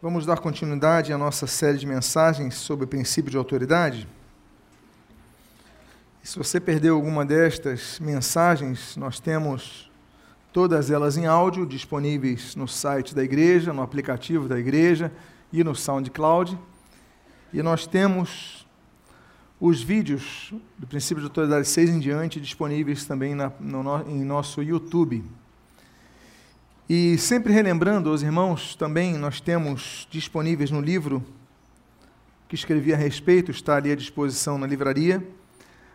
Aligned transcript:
Vamos 0.00 0.24
dar 0.24 0.38
continuidade 0.38 1.12
à 1.12 1.18
nossa 1.18 1.44
série 1.48 1.76
de 1.76 1.84
mensagens 1.84 2.54
sobre 2.54 2.84
o 2.84 2.88
princípio 2.88 3.32
de 3.32 3.36
autoridade. 3.36 4.06
Se 6.22 6.38
você 6.38 6.60
perdeu 6.60 6.94
alguma 6.94 7.26
destas 7.26 7.98
mensagens, 7.98 8.96
nós 8.96 9.18
temos 9.18 9.90
todas 10.52 10.92
elas 10.92 11.16
em 11.16 11.26
áudio 11.26 11.66
disponíveis 11.66 12.54
no 12.54 12.68
site 12.68 13.12
da 13.12 13.24
igreja, 13.24 13.72
no 13.72 13.82
aplicativo 13.82 14.46
da 14.46 14.56
igreja 14.56 15.10
e 15.52 15.64
no 15.64 15.74
SoundCloud. 15.74 16.56
E 17.52 17.60
nós 17.60 17.84
temos 17.84 18.64
os 19.60 19.82
vídeos 19.82 20.54
do 20.78 20.86
princípio 20.86 21.20
de 21.20 21.26
autoridade 21.26 21.66
6 21.66 21.90
em 21.90 21.98
diante 21.98 22.40
disponíveis 22.40 23.04
também 23.04 23.34
na, 23.34 23.50
no, 23.58 24.08
em 24.08 24.24
nosso 24.24 24.62
YouTube. 24.62 25.24
E 26.88 27.18
sempre 27.18 27.52
relembrando 27.52 28.08
aos 28.08 28.22
irmãos, 28.22 28.74
também 28.74 29.18
nós 29.18 29.42
temos 29.42 30.08
disponíveis 30.10 30.70
no 30.70 30.80
livro 30.80 31.22
que 32.48 32.54
escrevi 32.54 32.94
a 32.94 32.96
respeito, 32.96 33.50
está 33.50 33.76
ali 33.76 33.92
à 33.92 33.94
disposição 33.94 34.56
na 34.56 34.66
livraria. 34.66 35.22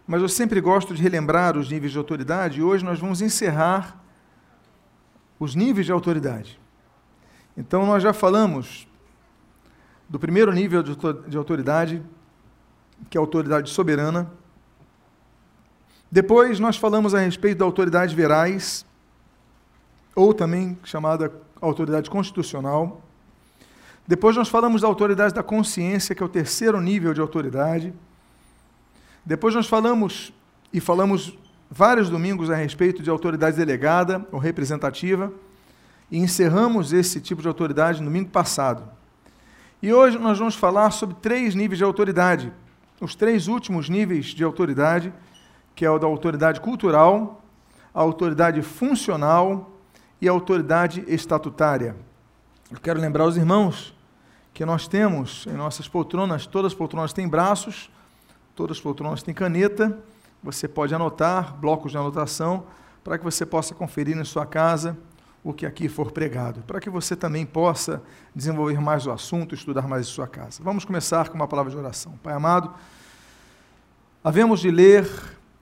Mas 0.06 0.22
eu 0.22 0.30
sempre 0.30 0.62
gosto 0.62 0.94
de 0.94 1.02
relembrar 1.02 1.58
os 1.58 1.68
níveis 1.68 1.92
de 1.92 1.98
autoridade 1.98 2.60
e 2.60 2.64
hoje 2.64 2.86
nós 2.86 3.00
vamos 3.00 3.22
encerrar 3.22 4.00
os 5.40 5.56
níveis 5.56 5.88
de 5.88 5.92
autoridade. 5.92 6.60
Então 7.58 7.88
nós 7.88 8.04
já 8.04 8.14
falamos 8.14 8.88
do 10.08 10.20
primeiro 10.20 10.52
nível 10.52 10.84
de 10.84 11.36
autoridade, 11.36 12.04
que 13.10 13.18
é 13.18 13.20
a 13.20 13.22
autoridade 13.22 13.72
soberana. 13.72 14.32
Depois 16.12 16.60
nós 16.60 16.78
falamos 16.78 17.16
a 17.16 17.20
respeito 17.20 17.58
da 17.58 17.66
autoridade 17.66 18.16
verais, 18.16 18.86
ou 20.16 20.34
também 20.34 20.78
chamada 20.84 21.32
autoridade 21.62 22.10
constitucional. 22.10 23.02
Depois 24.08 24.36
nós 24.36 24.50
falamos 24.50 24.82
da 24.82 24.88
autoridade 24.88 25.34
da 25.34 25.42
consciência, 25.42 26.14
que 26.14 26.22
é 26.22 26.26
o 26.26 26.30
terceiro 26.30 26.80
nível 26.82 27.14
de 27.14 27.22
autoridade. 27.22 27.94
Depois 29.26 29.56
nós 29.56 29.68
falamos 29.68 30.34
e 30.74 30.80
falamos 30.80 31.38
vários 31.70 32.10
domingos 32.10 32.50
a 32.50 32.56
respeito 32.56 33.02
de 33.02 33.10
autoridade 33.10 33.56
delegada 33.56 34.26
ou 34.32 34.40
representativa 34.40 35.32
e 36.12 36.20
encerramos 36.20 36.94
esse 36.94 37.20
tipo 37.20 37.42
de 37.42 37.48
autoridade 37.48 38.00
no 38.00 38.06
domingo 38.06 38.30
passado. 38.30 38.84
E 39.82 39.92
hoje 39.92 40.18
nós 40.20 40.38
vamos 40.38 40.56
falar 40.56 40.92
sobre 40.92 41.16
três 41.22 41.56
níveis 41.56 41.78
de 41.78 41.84
autoridade. 41.84 42.54
Os 43.02 43.16
três 43.16 43.48
últimos 43.48 43.90
níveis 43.90 44.28
de 44.28 44.44
autoridade, 44.44 45.12
que 45.76 45.86
é 45.86 45.90
o 45.90 45.98
da 45.98 46.06
autoridade 46.06 46.62
cultural, 46.62 47.44
a 47.94 48.02
autoridade 48.02 48.62
funcional 48.62 49.73
e 50.24 50.30
a 50.30 50.32
autoridade 50.32 51.04
estatutária. 51.06 51.98
Eu 52.72 52.80
quero 52.80 52.98
lembrar 52.98 53.26
os 53.26 53.36
irmãos 53.36 53.94
que 54.54 54.64
nós 54.64 54.88
temos 54.88 55.46
em 55.48 55.52
nossas 55.52 55.86
poltronas, 55.86 56.48
todas 56.48 56.72
as 56.72 56.78
poltronas 56.78 57.12
têm 57.12 57.28
braços, 57.28 57.92
todas 58.56 58.78
as 58.78 58.82
poltronas 58.82 59.22
têm 59.22 59.34
caneta, 59.34 60.00
você 60.42 60.66
pode 60.66 60.96
anotar, 60.96 61.54
blocos 61.58 61.92
de 61.92 61.98
anotação, 61.98 62.64
para 63.04 63.18
que 63.18 63.24
você 63.26 63.46
possa 63.46 63.76
conferir 63.76 64.18
em 64.18 64.24
sua 64.24 64.46
casa 64.46 64.98
o 65.44 65.52
que 65.52 65.66
aqui 65.66 65.90
for 65.90 66.10
pregado, 66.10 66.62
para 66.62 66.80
que 66.80 66.90
você 66.90 67.18
também 67.18 67.46
possa 67.46 68.02
desenvolver 68.34 68.80
mais 68.80 69.06
o 69.06 69.12
assunto, 69.12 69.54
estudar 69.54 69.90
mais 69.90 70.08
em 70.08 70.10
sua 70.10 70.26
casa. 70.26 70.64
Vamos 70.64 70.86
começar 70.86 71.28
com 71.28 71.36
uma 71.36 71.50
palavra 71.50 71.70
de 71.70 71.78
oração. 71.78 72.14
Pai 72.24 72.34
amado, 72.34 72.74
havemos 74.24 74.62
de 74.62 74.72
ler 74.72 75.06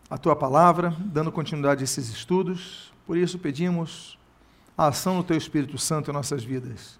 a 0.07 0.19
tua 0.19 0.35
palavra, 0.35 0.95
dando 0.99 1.31
continuidade 1.31 1.81
a 1.81 1.83
esses 1.83 2.09
estudos, 2.09 2.93
por 3.07 3.17
isso 3.17 3.39
pedimos 3.39 4.20
a 4.77 4.87
ação 4.87 5.17
do 5.17 5.23
Teu 5.23 5.37
Espírito 5.37 5.77
Santo 5.77 6.09
em 6.09 6.13
nossas 6.13 6.43
vidas, 6.43 6.99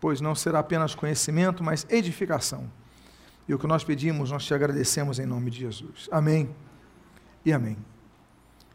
pois 0.00 0.20
não 0.20 0.34
será 0.34 0.58
apenas 0.58 0.94
conhecimento, 0.94 1.64
mas 1.64 1.86
edificação. 1.88 2.70
E 3.48 3.54
o 3.54 3.58
que 3.58 3.66
nós 3.66 3.84
pedimos, 3.84 4.30
nós 4.30 4.44
te 4.44 4.52
agradecemos 4.52 5.18
em 5.18 5.26
nome 5.26 5.50
de 5.50 5.60
Jesus. 5.60 6.08
Amém 6.10 6.50
e 7.44 7.52
amém. 7.52 7.76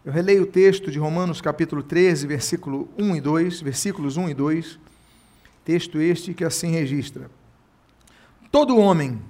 Eu 0.04 0.12
releio 0.12 0.44
o 0.44 0.48
texto 0.48 0.90
de 0.90 0.98
Romanos 0.98 1.42
capítulo 1.42 1.84
13, 1.84 2.26
versículo 2.26 2.90
1 2.98 3.16
e 3.16 3.22
2, 3.22 3.62
versículos 3.62 4.18
1 4.18 4.30
e 4.30 4.34
2, 4.34 4.80
texto 5.64 6.00
este 6.00 6.34
que 6.34 6.44
assim 6.44 6.72
registra: 6.72 7.30
Todo 8.52 8.78
homem, 8.78 9.22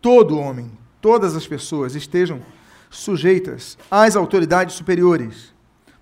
todo 0.00 0.38
homem, 0.38 0.70
todas 1.00 1.36
as 1.36 1.46
pessoas 1.46 1.94
estejam 1.94 2.42
sujeitas 2.90 3.78
às 3.90 4.16
autoridades 4.16 4.74
superiores 4.74 5.53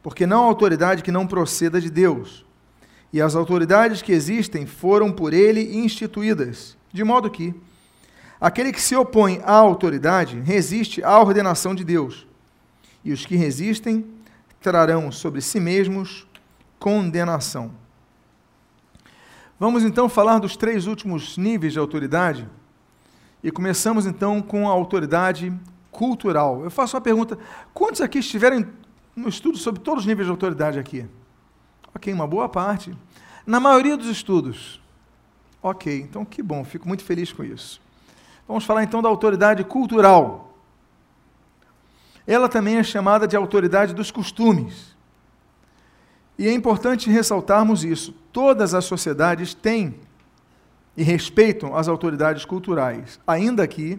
porque 0.02 0.26
não 0.26 0.42
há 0.42 0.46
autoridade 0.46 1.02
que 1.02 1.12
não 1.12 1.26
proceda 1.26 1.80
de 1.80 1.88
Deus. 1.90 2.44
E 3.12 3.20
as 3.20 3.34
autoridades 3.34 4.02
que 4.02 4.12
existem 4.12 4.66
foram 4.66 5.12
por 5.12 5.32
ele 5.32 5.76
instituídas, 5.76 6.76
de 6.92 7.04
modo 7.04 7.30
que 7.30 7.54
aquele 8.40 8.72
que 8.72 8.80
se 8.80 8.96
opõe 8.96 9.40
à 9.44 9.52
autoridade 9.52 10.40
resiste 10.40 11.02
à 11.04 11.20
ordenação 11.20 11.74
de 11.74 11.84
Deus. 11.84 12.26
E 13.04 13.12
os 13.12 13.26
que 13.26 13.36
resistem 13.36 14.06
trarão 14.60 15.12
sobre 15.12 15.40
si 15.40 15.60
mesmos 15.60 16.26
condenação. 16.78 17.72
Vamos 19.58 19.84
então 19.84 20.08
falar 20.08 20.38
dos 20.38 20.56
três 20.56 20.86
últimos 20.86 21.36
níveis 21.38 21.72
de 21.72 21.78
autoridade. 21.78 22.48
E 23.44 23.50
começamos 23.50 24.06
então 24.06 24.40
com 24.42 24.68
a 24.68 24.72
autoridade 24.72 25.52
cultural. 25.90 26.64
Eu 26.64 26.70
faço 26.70 26.96
uma 26.96 27.00
pergunta: 27.00 27.38
quantos 27.72 28.00
aqui 28.00 28.18
estiveram 28.18 28.66
no 29.14 29.28
estudo 29.28 29.58
sobre 29.58 29.80
todos 29.80 30.04
os 30.04 30.06
níveis 30.06 30.26
de 30.26 30.30
autoridade 30.30 30.78
aqui. 30.78 31.06
Ok, 31.94 32.12
uma 32.12 32.26
boa 32.26 32.48
parte. 32.48 32.96
Na 33.46 33.60
maioria 33.60 33.96
dos 33.96 34.08
estudos. 34.08 34.80
Ok, 35.62 36.00
então 36.00 36.24
que 36.24 36.42
bom, 36.42 36.64
fico 36.64 36.88
muito 36.88 37.04
feliz 37.04 37.32
com 37.32 37.44
isso. 37.44 37.80
Vamos 38.48 38.64
falar 38.64 38.82
então 38.82 39.02
da 39.02 39.08
autoridade 39.08 39.62
cultural. 39.64 40.56
Ela 42.26 42.48
também 42.48 42.76
é 42.76 42.82
chamada 42.82 43.26
de 43.26 43.36
autoridade 43.36 43.94
dos 43.94 44.10
costumes. 44.10 44.96
E 46.38 46.48
é 46.48 46.52
importante 46.52 47.10
ressaltarmos 47.10 47.84
isso. 47.84 48.14
Todas 48.32 48.74
as 48.74 48.84
sociedades 48.84 49.54
têm 49.54 49.94
e 50.96 51.02
respeitam 51.02 51.76
as 51.76 51.88
autoridades 51.88 52.44
culturais, 52.44 53.20
ainda 53.26 53.66
que, 53.66 53.98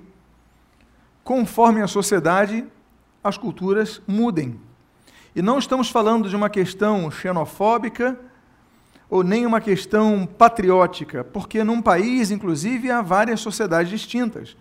conforme 1.24 1.82
a 1.82 1.88
sociedade, 1.88 2.66
as 3.24 3.38
culturas 3.38 4.02
mudem. 4.08 4.60
E 5.36 5.42
não 5.42 5.58
estamos 5.58 5.90
falando 5.90 6.30
de 6.30 6.36
uma 6.36 6.50
questão 6.50 7.10
xenofóbica 7.10 8.20
ou 9.10 9.24
nem 9.24 9.46
uma 9.46 9.60
questão 9.60 10.26
patriótica, 10.26 11.24
porque 11.24 11.64
num 11.64 11.82
país, 11.82 12.32
inclusive, 12.32 12.92
há 12.92 13.02
várias 13.02 13.40
sociedades 13.42 13.90
distintas. 13.90 14.56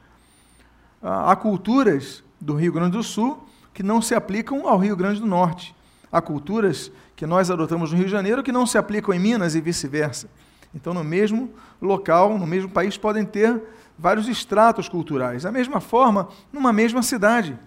Há 1.02 1.34
culturas 1.36 2.22
do 2.40 2.54
Rio 2.54 2.72
Grande 2.72 2.96
do 2.96 3.02
Sul 3.02 3.46
que 3.74 3.82
não 3.82 4.00
se 4.00 4.14
aplicam 4.14 4.68
ao 4.68 4.78
Rio 4.78 4.96
Grande 4.96 5.20
do 5.20 5.26
Norte. 5.26 5.74
Há 6.10 6.20
culturas 6.20 6.90
que 7.16 7.26
nós 7.26 7.50
adotamos 7.50 7.90
no 7.90 7.96
Rio 7.96 8.06
de 8.06 8.12
Janeiro 8.12 8.42
que 8.42 8.52
não 8.52 8.66
se 8.66 8.76
aplicam 8.76 9.14
em 9.14 9.18
Minas 9.18 9.54
e 9.54 9.60
vice-versa. 9.60 10.28
Então, 10.74 10.94
no 10.94 11.04
mesmo 11.04 11.50
local, 11.80 12.38
no 12.38 12.46
mesmo 12.46 12.70
país, 12.70 12.96
podem 12.96 13.24
ter 13.24 13.62
vários 13.98 14.28
estratos 14.28 14.88
culturais. 14.88 15.42
Da 15.42 15.52
mesma 15.52 15.80
forma, 15.80 16.28
numa 16.52 16.72
mesma 16.72 17.02
cidade. 17.02 17.58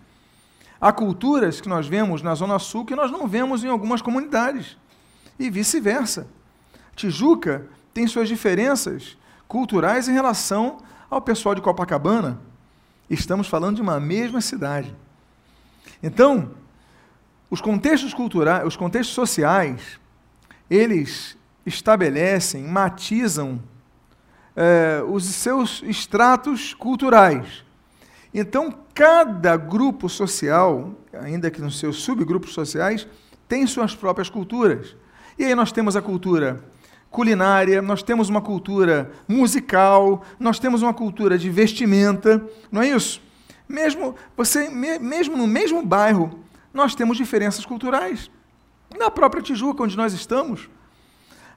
Há 0.86 0.94
culturas 0.94 1.60
que 1.60 1.68
nós 1.68 1.88
vemos 1.88 2.22
na 2.22 2.36
Zona 2.36 2.60
Sul 2.60 2.86
que 2.86 2.96
nós 2.96 3.10
não 3.10 3.28
vemos 3.28 3.64
em 3.64 3.68
algumas 3.68 4.04
comunidades, 4.04 4.78
e 5.40 5.50
vice-versa. 5.50 6.28
Tijuca 6.96 7.66
tem 7.92 8.06
suas 8.06 8.28
diferenças 8.28 9.18
culturais 9.48 10.08
em 10.08 10.14
relação 10.14 10.78
ao 11.10 11.20
pessoal 11.20 11.56
de 11.56 11.62
Copacabana. 11.62 12.40
Estamos 13.10 13.48
falando 13.48 13.78
de 13.78 13.82
uma 13.82 14.00
mesma 14.00 14.42
cidade. 14.42 14.96
Então, 16.04 16.52
os 17.50 17.62
contextos 17.62 18.14
culturais, 18.14 18.64
os 18.64 18.76
contextos 18.76 19.16
sociais, 19.16 20.00
eles 20.70 21.36
estabelecem, 21.66 22.62
matizam 22.62 23.60
eh, 24.56 25.02
os 25.08 25.26
seus 25.26 25.82
estratos 25.82 26.76
culturais. 26.76 27.65
Então, 28.38 28.70
cada 28.94 29.56
grupo 29.56 30.10
social, 30.10 30.94
ainda 31.14 31.50
que 31.50 31.62
nos 31.62 31.80
seus 31.80 32.04
subgrupos 32.04 32.54
sociais, 32.54 33.08
tem 33.48 33.66
suas 33.66 33.96
próprias 33.96 34.30
culturas. 34.30 34.94
E 35.40 35.46
aí 35.46 35.56
nós 35.56 35.72
temos 35.72 35.96
a 35.96 36.02
cultura 36.02 36.62
culinária, 37.10 37.82
nós 37.82 38.04
temos 38.04 38.28
uma 38.28 38.42
cultura 38.42 39.10
musical, 39.26 40.22
nós 40.38 40.60
temos 40.60 40.82
uma 40.82 40.94
cultura 40.94 41.38
de 41.38 41.50
vestimenta, 41.50 42.46
não 42.70 42.82
é 42.82 42.90
isso? 42.90 43.22
Mesmo 43.70 44.14
você, 44.36 44.68
mesmo 44.68 45.38
no 45.38 45.48
mesmo 45.48 45.82
bairro, 45.82 46.42
nós 46.74 46.94
temos 46.94 47.16
diferenças 47.16 47.66
culturais. 47.66 48.30
Na 49.00 49.10
própria 49.10 49.42
Tijuca, 49.42 49.82
onde 49.82 49.96
nós 49.96 50.12
estamos, 50.12 50.70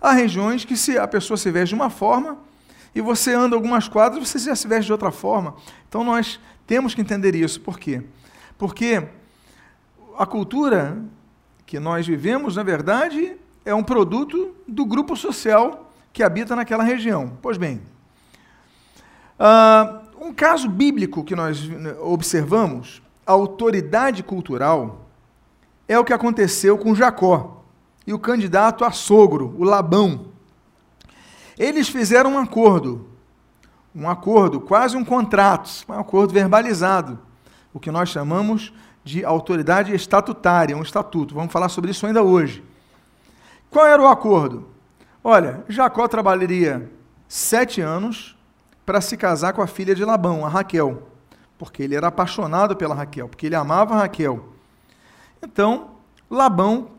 há 0.00 0.12
regiões 0.12 0.64
que 0.64 0.76
se 0.76 0.96
a 0.96 1.08
pessoa 1.08 1.36
se 1.36 1.50
veste 1.50 1.70
de 1.70 1.74
uma 1.74 1.90
forma 1.90 2.38
e 2.94 3.00
você 3.00 3.34
anda 3.34 3.56
algumas 3.56 3.88
quadras, 3.88 4.28
você 4.28 4.38
já 4.38 4.54
se 4.54 4.68
veste 4.68 4.86
de 4.86 4.92
outra 4.92 5.10
forma. 5.10 5.56
Então 5.88 6.04
nós 6.04 6.38
temos 6.68 6.94
que 6.94 7.00
entender 7.00 7.34
isso. 7.34 7.60
Por 7.62 7.80
quê? 7.80 8.02
Porque 8.58 9.02
a 10.18 10.26
cultura 10.26 11.02
que 11.64 11.80
nós 11.80 12.06
vivemos, 12.06 12.56
na 12.56 12.62
verdade, 12.62 13.36
é 13.64 13.74
um 13.74 13.82
produto 13.82 14.54
do 14.68 14.84
grupo 14.84 15.16
social 15.16 15.90
que 16.12 16.22
habita 16.22 16.54
naquela 16.54 16.84
região. 16.84 17.38
Pois 17.40 17.56
bem, 17.56 17.80
uh, 19.40 20.24
um 20.24 20.32
caso 20.32 20.68
bíblico 20.68 21.24
que 21.24 21.34
nós 21.34 21.58
observamos, 22.00 23.00
a 23.26 23.32
autoridade 23.32 24.22
cultural, 24.22 25.06
é 25.86 25.98
o 25.98 26.04
que 26.04 26.12
aconteceu 26.12 26.76
com 26.76 26.94
Jacó 26.94 27.64
e 28.06 28.12
o 28.12 28.18
candidato 28.18 28.84
a 28.84 28.90
sogro, 28.90 29.54
o 29.58 29.64
Labão. 29.64 30.26
Eles 31.58 31.88
fizeram 31.88 32.34
um 32.34 32.38
acordo, 32.38 33.08
um 33.98 34.08
acordo, 34.08 34.60
quase 34.60 34.96
um 34.96 35.04
contrato, 35.04 35.68
um 35.88 35.92
acordo 35.92 36.32
verbalizado, 36.32 37.18
o 37.74 37.80
que 37.80 37.90
nós 37.90 38.08
chamamos 38.08 38.72
de 39.02 39.24
autoridade 39.24 39.92
estatutária, 39.92 40.76
um 40.76 40.82
estatuto. 40.82 41.34
Vamos 41.34 41.52
falar 41.52 41.68
sobre 41.68 41.90
isso 41.90 42.06
ainda 42.06 42.22
hoje. 42.22 42.62
Qual 43.68 43.84
era 43.84 44.00
o 44.00 44.06
acordo? 44.06 44.68
Olha, 45.22 45.64
Jacó 45.68 46.06
trabalharia 46.06 46.88
sete 47.26 47.80
anos 47.80 48.36
para 48.86 49.00
se 49.00 49.16
casar 49.16 49.52
com 49.52 49.60
a 49.60 49.66
filha 49.66 49.94
de 49.94 50.04
Labão, 50.04 50.46
a 50.46 50.48
Raquel, 50.48 51.08
porque 51.58 51.82
ele 51.82 51.96
era 51.96 52.06
apaixonado 52.06 52.76
pela 52.76 52.94
Raquel, 52.94 53.28
porque 53.28 53.46
ele 53.46 53.56
amava 53.56 53.96
Raquel. 53.96 54.52
Então, 55.42 55.90
Labão, 56.30 56.92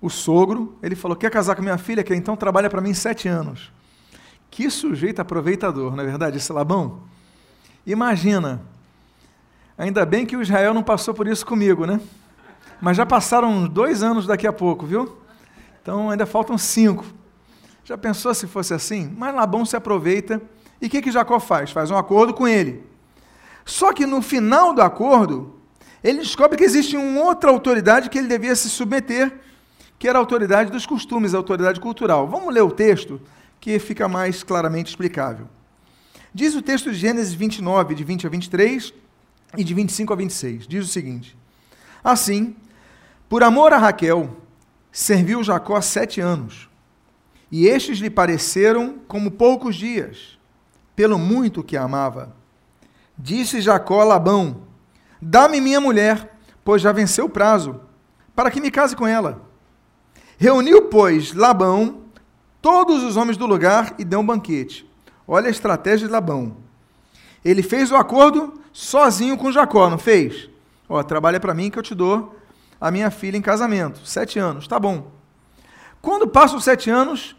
o 0.00 0.08
sogro, 0.08 0.78
ele 0.82 0.96
falou: 0.96 1.16
Quer 1.16 1.30
casar 1.30 1.54
com 1.54 1.62
minha 1.62 1.78
filha? 1.78 2.02
Que 2.02 2.14
então 2.14 2.36
trabalha 2.36 2.70
para 2.70 2.80
mim 2.80 2.94
sete 2.94 3.28
anos. 3.28 3.70
Que 4.50 4.70
sujeito 4.70 5.20
aproveitador, 5.20 5.94
não 5.94 6.02
é 6.02 6.06
verdade, 6.06 6.36
esse 6.36 6.52
Labão? 6.52 7.00
Imagina, 7.86 8.60
ainda 9.76 10.04
bem 10.04 10.26
que 10.26 10.36
o 10.36 10.42
Israel 10.42 10.74
não 10.74 10.82
passou 10.82 11.14
por 11.14 11.26
isso 11.26 11.46
comigo, 11.46 11.86
né? 11.86 12.00
Mas 12.80 12.96
já 12.96 13.06
passaram 13.06 13.50
uns 13.50 13.68
dois 13.68 14.02
anos 14.02 14.26
daqui 14.26 14.46
a 14.46 14.52
pouco, 14.52 14.86
viu? 14.86 15.18
Então 15.82 16.10
ainda 16.10 16.26
faltam 16.26 16.56
cinco. 16.58 17.04
Já 17.84 17.96
pensou 17.96 18.34
se 18.34 18.46
fosse 18.46 18.74
assim? 18.74 19.14
Mas 19.16 19.34
Labão 19.34 19.64
se 19.64 19.76
aproveita 19.76 20.40
e 20.80 20.86
o 20.86 20.90
que, 20.90 21.00
que 21.00 21.10
Jacó 21.10 21.40
faz? 21.40 21.70
Faz 21.70 21.90
um 21.90 21.96
acordo 21.96 22.34
com 22.34 22.46
ele. 22.46 22.84
Só 23.64 23.92
que 23.92 24.06
no 24.06 24.22
final 24.22 24.74
do 24.74 24.82
acordo, 24.82 25.54
ele 26.02 26.18
descobre 26.18 26.56
que 26.56 26.64
existe 26.64 26.96
uma 26.96 27.22
outra 27.22 27.50
autoridade 27.50 28.08
que 28.08 28.18
ele 28.18 28.28
devia 28.28 28.54
se 28.54 28.68
submeter, 28.68 29.40
que 29.98 30.06
era 30.06 30.18
a 30.18 30.20
autoridade 30.20 30.70
dos 30.70 30.86
costumes, 30.86 31.34
a 31.34 31.38
autoridade 31.38 31.80
cultural. 31.80 32.28
Vamos 32.28 32.52
ler 32.54 32.62
o 32.62 32.70
texto, 32.70 33.20
que 33.60 33.78
fica 33.78 34.08
mais 34.08 34.42
claramente 34.42 34.88
explicável. 34.88 35.48
Diz 36.32 36.54
o 36.54 36.62
texto 36.62 36.90
de 36.90 36.96
Gênesis 36.96 37.34
29, 37.34 37.94
de 37.94 38.04
20 38.04 38.26
a 38.26 38.30
23 38.30 38.94
e 39.56 39.64
de 39.64 39.74
25 39.74 40.12
a 40.12 40.16
26. 40.16 40.66
Diz 40.66 40.84
o 40.84 40.88
seguinte: 40.88 41.36
Assim, 42.02 42.54
por 43.28 43.42
amor 43.42 43.72
a 43.72 43.78
Raquel, 43.78 44.36
serviu 44.92 45.42
Jacó 45.42 45.80
sete 45.80 46.20
anos, 46.20 46.68
e 47.50 47.66
estes 47.66 47.98
lhe 47.98 48.10
pareceram 48.10 48.98
como 49.08 49.30
poucos 49.30 49.76
dias, 49.76 50.38
pelo 50.94 51.18
muito 51.18 51.62
que 51.62 51.76
a 51.76 51.82
amava. 51.82 52.36
Disse 53.16 53.60
Jacó 53.60 54.02
a 54.02 54.04
Labão: 54.04 54.62
Dá-me 55.20 55.60
minha 55.60 55.80
mulher, 55.80 56.38
pois 56.64 56.82
já 56.82 56.92
venceu 56.92 57.24
o 57.24 57.30
prazo, 57.30 57.80
para 58.36 58.50
que 58.50 58.60
me 58.60 58.70
case 58.70 58.94
com 58.94 59.06
ela. 59.06 59.42
Reuniu, 60.36 60.82
pois, 60.82 61.32
Labão 61.32 62.04
todos 62.60 63.02
os 63.02 63.16
homens 63.16 63.36
do 63.36 63.46
lugar 63.46 63.94
e 63.98 64.04
deu 64.04 64.20
um 64.20 64.26
banquete. 64.26 64.88
Olha 65.26 65.48
a 65.48 65.50
estratégia 65.50 66.06
de 66.06 66.12
Labão. 66.12 66.56
Ele 67.44 67.62
fez 67.62 67.90
o 67.90 67.96
acordo 67.96 68.60
sozinho 68.72 69.36
com 69.36 69.52
Jacó, 69.52 69.88
não 69.88 69.98
fez? 69.98 70.48
Ó, 70.88 71.02
trabalha 71.02 71.38
para 71.38 71.54
mim 71.54 71.70
que 71.70 71.78
eu 71.78 71.82
te 71.82 71.94
dou 71.94 72.36
a 72.80 72.90
minha 72.90 73.10
filha 73.10 73.36
em 73.36 73.42
casamento. 73.42 74.00
Sete 74.04 74.38
anos, 74.38 74.66
tá 74.66 74.78
bom. 74.78 75.10
Quando 76.00 76.26
passam 76.26 76.60
sete 76.60 76.90
anos, 76.90 77.36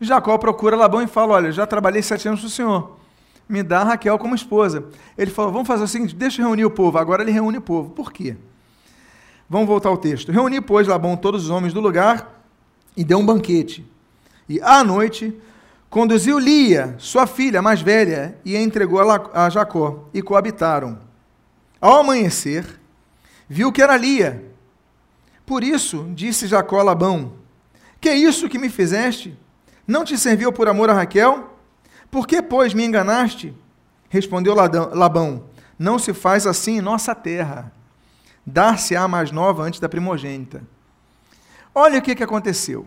Jacó 0.00 0.36
procura 0.38 0.76
Labão 0.76 1.02
e 1.02 1.06
fala: 1.06 1.34
Olha, 1.34 1.52
já 1.52 1.66
trabalhei 1.66 2.02
sete 2.02 2.28
anos 2.28 2.40
para 2.40 2.48
o 2.48 2.50
senhor 2.50 3.00
me 3.50 3.64
dá 3.64 3.82
Raquel 3.82 4.16
como 4.16 4.34
esposa. 4.34 4.84
Ele 5.18 5.30
falou: 5.30 5.50
vamos 5.50 5.66
fazer 5.66 5.82
o 5.82 5.88
seguinte, 5.88 6.14
deixa 6.14 6.40
eu 6.40 6.46
reunir 6.46 6.64
o 6.64 6.70
povo. 6.70 6.96
Agora 6.96 7.22
ele 7.22 7.32
reúne 7.32 7.58
o 7.58 7.60
povo. 7.60 7.90
Por 7.90 8.12
quê? 8.12 8.36
Vamos 9.48 9.66
voltar 9.66 9.88
ao 9.88 9.98
texto. 9.98 10.30
Reuni, 10.30 10.60
pois, 10.60 10.86
Labão 10.86 11.16
todos 11.16 11.44
os 11.44 11.50
homens 11.50 11.72
do 11.74 11.80
lugar 11.80 12.40
e 12.96 13.02
deu 13.02 13.18
um 13.18 13.26
banquete. 13.26 13.84
E 14.50 14.60
à 14.62 14.82
noite 14.82 15.32
conduziu 15.88 16.36
Lia, 16.36 16.96
sua 16.98 17.24
filha 17.24 17.62
mais 17.62 17.80
velha, 17.80 18.36
e 18.44 18.56
a 18.56 18.60
entregou 18.60 18.98
a 19.32 19.48
Jacó, 19.48 20.08
e 20.12 20.20
coabitaram. 20.20 20.98
Ao 21.80 22.00
amanhecer, 22.00 22.66
viu 23.48 23.70
que 23.70 23.80
era 23.80 23.96
Lia. 23.96 24.44
Por 25.46 25.62
isso 25.62 26.10
disse 26.16 26.48
Jacó 26.48 26.80
a 26.80 26.82
Labão: 26.82 27.34
Que 28.00 28.08
é 28.08 28.16
isso 28.16 28.48
que 28.48 28.58
me 28.58 28.68
fizeste? 28.68 29.38
Não 29.86 30.04
te 30.04 30.18
serviu 30.18 30.52
por 30.52 30.68
amor 30.68 30.90
a 30.90 30.94
Raquel? 30.94 31.56
Por 32.10 32.26
que, 32.26 32.42
pois, 32.42 32.74
me 32.74 32.84
enganaste? 32.84 33.54
Respondeu 34.08 34.52
Labão: 34.52 35.44
Não 35.78 35.96
se 35.96 36.12
faz 36.12 36.44
assim 36.44 36.78
em 36.78 36.80
nossa 36.80 37.14
terra. 37.14 37.72
Dar-se-á 38.44 39.06
mais 39.06 39.30
nova 39.30 39.62
antes 39.62 39.78
da 39.78 39.88
primogênita. 39.88 40.60
Olha 41.72 42.00
o 42.00 42.02
que, 42.02 42.16
que 42.16 42.24
aconteceu. 42.24 42.84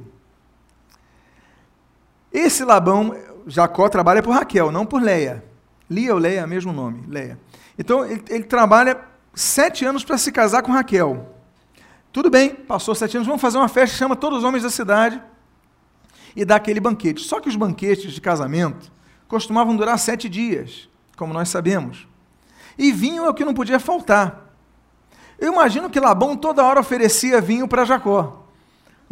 Esse 2.34 2.66
Labão, 2.66 3.16
Jacó 3.46 3.88
trabalha 3.88 4.24
por 4.24 4.34
Raquel, 4.34 4.72
não 4.72 4.86
por 4.86 5.02
Leia. 5.02 5.44
Lia 5.90 6.14
ou 6.14 6.20
Leia 6.20 6.42
é 6.42 6.48
mesmo 6.48 6.74
nome, 6.74 7.04
Leia. 7.08 7.40
Então 7.78 8.04
ele, 8.06 8.24
ele 8.28 8.44
trabalha 8.44 9.00
sete 9.34 9.86
anos 9.86 10.04
para 10.04 10.18
se 10.18 10.32
casar 10.32 10.64
com 10.64 10.72
Raquel. 10.72 11.30
Tudo 12.12 12.30
bem, 12.30 12.54
passou 12.54 12.96
sete 12.96 13.18
anos, 13.18 13.28
vamos 13.28 13.42
fazer 13.42 13.58
uma 13.58 13.68
festa, 13.68 13.98
chama 13.98 14.16
todos 14.16 14.40
os 14.40 14.44
homens 14.44 14.64
da 14.64 14.70
cidade 14.70 15.22
e 16.36 16.44
dá 16.44 16.56
aquele 16.56 16.80
banquete. 16.80 17.22
Só 17.22 17.40
que 17.40 17.50
os 17.50 17.56
banquetes 17.56 18.12
de 18.14 18.22
casamento 18.22 18.92
costumavam 19.28 19.76
durar 19.76 19.98
sete 19.98 20.30
dias, 20.30 20.90
como 21.18 21.34
nós 21.34 21.50
sabemos. 21.50 22.08
E 22.78 22.92
vinho 22.92 23.26
é 23.26 23.30
o 23.30 23.34
que 23.34 23.46
não 23.46 23.54
podia 23.54 23.80
faltar. 23.80 24.56
Eu 25.40 25.52
imagino 25.52 25.90
que 25.90 26.00
Labão 26.00 26.36
toda 26.36 26.64
hora 26.64 26.80
oferecia 26.80 27.42
vinho 27.42 27.68
para 27.68 27.86
Jacó, 27.86 28.43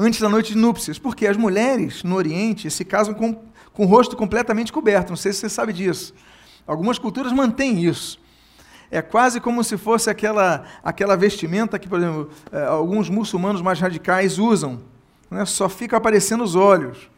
antes 0.01 0.19
da 0.19 0.27
noite 0.27 0.53
de 0.53 0.57
núpcias, 0.57 0.97
porque 0.97 1.27
as 1.27 1.37
mulheres 1.37 2.03
no 2.03 2.15
Oriente 2.15 2.71
se 2.71 2.83
casam 2.83 3.13
com, 3.13 3.35
com 3.71 3.83
o 3.83 3.85
rosto 3.85 4.17
completamente 4.17 4.73
coberto. 4.73 5.09
Não 5.09 5.15
sei 5.15 5.31
se 5.31 5.39
você 5.39 5.49
sabe 5.49 5.71
disso. 5.71 6.13
Algumas 6.65 6.97
culturas 6.97 7.31
mantêm 7.31 7.83
isso. 7.83 8.19
É 8.89 9.01
quase 9.01 9.39
como 9.39 9.63
se 9.63 9.77
fosse 9.77 10.09
aquela, 10.09 10.65
aquela 10.83 11.15
vestimenta 11.15 11.77
que, 11.77 11.87
por 11.87 11.99
exemplo, 11.99 12.29
eh, 12.51 12.65
alguns 12.65 13.09
muçulmanos 13.09 13.61
mais 13.61 13.79
radicais 13.79 14.39
usam. 14.39 14.81
Né? 15.29 15.45
Só 15.45 15.69
fica 15.69 15.97
aparecendo 15.97 16.43
os 16.43 16.55
olhos. 16.55 17.09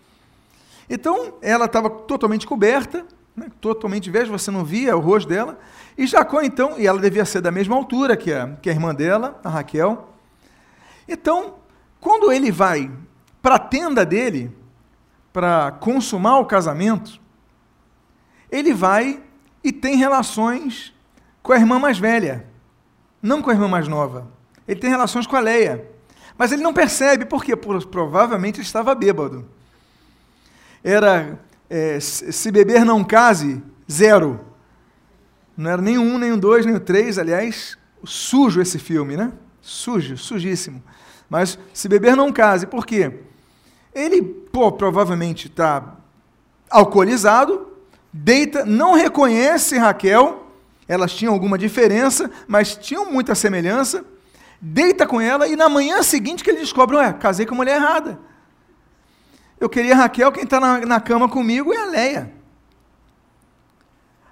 Então, 0.90 1.36
ela 1.42 1.66
estava 1.66 1.90
totalmente 1.90 2.46
coberta, 2.46 3.06
né, 3.36 3.48
totalmente 3.62 4.12
verde, 4.12 4.30
você 4.30 4.52
não 4.52 4.66
via 4.66 4.96
o 4.96 5.00
rosto 5.00 5.30
dela. 5.30 5.58
E 5.98 6.06
Jacó, 6.06 6.42
então, 6.42 6.78
e 6.78 6.86
ela 6.86 7.00
devia 7.00 7.24
ser 7.24 7.40
da 7.40 7.50
mesma 7.50 7.76
altura 7.76 8.18
que 8.18 8.32
a, 8.32 8.56
que 8.62 8.70
a 8.70 8.74
irmã 8.74 8.94
dela, 8.94 9.40
a 9.44 9.50
Raquel. 9.50 10.10
Então, 11.08 11.56
quando 12.04 12.32
ele 12.32 12.52
vai 12.52 12.92
para 13.42 13.56
a 13.56 13.60
tenda 13.60 14.06
dele, 14.06 14.52
para 15.32 15.72
consumar 15.72 16.40
o 16.40 16.46
casamento, 16.46 17.20
ele 18.52 18.74
vai 18.74 19.22
e 19.64 19.72
tem 19.72 19.96
relações 19.96 20.94
com 21.42 21.54
a 21.54 21.58
irmã 21.58 21.80
mais 21.80 21.98
velha, 21.98 22.46
não 23.22 23.42
com 23.42 23.50
a 23.50 23.54
irmã 23.54 23.68
mais 23.68 23.88
nova. 23.88 24.28
Ele 24.68 24.80
tem 24.80 24.90
relações 24.90 25.26
com 25.26 25.36
a 25.36 25.40
Leia. 25.40 25.90
Mas 26.38 26.52
ele 26.52 26.62
não 26.62 26.74
percebe, 26.74 27.26
por 27.26 27.44
quê? 27.44 27.56
Provavelmente 27.56 28.58
ele 28.58 28.66
estava 28.66 28.94
bêbado 28.94 29.48
era 30.84 31.40
é, 31.70 32.00
se 32.00 32.52
beber 32.52 32.84
não 32.84 33.04
case, 33.04 33.64
zero. 33.90 34.40
Não 35.56 35.72
era 35.72 35.82
nem 35.82 35.98
um, 35.98 36.18
nem 36.18 36.34
o 36.34 36.38
dois, 36.38 36.66
nem 36.66 36.76
o 36.76 36.80
três, 36.80 37.18
aliás, 37.18 37.78
sujo 38.04 38.60
esse 38.60 38.78
filme, 38.78 39.16
né? 39.16 39.32
Sujo, 39.62 40.18
sujíssimo. 40.18 40.84
Mas 41.34 41.58
se 41.74 41.90
beber 41.90 42.16
não 42.16 42.32
case, 42.32 42.68
por 42.68 42.86
quê? 42.86 43.12
Ele, 43.92 44.22
pô, 44.22 44.72
provavelmente 44.72 45.48
está 45.48 45.96
alcoolizado, 46.70 47.70
deita, 48.14 48.64
não 48.66 48.94
reconhece 48.94 49.76
Raquel, 49.76 50.46
elas 50.88 51.12
tinham 51.12 51.34
alguma 51.34 51.58
diferença, 51.58 52.30
mas 52.48 52.76
tinham 52.76 53.12
muita 53.12 53.34
semelhança, 53.34 54.06
deita 54.62 55.08
com 55.08 55.20
ela 55.20 55.48
e 55.48 55.56
na 55.56 55.68
manhã 55.68 56.04
seguinte 56.04 56.44
que 56.44 56.52
ele 56.52 56.60
descobre, 56.60 56.98
ué, 56.98 57.12
casei 57.14 57.48
com 57.48 57.56
a 57.56 57.58
mulher 57.58 57.78
errada. 57.78 58.20
Eu 59.60 59.68
queria 59.68 59.96
Raquel, 59.96 60.32
quem 60.32 60.44
está 60.44 60.60
na, 60.60 60.82
na, 60.82 61.00
cama 61.00 61.28
comigo 61.28 61.74
é 61.74 61.78
a 61.78 61.86
Leia. 61.86 62.32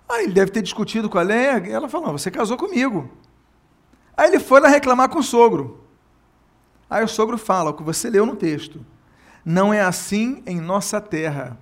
Aí 0.07 0.25
ele 0.25 0.33
deve 0.33 0.51
ter 0.51 0.61
discutido 0.61 1.09
com 1.09 1.17
a 1.17 1.23
Leia, 1.23 1.67
ela 1.67 1.89
falou, 1.89 2.11
você 2.11 2.29
casou 2.29 2.57
comigo. 2.57 3.09
Aí 4.15 4.27
ele 4.27 4.39
foi 4.39 4.59
lá 4.59 4.67
reclamar 4.67 5.09
com 5.09 5.17
o 5.17 5.23
sogro. 5.23 5.81
Aí 6.91 7.01
o 7.05 7.07
sogro 7.07 7.37
fala, 7.37 7.69
o 7.69 7.73
que 7.73 7.83
você 7.83 8.09
leu 8.09 8.25
no 8.25 8.35
texto. 8.35 8.85
Não 9.45 9.73
é 9.73 9.79
assim 9.79 10.43
em 10.45 10.59
nossa 10.59 10.99
terra. 10.99 11.57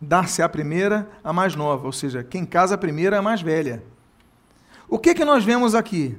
Dar-se 0.00 0.42
a 0.42 0.48
primeira 0.48 1.08
a 1.22 1.32
mais 1.32 1.54
nova, 1.54 1.86
ou 1.86 1.92
seja, 1.92 2.24
quem 2.24 2.44
casa 2.44 2.76
primeiro 2.76 3.14
é 3.14 3.18
a 3.20 3.22
mais 3.22 3.40
velha. 3.40 3.84
O 4.88 4.98
que, 4.98 5.14
que 5.14 5.24
nós 5.24 5.44
vemos 5.44 5.76
aqui? 5.76 6.18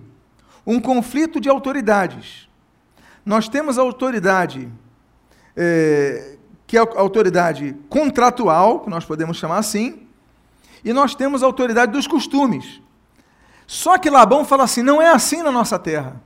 Um 0.66 0.80
conflito 0.80 1.42
de 1.42 1.50
autoridades. 1.50 2.48
Nós 3.26 3.50
temos 3.50 3.78
a 3.78 3.82
autoridade 3.82 4.72
é, 5.54 6.38
que 6.66 6.78
é 6.78 6.80
a 6.80 6.88
autoridade 6.96 7.76
contratual, 7.90 8.80
que 8.80 8.90
nós 8.90 9.04
podemos 9.04 9.36
chamar 9.36 9.58
assim, 9.58 10.08
e 10.82 10.94
nós 10.94 11.14
temos 11.14 11.44
a 11.44 11.46
autoridade 11.46 11.92
dos 11.92 12.08
costumes. 12.08 12.82
Só 13.68 13.98
que 13.98 14.10
Labão 14.10 14.46
fala 14.46 14.64
assim: 14.64 14.82
não 14.82 15.02
é 15.02 15.10
assim 15.10 15.44
na 15.44 15.52
nossa 15.52 15.78
terra. 15.78 16.22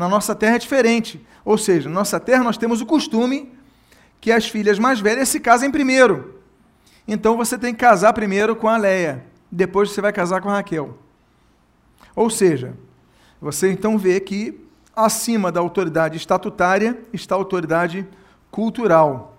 Na 0.00 0.08
nossa 0.08 0.34
terra 0.34 0.54
é 0.54 0.58
diferente. 0.58 1.20
Ou 1.44 1.58
seja, 1.58 1.86
na 1.86 1.96
nossa 1.96 2.18
terra 2.18 2.42
nós 2.42 2.56
temos 2.56 2.80
o 2.80 2.86
costume 2.86 3.52
que 4.18 4.32
as 4.32 4.48
filhas 4.48 4.78
mais 4.78 4.98
velhas 4.98 5.28
se 5.28 5.38
casem 5.38 5.70
primeiro. 5.70 6.40
Então 7.06 7.36
você 7.36 7.58
tem 7.58 7.74
que 7.74 7.80
casar 7.80 8.14
primeiro 8.14 8.56
com 8.56 8.66
a 8.66 8.78
Leia, 8.78 9.22
depois 9.52 9.90
você 9.90 10.00
vai 10.00 10.10
casar 10.10 10.40
com 10.40 10.48
a 10.48 10.54
Raquel. 10.54 10.96
Ou 12.16 12.30
seja, 12.30 12.72
você 13.42 13.70
então 13.70 13.98
vê 13.98 14.18
que 14.20 14.58
acima 14.96 15.52
da 15.52 15.60
autoridade 15.60 16.16
estatutária 16.16 16.98
está 17.12 17.34
a 17.34 17.38
autoridade 17.38 18.08
cultural. 18.50 19.36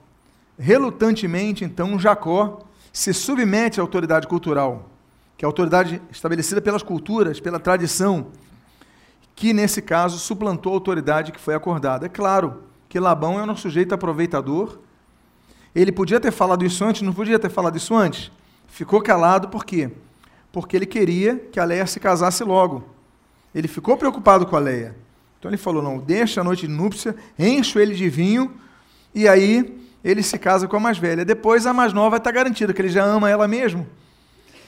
Relutantemente, 0.60 1.66
então, 1.66 1.98
Jacó 1.98 2.60
se 2.94 3.16
submete 3.16 3.80
à 3.80 3.84
autoridade 3.84 4.28
cultural, 4.28 4.92
que 5.36 5.44
é 5.44 5.48
a 5.48 5.50
autoridade 5.50 6.00
estabelecida 6.12 6.62
pelas 6.62 6.84
culturas, 6.84 7.40
pela 7.40 7.60
tradição, 7.60 8.28
que 9.42 9.54
nesse 9.54 9.82
caso 9.82 10.20
suplantou 10.20 10.72
a 10.72 10.76
autoridade 10.76 11.32
que 11.32 11.40
foi 11.40 11.56
acordada. 11.56 12.06
É 12.06 12.10
claro 12.10 12.62
que 12.88 13.00
Labão 13.00 13.40
é 13.40 13.44
um 13.44 13.56
sujeito 13.56 13.92
aproveitador. 13.92 14.78
Ele 15.74 15.92
podia 15.92 16.20
ter 16.20 16.30
falado 16.30 16.64
isso 16.64 16.86
antes, 16.86 17.02
não 17.02 17.12
podia 17.12 17.40
ter 17.40 17.50
falado 17.50 17.76
isso 17.76 17.96
antes. 17.96 18.32
Ficou 18.68 19.02
calado 19.02 19.50
por 19.50 19.66
quê? 19.66 19.90
Porque 20.52 20.76
ele 20.76 20.86
queria 20.86 21.38
que 21.38 21.60
a 21.60 21.64
Leia 21.64 21.88
se 21.88 22.00
casasse 22.00 22.44
logo. 22.44 22.84
Ele 23.56 23.68
ficou 23.68 23.98
preocupado 23.98 24.46
com 24.46 24.56
a 24.56 24.60
Leia. 24.60 24.96
Então 25.40 25.50
ele 25.50 25.58
falou: 25.58 25.82
não, 25.82 25.98
deixa 25.98 26.42
a 26.42 26.44
noite 26.44 26.68
de 26.68 26.74
núpcia, 26.74 27.16
encho 27.40 27.80
ele 27.80 27.96
de 27.96 28.08
vinho, 28.10 28.54
e 29.12 29.28
aí 29.28 29.76
ele 30.04 30.22
se 30.22 30.38
casa 30.38 30.68
com 30.68 30.78
a 30.78 30.80
mais 30.80 31.00
velha. 31.00 31.26
Depois 31.26 31.66
a 31.66 31.74
mais 31.74 31.94
nova 31.94 32.18
está 32.18 32.30
garantida, 32.30 32.74
que 32.74 32.80
ele 32.84 32.90
já 32.90 33.04
ama 33.04 33.28
ela 33.28 33.48
mesmo. 33.48 33.88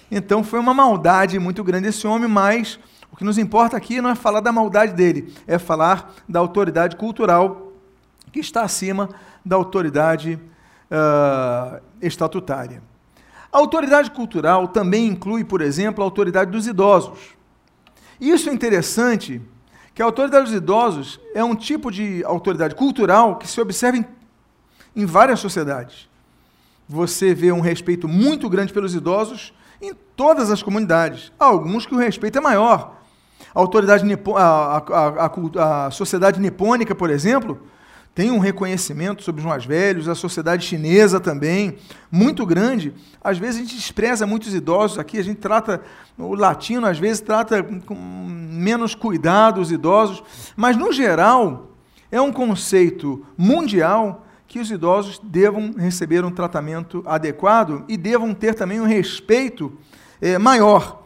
Então 0.10 0.44
foi 0.44 0.60
uma 0.60 0.74
maldade 0.74 1.38
muito 1.38 1.64
grande 1.64 1.90
esse 1.90 2.08
homem, 2.08 2.28
mas 2.28 2.80
o 3.14 3.16
que 3.16 3.24
nos 3.24 3.38
importa 3.38 3.78
aqui 3.78 4.02
não 4.02 4.10
é 4.10 4.16
falar 4.16 4.42
da 4.42 4.52
maldade 4.52 4.92
dele, 4.94 5.34
é 5.48 5.58
falar 5.58 6.14
da 6.28 6.40
autoridade 6.40 6.98
cultural 6.98 7.72
que 8.34 8.40
está 8.40 8.64
acima 8.64 9.08
da 9.46 9.56
autoridade 9.56 10.38
uh, 10.90 11.80
estatutária. 12.02 12.82
A 13.52 13.58
autoridade 13.60 14.12
cultural 14.12 14.68
também 14.68 15.06
inclui, 15.06 15.46
por 15.46 15.62
exemplo, 15.62 16.04
a 16.04 16.06
autoridade 16.06 16.52
dos 16.52 16.68
idosos. 16.68 17.20
Isso 18.20 18.50
é 18.50 18.54
interessante, 18.54 19.40
que 19.94 20.02
a 20.02 20.06
autoridade 20.06 20.46
dos 20.46 20.56
idosos 20.56 21.20
é 21.34 21.44
um 21.44 21.56
tipo 21.56 21.92
de 21.92 22.24
autoridade 22.26 22.74
cultural 22.74 23.38
que 23.38 23.48
se 23.48 23.62
observa 23.62 23.98
em 23.98 24.06
em 24.96 25.06
várias 25.06 25.40
sociedades. 25.40 26.08
Você 26.88 27.34
vê 27.34 27.52
um 27.52 27.62
respeito 27.62 28.08
muito 28.08 28.50
grande 28.50 28.74
pelos 28.74 28.94
idosos 28.94 29.54
em 29.82 29.94
todas 30.16 30.52
as 30.52 30.62
comunidades. 30.62 31.32
Há 31.40 31.46
alguns 31.46 31.86
que 31.86 31.96
o 31.96 31.98
respeito 31.98 32.38
é 32.38 32.42
maior. 32.42 33.02
A 33.54 33.60
autoridade 33.60 34.04
a, 34.36 34.78
a, 34.78 35.26
a, 35.26 35.86
a 35.88 35.92
sociedade 35.92 36.40
nipônica, 36.40 36.96
por 36.96 37.10
exemplo, 37.10 37.60
tem 38.16 38.30
um 38.30 38.38
reconhecimento 38.38 39.24
sobre 39.24 39.42
os 39.42 39.48
mais 39.48 39.66
velhos, 39.66 40.08
a 40.08 40.14
sociedade 40.14 40.66
chinesa 40.66 41.20
também, 41.20 41.78
muito 42.12 42.46
grande. 42.46 42.94
Às 43.24 43.40
vezes 43.40 43.56
a 43.56 43.64
gente 43.64 43.76
despreza 43.76 44.28
muitos 44.28 44.54
idosos 44.54 45.00
aqui, 45.00 45.18
a 45.18 45.24
gente 45.24 45.38
trata, 45.38 45.82
o 46.18 46.36
latino 46.36 46.86
às 46.86 47.00
vezes 47.00 47.22
trata 47.22 47.64
com 47.64 47.96
menos 47.96 48.94
cuidado 48.94 49.60
os 49.60 49.72
idosos, 49.72 50.24
mas 50.56 50.78
no 50.78 50.92
geral 50.92 51.72
é 52.12 52.22
um 52.22 52.32
conceito 52.32 53.26
mundial 53.36 54.28
que 54.48 54.60
os 54.60 54.70
idosos 54.70 55.20
devam 55.24 55.74
receber 55.76 56.24
um 56.24 56.30
tratamento 56.30 57.04
adequado 57.08 57.84
e 57.88 57.98
devam 57.98 58.36
ter 58.36 58.54
também 58.54 58.80
um 58.80 58.86
respeito 58.86 59.74
é, 60.22 60.38
maior. 60.38 61.03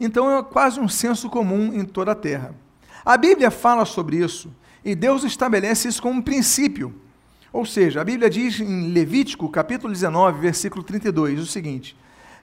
Então 0.00 0.38
é 0.38 0.42
quase 0.42 0.80
um 0.80 0.88
senso 0.88 1.28
comum 1.28 1.74
em 1.74 1.84
toda 1.84 2.12
a 2.12 2.14
terra. 2.14 2.54
A 3.04 3.18
Bíblia 3.18 3.50
fala 3.50 3.84
sobre 3.84 4.16
isso 4.16 4.50
e 4.82 4.94
Deus 4.94 5.22
estabelece 5.24 5.86
isso 5.86 6.00
como 6.00 6.18
um 6.18 6.22
princípio. 6.22 6.94
Ou 7.52 7.66
seja, 7.66 8.00
a 8.00 8.04
Bíblia 8.04 8.30
diz 8.30 8.60
em 8.60 8.92
Levítico, 8.92 9.48
capítulo 9.50 9.92
19, 9.92 10.40
versículo 10.40 10.82
32, 10.82 11.40
o 11.40 11.46
seguinte: 11.46 11.96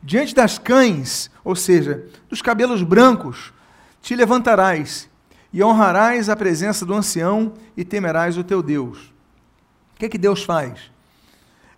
Diante 0.03 0.35
das 0.35 0.59
cães, 0.59 1.31
ou 1.43 1.55
seja, 1.55 2.05
dos 2.29 2.41
cabelos 2.41 2.83
brancos, 2.83 3.51
te 4.01 4.15
levantarás 4.15 5.09
e 5.51 5.63
honrarás 5.63 6.29
a 6.29 6.35
presença 6.35 6.85
do 6.85 6.93
ancião 6.93 7.53
e 7.75 7.83
temerás 7.83 8.37
o 8.37 8.43
teu 8.43 8.61
Deus. 8.61 9.13
O 9.95 9.99
que, 9.99 10.05
é 10.05 10.09
que 10.09 10.17
Deus 10.17 10.43
faz? 10.43 10.91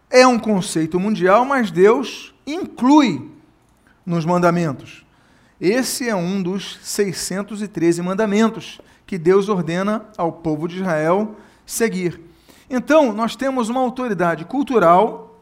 É 0.10 0.28
um 0.28 0.40
conceito 0.40 1.00
mundial, 1.00 1.46
mas 1.46 1.72
Deus 1.72 2.34
inclui 2.46 3.30
nos 4.06 4.26
mandamentos. 4.26 5.06
Esse 5.60 6.08
é 6.08 6.16
um 6.16 6.42
dos 6.42 6.80
613 6.82 8.02
mandamentos 8.02 8.80
que 9.06 9.18
Deus 9.18 9.50
ordena 9.50 10.06
ao 10.18 10.32
povo 10.32 10.68
de 10.68 10.78
Israel 10.78 11.36
seguir. 11.66 12.22
Então, 12.70 13.12
nós 13.12 13.36
temos 13.36 13.68
uma 13.68 13.82
autoridade 13.82 14.46
cultural 14.46 15.42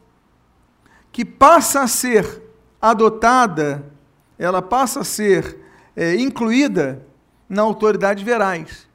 que 1.11 1.25
passa 1.25 1.81
a 1.81 1.87
ser 1.87 2.41
adotada, 2.81 3.91
ela 4.39 4.61
passa 4.61 5.01
a 5.01 5.03
ser 5.03 5.59
é, 5.95 6.15
incluída 6.15 7.05
na 7.49 7.61
autoridade 7.61 8.23
verais. 8.23 8.87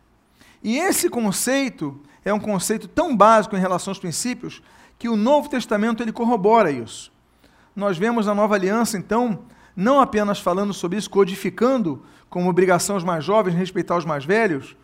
E 0.62 0.79
esse 0.79 1.09
conceito 1.09 2.00
é 2.25 2.33
um 2.33 2.41
conceito 2.41 2.88
tão 2.88 3.17
básico 3.17 3.57
em 3.57 3.61
relação 3.61 3.91
aos 3.91 3.99
princípios 3.99 4.62
que 4.99 5.09
o 5.09 5.17
Novo 5.17 5.49
Testamento 5.49 6.02
ele 6.02 6.12
corrobora 6.12 6.71
isso. 6.71 7.12
Nós 7.75 7.99
vemos 7.99 8.26
na 8.26 8.35
Nova 8.35 8.55
Aliança, 8.55 8.97
então, 8.97 9.41
não 9.75 10.00
apenas 10.00 10.38
falando 10.38 10.73
sobre 10.73 10.99
isso, 10.99 11.11
codificando 11.11 12.02
como 12.29 12.49
obrigação 12.49 12.97
os 12.97 13.05
mais 13.05 13.25
jovens 13.25 13.55
respeitar 13.55 13.97
os 13.97 14.05
mais 14.05 14.25
velhos, 14.25 14.76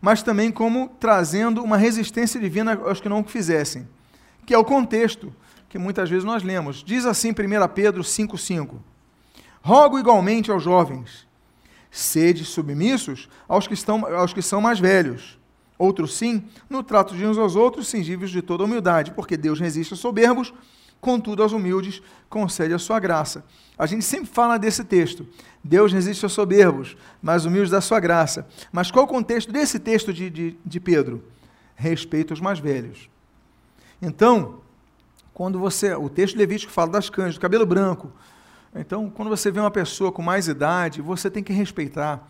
mas 0.00 0.22
também 0.22 0.50
como 0.50 0.88
trazendo 1.00 1.62
uma 1.62 1.76
resistência 1.76 2.40
divina 2.40 2.74
aos 2.74 3.00
que 3.00 3.08
não 3.08 3.20
o 3.20 3.24
fizessem, 3.24 3.88
que 4.44 4.54
é 4.54 4.58
o 4.58 4.64
contexto 4.64 5.34
que 5.68 5.78
muitas 5.78 6.08
vezes 6.08 6.24
nós 6.24 6.42
lemos. 6.42 6.82
Diz 6.82 7.04
assim 7.06 7.30
1 7.30 7.34
Pedro 7.74 8.02
5,5: 8.02 8.76
Rogo 9.62 9.98
igualmente 9.98 10.50
aos 10.50 10.62
jovens, 10.62 11.26
sede 11.90 12.44
submissos 12.44 13.28
aos 13.48 13.66
que, 13.66 13.74
estão, 13.74 14.06
aos 14.14 14.32
que 14.32 14.42
são 14.42 14.60
mais 14.60 14.78
velhos 14.78 15.38
Outros 15.78 16.14
sim, 16.14 16.44
no 16.70 16.82
trato 16.82 17.14
de 17.14 17.26
uns 17.26 17.36
aos 17.36 17.54
outros, 17.54 17.88
singíveis 17.88 18.30
de 18.30 18.40
toda 18.40 18.64
humildade, 18.64 19.10
porque 19.10 19.36
Deus 19.36 19.60
resiste 19.60 19.92
aos 19.92 20.00
soberbos, 20.00 20.52
contudo 21.00 21.42
aos 21.42 21.52
humildes 21.52 22.02
concede 22.28 22.74
a 22.74 22.78
sua 22.78 22.98
graça. 22.98 23.44
A 23.78 23.86
gente 23.86 24.04
sempre 24.04 24.28
fala 24.28 24.58
desse 24.58 24.84
texto. 24.84 25.26
Deus 25.62 25.92
resiste 25.92 26.24
aos 26.24 26.32
soberbos, 26.32 26.96
mas 27.20 27.44
humildes 27.44 27.70
da 27.70 27.80
sua 27.80 28.00
graça. 28.00 28.46
Mas 28.72 28.90
qual 28.90 29.04
o 29.04 29.08
contexto 29.08 29.52
desse 29.52 29.78
texto 29.78 30.12
de, 30.12 30.30
de, 30.30 30.56
de 30.64 30.80
Pedro? 30.80 31.22
Respeito 31.74 32.32
aos 32.32 32.40
mais 32.40 32.58
velhos. 32.58 33.10
Então, 34.00 34.60
quando 35.34 35.58
você. 35.58 35.94
O 35.94 36.08
texto 36.08 36.36
levítico 36.36 36.72
fala 36.72 36.92
das 36.92 37.10
cães, 37.10 37.34
do 37.34 37.40
cabelo 37.40 37.66
branco. 37.66 38.10
Então, 38.74 39.10
quando 39.10 39.28
você 39.28 39.50
vê 39.50 39.60
uma 39.60 39.70
pessoa 39.70 40.10
com 40.12 40.22
mais 40.22 40.48
idade, 40.48 41.00
você 41.00 41.30
tem 41.30 41.42
que 41.42 41.52
respeitar 41.52 42.26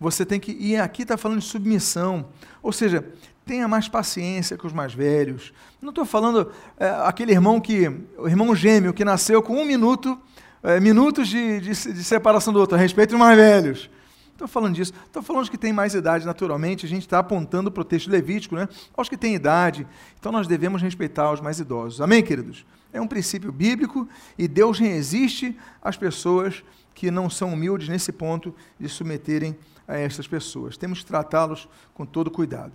você 0.00 0.24
tem 0.24 0.38
que. 0.38 0.52
E 0.52 0.76
aqui 0.76 1.02
está 1.02 1.16
falando 1.16 1.40
de 1.40 1.44
submissão. 1.44 2.26
Ou 2.62 2.72
seja, 2.72 3.04
tenha 3.48 3.66
mais 3.66 3.88
paciência 3.88 4.58
com 4.58 4.66
os 4.66 4.74
mais 4.74 4.92
velhos. 4.92 5.54
Não 5.80 5.88
estou 5.88 6.04
falando 6.04 6.52
é, 6.78 6.86
aquele 7.04 7.32
irmão 7.32 7.58
que. 7.58 7.88
O 8.18 8.28
irmão 8.28 8.54
gêmeo 8.54 8.92
que 8.92 9.04
nasceu 9.04 9.42
com 9.42 9.54
um 9.54 9.64
minuto, 9.64 10.20
é, 10.62 10.78
minutos 10.78 11.28
de, 11.28 11.60
de, 11.60 11.70
de, 11.70 12.04
separação 12.04 12.52
do 12.52 12.60
outro, 12.60 12.76
a 12.76 12.78
respeito 12.78 13.10
dos 13.10 13.18
mais 13.18 13.36
velhos. 13.36 13.90
Estou 14.32 14.46
falando 14.46 14.74
disso. 14.74 14.92
Estou 15.06 15.22
falando 15.22 15.44
de 15.44 15.50
que 15.50 15.56
tem 15.56 15.72
mais 15.72 15.94
idade, 15.94 16.26
naturalmente. 16.26 16.84
A 16.84 16.88
gente 16.88 17.02
está 17.02 17.20
apontando 17.20 17.72
para 17.72 17.80
o 17.80 17.84
texto 17.84 18.10
levítico, 18.10 18.54
né? 18.54 18.68
Aos 18.94 19.08
que 19.08 19.16
têm 19.16 19.34
idade. 19.34 19.86
Então 20.20 20.30
nós 20.30 20.46
devemos 20.46 20.82
respeitar 20.82 21.32
os 21.32 21.40
mais 21.40 21.58
idosos. 21.58 22.02
Amém, 22.02 22.22
queridos? 22.22 22.66
É 22.92 23.00
um 23.00 23.06
princípio 23.06 23.50
bíblico 23.50 24.06
e 24.36 24.46
Deus 24.46 24.78
resiste 24.78 25.56
às 25.82 25.96
pessoas 25.96 26.62
que 26.94 27.10
não 27.10 27.30
são 27.30 27.54
humildes 27.54 27.88
nesse 27.88 28.12
ponto 28.12 28.54
de 28.78 28.88
submeterem 28.88 29.56
a 29.86 29.96
estas 29.96 30.26
pessoas. 30.26 30.76
Temos 30.76 31.00
que 31.00 31.06
tratá-los 31.06 31.66
com 31.94 32.04
todo 32.04 32.30
cuidado. 32.30 32.72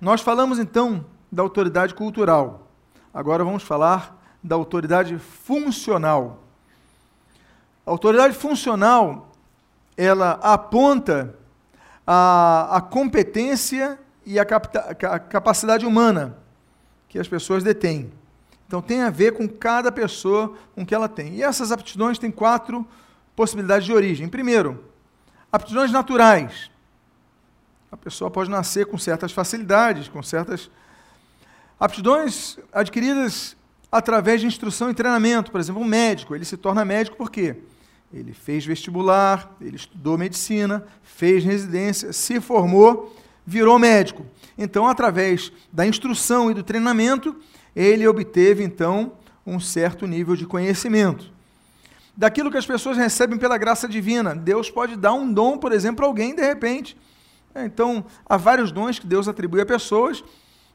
Nós 0.00 0.20
falamos 0.20 0.58
então 0.58 1.04
da 1.30 1.42
autoridade 1.42 1.94
cultural. 1.94 2.68
Agora 3.12 3.44
vamos 3.44 3.62
falar 3.62 4.16
da 4.42 4.54
autoridade 4.54 5.18
funcional. 5.18 6.44
A 7.84 7.90
autoridade 7.90 8.34
funcional, 8.34 9.30
ela 9.96 10.38
aponta 10.42 11.34
a, 12.06 12.76
a 12.76 12.80
competência 12.80 13.98
e 14.24 14.38
a, 14.38 14.42
a 14.42 15.18
capacidade 15.18 15.84
humana 15.84 16.38
que 17.08 17.18
as 17.18 17.28
pessoas 17.28 17.62
detêm. 17.62 18.12
Então 18.66 18.80
tem 18.80 19.02
a 19.02 19.10
ver 19.10 19.32
com 19.32 19.48
cada 19.48 19.90
pessoa, 19.90 20.54
com 20.74 20.82
o 20.82 20.86
que 20.86 20.94
ela 20.94 21.08
tem. 21.08 21.34
E 21.34 21.42
essas 21.42 21.72
aptidões 21.72 22.18
têm 22.18 22.30
quatro 22.30 22.86
possibilidades 23.34 23.84
de 23.84 23.92
origem. 23.92 24.28
Primeiro, 24.28 24.90
Aptidões 25.52 25.90
naturais. 25.90 26.69
A 27.90 27.96
pessoa 27.96 28.30
pode 28.30 28.48
nascer 28.48 28.86
com 28.86 28.96
certas 28.96 29.32
facilidades, 29.32 30.08
com 30.08 30.22
certas 30.22 30.70
aptidões 31.78 32.58
adquiridas 32.72 33.56
através 33.90 34.40
de 34.40 34.46
instrução 34.46 34.90
e 34.90 34.94
treinamento. 34.94 35.50
Por 35.50 35.58
exemplo, 35.60 35.82
um 35.82 35.86
médico, 35.86 36.34
ele 36.34 36.44
se 36.44 36.56
torna 36.56 36.84
médico 36.84 37.16
por 37.16 37.30
quê? 37.30 37.56
Ele 38.12 38.32
fez 38.32 38.64
vestibular, 38.64 39.56
ele 39.60 39.76
estudou 39.76 40.18
medicina, 40.18 40.84
fez 41.02 41.44
residência, 41.44 42.12
se 42.12 42.40
formou, 42.40 43.16
virou 43.46 43.78
médico. 43.78 44.26
Então, 44.58 44.86
através 44.86 45.52
da 45.72 45.86
instrução 45.86 46.50
e 46.50 46.54
do 46.54 46.62
treinamento, 46.62 47.36
ele 47.74 48.06
obteve 48.06 48.62
então 48.62 49.12
um 49.46 49.58
certo 49.58 50.06
nível 50.06 50.36
de 50.36 50.46
conhecimento. 50.46 51.32
Daquilo 52.16 52.50
que 52.50 52.58
as 52.58 52.66
pessoas 52.66 52.96
recebem 52.96 53.38
pela 53.38 53.56
graça 53.56 53.88
divina, 53.88 54.34
Deus 54.34 54.70
pode 54.70 54.96
dar 54.96 55.12
um 55.14 55.32
dom, 55.32 55.56
por 55.56 55.72
exemplo, 55.72 55.96
para 55.96 56.06
alguém 56.06 56.34
de 56.34 56.42
repente. 56.42 56.96
Então, 57.54 58.04
há 58.28 58.36
vários 58.36 58.70
dons 58.70 58.98
que 58.98 59.06
Deus 59.06 59.28
atribui 59.28 59.60
a 59.60 59.66
pessoas, 59.66 60.22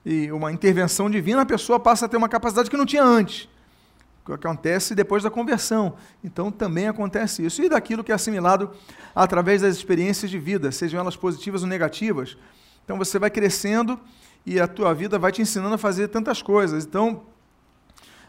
e 0.06 0.32
uma 0.32 0.52
intervenção 0.52 1.10
divina, 1.10 1.42
a 1.42 1.46
pessoa 1.46 1.80
passa 1.80 2.06
a 2.06 2.10
ter 2.10 2.18
uma 2.18 2.30
capacidade 2.30 2.70
que 2.70 2.78
não 2.78 2.86
tinha 2.86 3.04
antes 3.04 3.48
que 4.26 4.34
acontece 4.34 4.96
depois 4.96 5.22
da 5.22 5.30
conversão. 5.30 5.94
Então 6.24 6.52
também 6.52 6.88
acontece 6.88 7.46
isso. 7.46 7.62
E 7.62 7.70
daquilo 7.70 8.04
que 8.04 8.12
é 8.12 8.16
assimilado 8.16 8.72
através 9.14 9.62
das 9.62 9.76
experiências 9.76 10.32
de 10.32 10.40
vida, 10.40 10.72
sejam 10.72 11.00
elas 11.00 11.16
positivas 11.16 11.62
ou 11.62 11.68
negativas. 11.68 12.36
Então 12.84 12.98
você 12.98 13.20
vai 13.20 13.30
crescendo 13.30 14.00
e 14.46 14.60
a 14.60 14.68
tua 14.68 14.94
vida 14.94 15.20
vai 15.20 15.32
te 15.32 15.42
ensinando 15.42 15.76
a 15.76 15.78
fazer 15.78 16.08
tantas 16.08 16.42
coisas. 16.42 16.86
Então, 16.86 17.24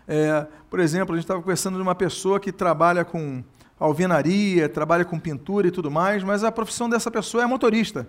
é, 0.06 0.46
por 0.68 0.80
exemplo, 0.80 1.14
a 1.14 1.16
gente 1.16 1.24
estava 1.24 1.40
conversando 1.40 1.76
de 1.76 1.82
uma 1.82 1.94
pessoa 1.94 2.38
que 2.38 2.52
trabalha 2.52 3.04
com 3.04 3.42
alvenaria, 3.80 4.68
trabalha 4.68 5.04
com 5.04 5.18
pintura 5.18 5.68
e 5.68 5.70
tudo 5.70 5.90
mais, 5.90 6.22
mas 6.22 6.44
a 6.44 6.52
profissão 6.52 6.88
dessa 6.88 7.10
pessoa 7.10 7.42
é 7.42 7.46
motorista. 7.46 8.06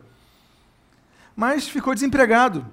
Mas 1.37 1.69
ficou 1.69 1.93
desempregado. 1.93 2.65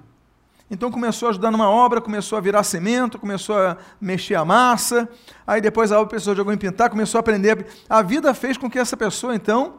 Então 0.71 0.89
começou 0.89 1.27
a 1.27 1.29
ajudar 1.29 1.51
numa 1.51 1.69
obra, 1.69 2.01
começou 2.01 2.35
a 2.35 2.41
virar 2.41 2.63
cimento, 2.63 3.19
começou 3.19 3.55
a 3.55 3.77
mexer 4.01 4.33
a 4.33 4.43
massa, 4.43 5.07
aí 5.45 5.61
depois 5.61 5.91
a 5.91 5.99
outra 5.99 6.15
pessoa 6.15 6.35
jogou 6.35 6.51
em 6.51 6.57
pintar, 6.57 6.89
começou 6.89 7.19
a 7.19 7.21
aprender. 7.21 7.67
A 7.87 8.01
vida 8.01 8.33
fez 8.33 8.57
com 8.57 8.67
que 8.67 8.79
essa 8.79 8.97
pessoa, 8.97 9.35
então, 9.35 9.75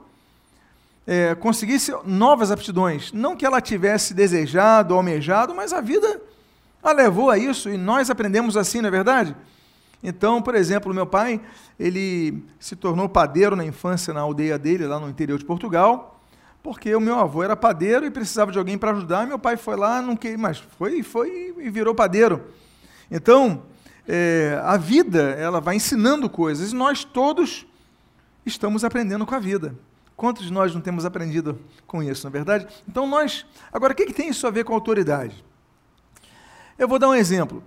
é, 1.04 1.34
conseguisse 1.34 1.92
novas 2.04 2.52
aptidões. 2.52 3.12
Não 3.12 3.34
que 3.34 3.44
ela 3.44 3.60
tivesse 3.60 4.14
desejado, 4.14 4.94
almejado, 4.94 5.52
mas 5.52 5.72
a 5.72 5.80
vida 5.80 6.22
a 6.80 6.92
levou 6.92 7.28
a 7.28 7.36
isso 7.36 7.68
e 7.68 7.76
nós 7.76 8.08
aprendemos 8.08 8.56
assim, 8.56 8.80
não 8.80 8.86
é 8.86 8.92
verdade? 8.92 9.34
Então, 10.00 10.40
por 10.40 10.54
exemplo, 10.54 10.94
meu 10.94 11.06
pai, 11.06 11.40
ele 11.76 12.44
se 12.60 12.76
tornou 12.76 13.08
padeiro 13.08 13.56
na 13.56 13.64
infância 13.64 14.14
na 14.14 14.20
aldeia 14.20 14.56
dele, 14.56 14.86
lá 14.86 15.00
no 15.00 15.08
interior 15.08 15.36
de 15.36 15.44
Portugal 15.44 16.15
porque 16.66 16.92
o 16.96 17.00
meu 17.00 17.16
avô 17.16 17.44
era 17.44 17.54
padeiro 17.54 18.04
e 18.04 18.10
precisava 18.10 18.50
de 18.50 18.58
alguém 18.58 18.76
para 18.76 18.90
ajudar. 18.90 19.24
Meu 19.24 19.38
pai 19.38 19.56
foi 19.56 19.76
lá, 19.76 20.02
não 20.02 20.16
queria, 20.16 20.36
mas 20.36 20.58
foi, 20.58 21.00
foi 21.00 21.54
e 21.58 21.70
virou 21.70 21.94
padeiro. 21.94 22.44
Então, 23.08 23.62
é, 24.04 24.60
a 24.64 24.76
vida 24.76 25.30
ela 25.38 25.60
vai 25.60 25.76
ensinando 25.76 26.28
coisas 26.28 26.72
e 26.72 26.74
nós 26.74 27.04
todos 27.04 27.64
estamos 28.44 28.82
aprendendo 28.82 29.24
com 29.24 29.32
a 29.32 29.38
vida. 29.38 29.76
Quantos 30.16 30.46
de 30.46 30.52
nós 30.52 30.74
não 30.74 30.80
temos 30.80 31.04
aprendido 31.04 31.56
com 31.86 32.02
isso, 32.02 32.24
não 32.24 32.30
é 32.30 32.32
verdade? 32.32 32.66
Então 32.88 33.06
nós, 33.06 33.46
agora 33.72 33.92
o 33.92 33.96
que, 33.96 34.06
que 34.06 34.12
tem 34.12 34.30
isso 34.30 34.44
a 34.44 34.50
ver 34.50 34.64
com 34.64 34.74
autoridade? 34.74 35.44
Eu 36.76 36.88
vou 36.88 36.98
dar 36.98 37.10
um 37.10 37.14
exemplo. 37.14 37.62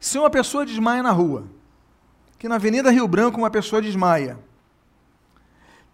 Se 0.00 0.18
uma 0.18 0.30
pessoa 0.30 0.66
desmaia 0.66 1.00
na 1.00 1.12
rua, 1.12 1.44
que 2.40 2.48
na 2.48 2.56
Avenida 2.56 2.90
Rio 2.90 3.06
Branco 3.06 3.38
uma 3.38 3.50
pessoa 3.50 3.80
desmaia, 3.80 4.36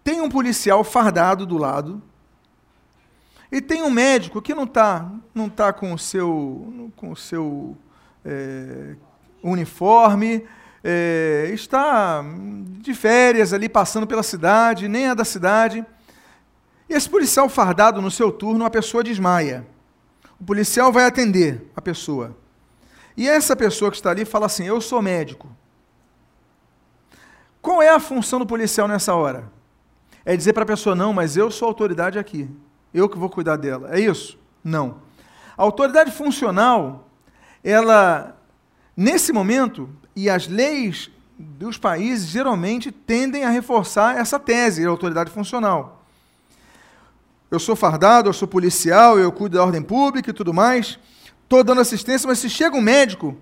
tem 0.07 0.21
um 0.21 0.29
policial 0.29 0.85
fardado 0.85 1.45
do 1.45 1.59
lado 1.59 2.01
e 3.51 3.61
tem 3.61 3.83
um 3.83 3.91
médico 3.91 4.41
que 4.41 4.55
não 4.55 4.63
está 4.63 5.11
não 5.35 5.49
tá 5.49 5.73
com 5.73 5.93
o 5.93 5.99
seu, 5.99 6.93
com 6.95 7.11
o 7.11 7.17
seu 7.17 7.77
é, 8.25 8.95
uniforme, 9.43 10.47
é, 10.85 11.51
está 11.53 12.25
de 12.79 12.95
férias 12.95 13.53
ali 13.53 13.69
passando 13.69 14.07
pela 14.07 14.23
cidade, 14.23 14.87
nem 14.87 15.09
é 15.09 15.15
da 15.15 15.25
cidade. 15.25 15.85
E 16.89 16.95
esse 16.95 17.11
policial 17.11 17.49
fardado 17.49 18.01
no 18.01 18.09
seu 18.09 18.31
turno, 18.31 18.65
a 18.65 18.71
pessoa 18.71 19.03
desmaia. 19.03 19.67
O 20.39 20.45
policial 20.45 20.93
vai 20.93 21.05
atender 21.05 21.69
a 21.75 21.83
pessoa. 21.83 22.37
E 23.17 23.29
essa 23.29 23.57
pessoa 23.57 23.91
que 23.91 23.97
está 23.97 24.11
ali 24.11 24.25
fala 24.25 24.47
assim: 24.47 24.69
Eu 24.69 24.81
sou 24.81 25.03
médico. 25.03 25.49
Qual 27.61 27.83
é 27.83 27.89
a 27.89 27.99
função 27.99 28.39
do 28.39 28.47
policial 28.47 28.87
nessa 28.87 29.13
hora? 29.13 29.56
É 30.27 30.37
dizer 30.37 30.53
para 30.53 30.65
a 30.65 30.67
pessoa: 30.67 30.95
não, 30.95 31.13
mas 31.13 31.37
eu 31.37 31.51
sou 31.51 31.69
autoridade 31.69 32.19
aqui, 32.19 32.51
eu 32.93 33.09
que 33.09 33.17
vou 33.17 33.31
cuidar 33.31 33.57
dela. 33.57 33.89
É 33.97 34.01
isso? 34.01 34.37
Não. 34.63 34.97
A 35.57 35.63
autoridade 35.63 36.11
funcional, 36.11 37.09
ela, 37.65 38.37
nesse 38.95 39.33
momento, 39.33 39.89
e 40.15 40.29
as 40.29 40.49
leis 40.49 41.11
dos 41.39 41.79
países 41.79 42.29
geralmente 42.29 42.91
tendem 42.91 43.45
a 43.45 43.51
reforçar 43.51 44.19
essa 44.19 44.39
tese 44.39 44.81
de 44.81 44.87
autoridade 44.87 45.31
funcional. 45.31 46.05
Eu 47.51 47.61
sou 47.61 47.77
fardado, 47.77 48.29
eu 48.29 48.33
sou 48.33 48.49
policial, 48.49 49.19
eu 49.19 49.31
cuido 49.31 49.57
da 49.57 49.65
ordem 49.65 49.83
pública 49.83 50.31
e 50.31 50.33
tudo 50.33 50.53
mais, 50.53 50.99
estou 51.45 51.63
dando 51.63 51.81
assistência, 51.81 52.27
mas 52.27 52.41
se 52.41 52.51
chega 52.51 52.77
um 52.77 52.81
médico, 52.81 53.37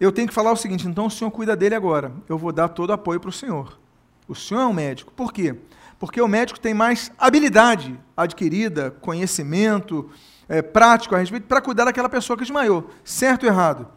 eu 0.00 0.10
tenho 0.10 0.26
que 0.26 0.34
falar 0.34 0.50
o 0.50 0.56
seguinte: 0.56 0.88
então 0.88 1.06
o 1.06 1.10
senhor 1.10 1.30
cuida 1.30 1.54
dele 1.54 1.76
agora, 1.76 2.12
eu 2.28 2.36
vou 2.36 2.50
dar 2.50 2.68
todo 2.68 2.90
o 2.90 2.94
apoio 2.94 3.20
para 3.20 3.30
o 3.30 3.32
senhor. 3.32 3.78
O 4.26 4.34
senhor 4.34 4.62
é 4.62 4.66
um 4.66 4.72
médico. 4.72 5.12
Por 5.12 5.32
quê? 5.32 5.54
Porque 5.98 6.20
o 6.20 6.28
médico 6.28 6.58
tem 6.60 6.74
mais 6.74 7.10
habilidade 7.18 7.98
adquirida, 8.16 8.90
conhecimento 9.00 10.10
é, 10.48 10.62
prático 10.62 11.14
a 11.14 11.18
respeito, 11.18 11.46
para 11.46 11.60
cuidar 11.60 11.84
daquela 11.84 12.08
pessoa 12.08 12.36
que 12.36 12.44
desmaiou. 12.44 12.90
Certo 13.04 13.44
ou 13.44 13.48
errado? 13.48 13.88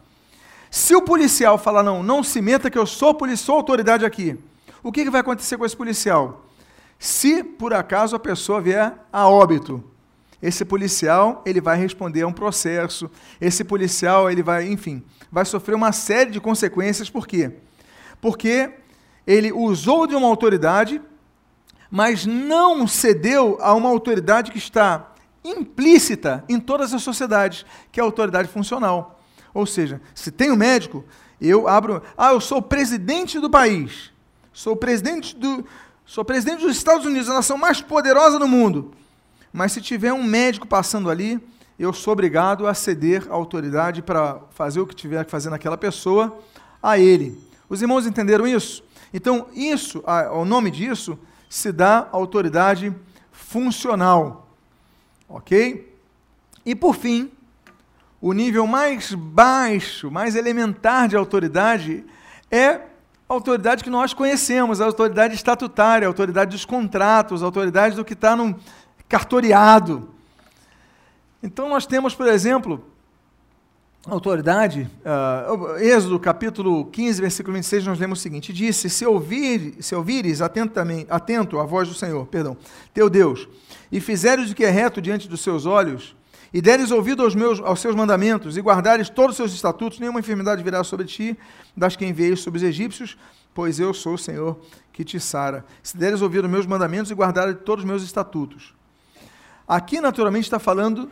Se 0.70 0.96
o 0.96 1.02
policial 1.02 1.58
falar, 1.58 1.84
não, 1.84 2.04
não 2.04 2.24
se 2.24 2.42
meta 2.42 2.70
que 2.70 2.78
eu 2.78 2.86
sou, 2.86 3.14
policial, 3.14 3.46
sou 3.46 3.56
autoridade 3.56 4.06
aqui, 4.06 4.38
o 4.84 4.92
que, 4.92 5.04
que 5.04 5.10
vai 5.10 5.22
acontecer 5.22 5.58
com 5.58 5.66
esse 5.66 5.76
policial? 5.76 6.46
Se, 7.00 7.44
por 7.44 7.74
acaso, 7.74 8.16
a 8.16 8.20
pessoa 8.20 8.62
vier 8.62 8.94
a 9.12 9.28
óbito, 9.28 9.84
esse 10.42 10.64
policial 10.64 11.42
ele 11.46 11.60
vai 11.60 11.78
responder 11.78 12.22
a 12.22 12.28
um 12.28 12.34
processo, 12.34 13.10
esse 13.40 13.64
policial 13.64 14.30
ele 14.30 14.44
vai, 14.44 14.68
enfim, 14.68 15.04
vai 15.32 15.46
sofrer 15.46 15.76
uma 15.76 15.92
série 15.92 16.32
de 16.32 16.40
consequências, 16.40 17.10
por 17.10 17.28
quê? 17.28 17.52
Porque 18.22 18.72
ele 19.26 19.52
usou 19.52 20.08
de 20.08 20.16
uma 20.16 20.28
autoridade 20.28 21.02
mas 21.90 22.26
não 22.26 22.88
cedeu 22.88 23.58
a 23.62 23.74
uma 23.74 23.90
autoridade 23.90 24.52
que 24.52 24.58
está 24.58 25.14
implícita 25.44 26.44
em 26.50 26.60
todas 26.60 26.94
as 26.94 27.02
sociedades, 27.02 27.66
que 27.92 28.00
é 28.00 28.04
a 28.04 28.06
autoridade 28.06 28.50
funcional. 28.50 29.22
Ou 29.54 29.66
seja, 29.66 30.02
se 30.14 30.32
tem 30.32 30.52
um 30.52 30.56
médico, 30.56 31.04
eu 31.40 31.68
abro. 31.68 32.02
Ah, 32.18 32.32
eu 32.32 32.42
sou 32.42 32.62
presidente 32.62 33.40
do 33.40 33.50
país. 33.50 34.12
Sou 34.52 34.76
presidente 34.76 35.36
do. 35.36 35.66
Sou 36.06 36.24
presidente 36.24 36.62
dos 36.62 36.76
Estados 36.76 37.06
Unidos, 37.06 37.30
a 37.30 37.34
nação 37.34 37.58
mais 37.58 37.82
poderosa 37.82 38.40
do 38.40 38.48
mundo. 38.48 38.92
Mas 39.52 39.72
se 39.72 39.82
tiver 39.82 40.14
um 40.14 40.24
médico 40.24 40.68
passando 40.68 41.10
ali, 41.10 41.40
eu 41.78 41.92
sou 41.92 42.14
obrigado 42.14 42.66
a 42.66 42.74
ceder 42.74 43.28
a 43.30 43.34
autoridade 43.34 44.02
para 44.02 44.40
fazer 44.52 44.80
o 44.80 44.88
que 44.88 44.96
tiver 44.96 45.26
que 45.26 45.32
fazer 45.32 45.50
naquela 45.50 45.78
pessoa 45.78 46.40
a 46.82 46.98
ele. 46.98 47.38
Os 47.70 47.82
irmãos 47.82 48.06
entenderam 48.06 48.48
isso? 48.48 48.84
Então, 49.14 49.48
isso, 49.54 50.04
o 50.34 50.46
nome 50.46 50.72
disso 50.72 51.18
se 51.50 51.72
dá 51.72 52.08
autoridade 52.12 52.96
funcional. 53.32 54.50
Ok? 55.30 55.94
E 56.66 56.76
por 56.76 56.96
fim, 56.96 57.32
o 58.22 58.34
nível 58.34 58.66
mais 58.66 59.14
baixo, 59.14 60.10
mais 60.10 60.36
elementar 60.36 61.08
de 61.08 61.16
autoridade 61.16 62.06
é 62.50 62.82
a 63.30 63.34
autoridade 63.34 63.84
que 63.84 63.90
nós 63.90 64.14
conhecemos, 64.14 64.80
a 64.80 64.86
autoridade 64.86 65.36
estatutária, 65.36 66.08
a 66.08 66.10
autoridade 66.10 66.52
dos 66.52 66.66
contratos, 66.66 67.44
a 67.44 67.46
autoridade 67.46 67.96
do 67.96 68.06
que 68.06 68.14
está 68.14 68.36
no 68.36 68.58
cartoriado. 69.08 70.14
Então 71.44 71.70
nós 71.70 71.86
temos, 71.86 72.16
por 72.16 72.28
exemplo, 72.28 72.84
autoridade, 74.08 74.90
uh, 75.04 75.78
Êxodo 75.78 76.20
capítulo 76.20 76.86
15, 76.86 77.22
versículo 77.22 77.54
26, 77.56 77.86
nós 77.86 78.00
lemos 78.00 78.20
o 78.20 78.22
seguinte: 78.22 78.54
Disse: 78.54 78.90
Se, 78.90 79.06
ouvir, 79.06 79.76
se 79.82 79.94
ouvires 79.94 80.42
atentamente, 80.42 81.08
atento 81.10 81.60
à 81.60 81.66
voz 81.66 81.88
do 81.88 81.94
Senhor, 81.94 82.26
perdão, 82.28 82.58
teu 82.94 83.10
Deus, 83.10 83.48
e 83.92 84.00
fizeres 84.00 84.52
o 84.52 84.56
que 84.56 84.64
é 84.64 84.70
reto 84.70 85.02
diante 85.02 85.28
dos 85.28 85.42
seus 85.42 85.66
olhos, 85.66 86.16
e 86.54 86.62
deres 86.62 86.92
ouvido 86.92 87.24
aos, 87.24 87.36
meus, 87.36 87.60
aos 87.60 87.80
seus 87.80 87.96
mandamentos, 87.96 88.56
e 88.58 88.62
guardares 88.62 89.10
todos 89.10 89.32
os 89.32 89.38
seus 89.38 89.54
estatutos, 89.54 90.00
nenhuma 90.00 90.20
enfermidade 90.20 90.64
virá 90.64 90.84
sobre 90.84 91.06
ti, 91.06 91.38
das 91.76 91.96
que 91.96 92.06
enviei 92.06 92.36
sobre 92.36 92.58
os 92.58 92.64
egípcios, 92.64 93.18
pois 93.54 93.80
eu 93.80 93.94
sou 93.94 94.14
o 94.14 94.18
Senhor 94.18 94.60
que 94.94 95.04
te 95.04 95.20
sara. 95.20 95.66
Se 95.84 95.98
deres 95.98 96.22
ouvido 96.22 96.46
aos 96.46 96.52
meus 96.52 96.66
mandamentos 96.66 97.12
e 97.12 97.14
guardares 97.14 97.58
todos 97.66 97.84
os 97.84 97.90
meus 97.90 98.04
estatutos. 98.04 98.74
Aqui, 99.68 100.00
naturalmente, 100.00 100.46
está 100.46 100.60
falando 100.60 101.12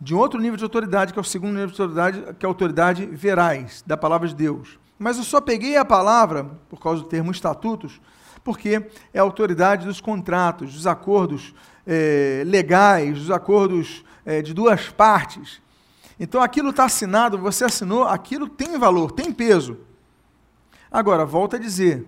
de 0.00 0.14
outro 0.14 0.40
nível 0.40 0.56
de 0.56 0.64
autoridade, 0.64 1.12
que 1.12 1.18
é 1.18 1.22
o 1.22 1.24
segundo 1.24 1.54
nível 1.54 1.66
de 1.68 1.80
autoridade, 1.82 2.34
que 2.38 2.44
é 2.44 2.46
a 2.46 2.50
autoridade 2.50 3.06
verais, 3.06 3.82
da 3.86 3.96
palavra 3.96 4.28
de 4.28 4.34
Deus. 4.34 4.78
Mas 4.98 5.16
eu 5.16 5.24
só 5.24 5.40
peguei 5.40 5.76
a 5.76 5.84
palavra, 5.84 6.44
por 6.68 6.80
causa 6.80 7.02
do 7.02 7.08
termo 7.08 7.30
estatutos, 7.30 8.00
porque 8.44 8.86
é 9.12 9.18
a 9.18 9.22
autoridade 9.22 9.86
dos 9.86 10.00
contratos, 10.00 10.72
dos 10.72 10.86
acordos 10.86 11.54
é, 11.86 12.42
legais, 12.46 13.18
dos 13.18 13.30
acordos 13.30 14.04
é, 14.24 14.40
de 14.40 14.54
duas 14.54 14.88
partes. 14.88 15.60
Então 16.18 16.42
aquilo 16.42 16.70
está 16.70 16.84
assinado, 16.84 17.38
você 17.38 17.64
assinou, 17.64 18.04
aquilo 18.04 18.48
tem 18.48 18.78
valor, 18.78 19.12
tem 19.12 19.32
peso. 19.32 19.78
Agora, 20.90 21.24
volta 21.24 21.56
a 21.56 21.60
dizer, 21.60 22.06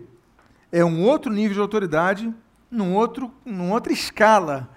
é 0.73 0.85
um 0.85 1.05
outro 1.05 1.33
nível 1.33 1.55
de 1.55 1.61
autoridade, 1.61 2.33
num 2.71 2.95
outro, 2.95 3.31
numa 3.45 3.75
outra 3.75 3.93
escala 3.93 4.69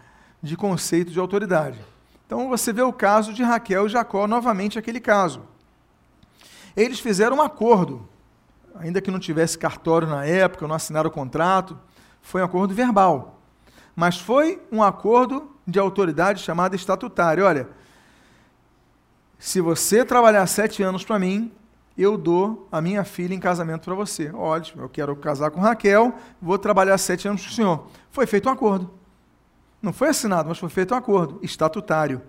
de 0.41 0.57
conceito 0.57 1.11
de 1.11 1.19
autoridade. 1.19 1.79
Então 2.25 2.49
você 2.49 2.73
vê 2.73 2.81
o 2.81 2.93
caso 2.93 3.33
de 3.33 3.43
Raquel 3.43 3.85
e 3.85 3.89
Jacó, 3.89 4.27
novamente 4.27 4.79
aquele 4.79 4.99
caso. 4.99 5.41
Eles 6.75 6.99
fizeram 6.99 7.37
um 7.37 7.41
acordo, 7.41 8.07
ainda 8.75 9.01
que 9.01 9.11
não 9.11 9.19
tivesse 9.19 9.57
cartório 9.57 10.07
na 10.07 10.25
época, 10.25 10.67
não 10.67 10.75
assinaram 10.75 11.09
o 11.09 11.13
contrato, 11.13 11.77
foi 12.21 12.41
um 12.41 12.45
acordo 12.45 12.73
verbal. 12.73 13.39
Mas 13.95 14.17
foi 14.17 14.61
um 14.71 14.81
acordo 14.81 15.51
de 15.67 15.77
autoridade 15.77 16.41
chamado 16.41 16.75
estatutário. 16.75 17.45
Olha, 17.45 17.69
se 19.37 19.61
você 19.61 20.03
trabalhar 20.03 20.47
sete 20.47 20.81
anos 20.81 21.03
para 21.03 21.19
mim, 21.19 21.51
eu 21.97 22.17
dou 22.17 22.67
a 22.71 22.81
minha 22.81 23.03
filha 23.03 23.35
em 23.35 23.39
casamento 23.39 23.83
para 23.83 23.93
você. 23.93 24.31
Ótimo, 24.31 24.81
eu 24.81 24.89
quero 24.89 25.15
casar 25.15 25.51
com 25.51 25.61
Raquel, 25.61 26.15
vou 26.41 26.57
trabalhar 26.57 26.97
sete 26.97 27.27
anos 27.27 27.43
para 27.43 27.51
o 27.51 27.53
senhor. 27.53 27.87
Foi 28.09 28.25
feito 28.25 28.49
um 28.49 28.51
acordo. 28.51 29.02
Não 29.83 29.91
foi 29.91 30.07
assinado, 30.07 30.47
mas 30.47 30.57
foi 30.57 30.69
feito 30.69 30.93
um 30.93 30.97
acordo 30.97 31.39
estatutário. 31.43 32.21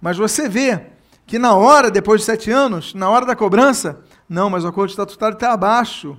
Mas 0.00 0.16
você 0.16 0.48
vê 0.48 0.80
que 1.26 1.40
na 1.40 1.54
hora, 1.54 1.90
depois 1.90 2.20
de 2.20 2.26
sete 2.26 2.52
anos, 2.52 2.94
na 2.94 3.10
hora 3.10 3.26
da 3.26 3.34
cobrança, 3.34 4.00
não, 4.28 4.48
mas 4.48 4.64
o 4.64 4.68
acordo 4.68 4.90
estatutário 4.90 5.34
está 5.34 5.52
abaixo 5.52 6.16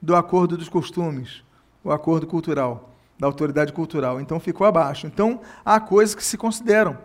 do 0.00 0.14
acordo 0.14 0.58
dos 0.58 0.68
costumes, 0.68 1.42
o 1.82 1.90
acordo 1.90 2.26
cultural, 2.26 2.94
da 3.18 3.26
autoridade 3.26 3.72
cultural. 3.72 4.20
Então 4.20 4.38
ficou 4.38 4.66
abaixo. 4.66 5.06
Então 5.06 5.40
há 5.64 5.80
coisas 5.80 6.14
que 6.14 6.22
se 6.22 6.36
consideram. 6.36 6.98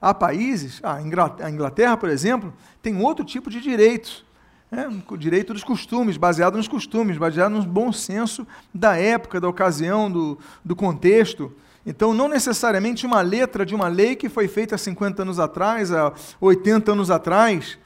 Há 0.00 0.14
países, 0.14 0.80
a 0.82 1.02
Inglaterra, 1.02 1.96
por 1.96 2.08
exemplo, 2.08 2.54
tem 2.80 3.00
outro 3.02 3.24
tipo 3.24 3.50
de 3.50 3.60
direitos 3.60 4.24
é, 4.70 4.86
o 4.86 5.16
direito 5.16 5.54
dos 5.54 5.64
costumes, 5.64 6.18
baseado 6.18 6.56
nos 6.56 6.68
costumes, 6.68 7.16
baseado 7.16 7.52
no 7.52 7.62
bom 7.62 7.90
senso 7.90 8.46
da 8.72 8.96
época, 8.96 9.40
da 9.40 9.48
ocasião, 9.48 10.10
do, 10.10 10.38
do 10.62 10.76
contexto. 10.76 11.50
Então, 11.86 12.12
não 12.12 12.28
necessariamente 12.28 13.06
uma 13.06 13.20
letra 13.20 13.64
de 13.64 13.74
uma 13.74 13.88
lei 13.88 14.14
que 14.16 14.28
foi 14.28 14.48
feita 14.48 14.74
há 14.74 14.78
50 14.78 15.22
anos 15.22 15.38
atrás, 15.38 15.92
há 15.92 16.12
80 16.40 16.92
anos 16.92 17.10
atrás. 17.10 17.78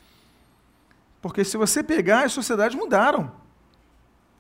Porque 1.21 1.45
se 1.45 1.57
você 1.57 1.83
pegar, 1.83 2.25
as 2.25 2.33
sociedades 2.33 2.77
mudaram. 2.77 3.31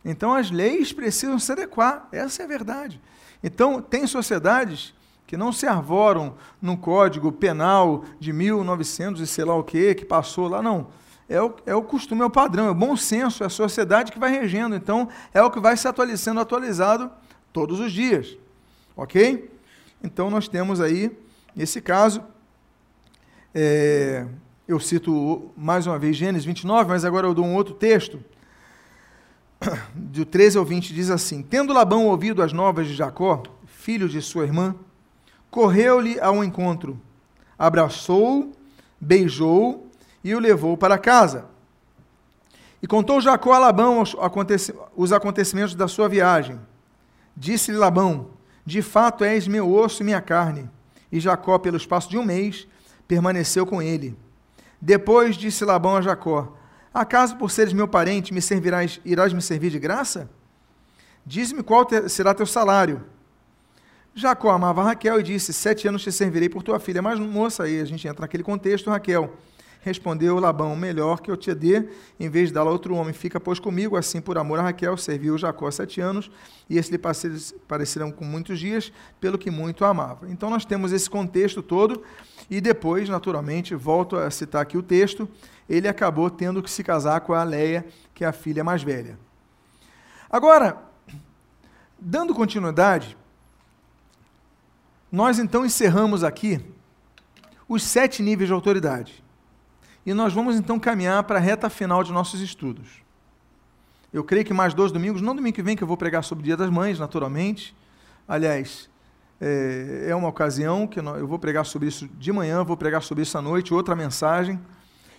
Então, 0.04 0.34
as 0.34 0.50
leis 0.50 0.92
precisam 0.92 1.38
se 1.38 1.52
adequar. 1.52 2.08
Essa 2.10 2.42
é 2.42 2.44
a 2.44 2.48
verdade. 2.48 3.00
Então, 3.42 3.80
tem 3.80 4.06
sociedades 4.06 4.94
que 5.26 5.36
não 5.36 5.52
se 5.52 5.66
arvoram 5.66 6.34
no 6.60 6.76
código 6.76 7.30
penal 7.30 8.04
de 8.18 8.32
1900 8.32 9.20
e 9.20 9.26
sei 9.26 9.44
lá 9.44 9.54
o 9.54 9.62
que, 9.62 9.94
que 9.94 10.04
passou 10.04 10.48
lá, 10.48 10.60
não 10.60 10.88
é 11.32 11.40
o, 11.40 11.54
é 11.64 11.74
o 11.74 11.82
costume, 11.82 12.20
é 12.20 12.24
o 12.24 12.30
padrão, 12.30 12.66
é 12.66 12.70
o 12.70 12.74
bom 12.74 12.94
senso, 12.94 13.42
é 13.42 13.46
a 13.46 13.50
sociedade 13.50 14.12
que 14.12 14.18
vai 14.18 14.30
regendo. 14.30 14.76
Então, 14.76 15.08
é 15.32 15.42
o 15.42 15.50
que 15.50 15.60
vai 15.60 15.76
se 15.76 15.88
atualizando, 15.88 16.40
atualizado 16.40 17.10
todos 17.52 17.80
os 17.80 17.90
dias. 17.90 18.36
Ok? 18.96 19.50
Então, 20.02 20.30
nós 20.30 20.48
temos 20.48 20.80
aí, 20.80 21.10
nesse 21.54 21.80
caso, 21.80 22.22
é, 23.54 24.26
eu 24.66 24.80
cito 24.80 25.50
mais 25.56 25.86
uma 25.86 25.98
vez 25.98 26.16
Gênesis 26.16 26.44
29, 26.44 26.88
mas 26.88 27.04
agora 27.04 27.26
eu 27.26 27.34
dou 27.34 27.44
um 27.44 27.54
outro 27.54 27.74
texto. 27.74 28.22
Do 29.94 30.24
13 30.24 30.58
ao 30.58 30.64
20 30.64 30.94
diz 30.94 31.10
assim: 31.10 31.42
Tendo 31.42 31.72
Labão 31.72 32.06
ouvido 32.06 32.42
as 32.42 32.52
novas 32.52 32.86
de 32.86 32.94
Jacó, 32.94 33.42
filho 33.66 34.08
de 34.08 34.20
sua 34.22 34.44
irmã, 34.44 34.74
correu-lhe 35.50 36.18
ao 36.20 36.42
encontro, 36.42 37.00
abraçou, 37.58 38.52
beijou 39.00 39.86
e 40.24 40.34
o 40.34 40.40
levou 40.40 40.76
para 40.76 40.98
casa. 40.98 41.46
E 42.82 42.86
contou 42.86 43.20
Jacó 43.20 43.52
a 43.52 43.58
Labão 43.58 44.02
os 44.96 45.12
acontecimentos 45.12 45.74
da 45.74 45.86
sua 45.86 46.08
viagem. 46.08 46.58
Disse-lhe 47.36 47.76
Labão: 47.76 48.30
De 48.64 48.80
fato 48.82 49.24
és 49.24 49.46
meu 49.48 49.72
osso 49.72 50.02
e 50.02 50.04
minha 50.04 50.20
carne. 50.20 50.70
E 51.10 51.18
Jacó, 51.20 51.58
pelo 51.58 51.76
espaço 51.76 52.08
de 52.08 52.16
um 52.16 52.24
mês, 52.24 52.66
permaneceu 53.06 53.66
com 53.66 53.82
ele. 53.82 54.16
Depois 54.80 55.36
disse 55.36 55.64
Labão 55.64 55.96
a 55.96 56.02
Jacó: 56.02 56.56
Acaso 56.92 57.36
por 57.36 57.50
seres 57.50 57.72
meu 57.72 57.88
parente 57.88 58.32
me 58.32 58.40
servirás, 58.40 59.00
irás 59.04 59.32
me 59.32 59.42
servir 59.42 59.70
de 59.70 59.78
graça? 59.78 60.30
Diz-me 61.24 61.62
qual 61.62 61.86
será 62.08 62.34
teu 62.34 62.46
salário. 62.46 63.04
Jacó 64.14 64.50
amava 64.50 64.82
Raquel 64.82 65.20
e 65.20 65.22
disse: 65.22 65.52
Sete 65.52 65.88
anos 65.88 66.02
te 66.02 66.12
servirei 66.12 66.48
por 66.48 66.62
tua 66.62 66.78
filha. 66.78 67.00
Mas, 67.00 67.18
moça, 67.18 67.64
aí 67.64 67.80
a 67.80 67.84
gente 67.84 68.06
entra 68.06 68.22
naquele 68.22 68.42
contexto, 68.42 68.90
Raquel. 68.90 69.34
Respondeu 69.82 70.38
Labão: 70.38 70.76
Melhor 70.76 71.20
que 71.20 71.30
eu 71.30 71.36
te 71.36 71.52
dê, 71.52 71.88
em 72.18 72.30
vez 72.30 72.48
de 72.48 72.54
dá-la 72.54 72.70
a 72.70 72.72
outro 72.72 72.94
homem. 72.94 73.12
Fica, 73.12 73.40
pois, 73.40 73.58
comigo. 73.58 73.96
Assim, 73.96 74.20
por 74.20 74.38
amor 74.38 74.60
a 74.60 74.62
Raquel, 74.62 74.96
serviu 74.96 75.36
Jacó 75.36 75.68
sete 75.72 76.00
anos, 76.00 76.30
e 76.70 76.78
esses 76.78 76.90
lhe 76.90 77.00
pareceram 77.66 78.12
com 78.12 78.24
muitos 78.24 78.60
dias, 78.60 78.92
pelo 79.20 79.36
que 79.36 79.50
muito 79.50 79.84
amava. 79.84 80.30
Então, 80.30 80.48
nós 80.48 80.64
temos 80.64 80.92
esse 80.92 81.10
contexto 81.10 81.60
todo, 81.62 82.02
e 82.48 82.60
depois, 82.60 83.08
naturalmente, 83.08 83.74
volto 83.74 84.16
a 84.16 84.30
citar 84.30 84.62
aqui 84.62 84.78
o 84.78 84.82
texto, 84.82 85.28
ele 85.68 85.88
acabou 85.88 86.30
tendo 86.30 86.62
que 86.62 86.70
se 86.70 86.84
casar 86.84 87.20
com 87.22 87.34
a 87.34 87.42
Leia, 87.42 87.84
que 88.14 88.24
é 88.24 88.28
a 88.28 88.32
filha 88.32 88.62
mais 88.62 88.84
velha. 88.84 89.18
Agora, 90.30 90.78
dando 91.98 92.32
continuidade, 92.34 93.16
nós 95.10 95.40
então 95.40 95.66
encerramos 95.66 96.22
aqui 96.22 96.64
os 97.68 97.82
sete 97.82 98.22
níveis 98.22 98.48
de 98.48 98.54
autoridade. 98.54 99.21
E 100.04 100.12
nós 100.12 100.32
vamos 100.32 100.56
então 100.56 100.78
caminhar 100.78 101.22
para 101.24 101.38
a 101.38 101.40
reta 101.40 101.70
final 101.70 102.02
de 102.02 102.12
nossos 102.12 102.40
estudos. 102.40 103.02
Eu 104.12 104.22
creio 104.22 104.44
que 104.44 104.52
mais 104.52 104.74
dois 104.74 104.92
domingos, 104.92 105.22
não 105.22 105.34
domingo 105.34 105.54
que 105.54 105.62
vem, 105.62 105.76
que 105.76 105.82
eu 105.82 105.88
vou 105.88 105.96
pregar 105.96 106.22
sobre 106.22 106.42
o 106.42 106.44
Dia 106.44 106.56
das 106.56 106.68
Mães, 106.68 106.98
naturalmente. 106.98 107.74
Aliás, 108.28 108.90
é, 109.40 110.06
é 110.08 110.14
uma 110.14 110.28
ocasião 110.28 110.86
que 110.86 111.00
eu 111.00 111.26
vou 111.26 111.38
pregar 111.38 111.64
sobre 111.64 111.88
isso 111.88 112.06
de 112.06 112.32
manhã, 112.32 112.62
vou 112.62 112.76
pregar 112.76 113.02
sobre 113.02 113.22
isso 113.22 113.36
à 113.38 113.42
noite, 113.42 113.72
outra 113.72 113.96
mensagem. 113.96 114.60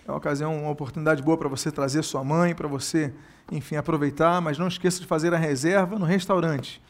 É 0.06 0.10
uma 0.10 0.18
ocasião, 0.18 0.56
uma 0.56 0.70
oportunidade 0.70 1.22
boa 1.22 1.36
para 1.36 1.48
você 1.48 1.72
trazer 1.72 2.04
sua 2.04 2.22
mãe, 2.22 2.54
para 2.54 2.68
você, 2.68 3.12
enfim, 3.50 3.76
aproveitar, 3.76 4.40
mas 4.40 4.58
não 4.58 4.68
esqueça 4.68 5.00
de 5.00 5.06
fazer 5.06 5.32
a 5.32 5.38
reserva 5.38 5.98
no 5.98 6.04
restaurante, 6.04 6.80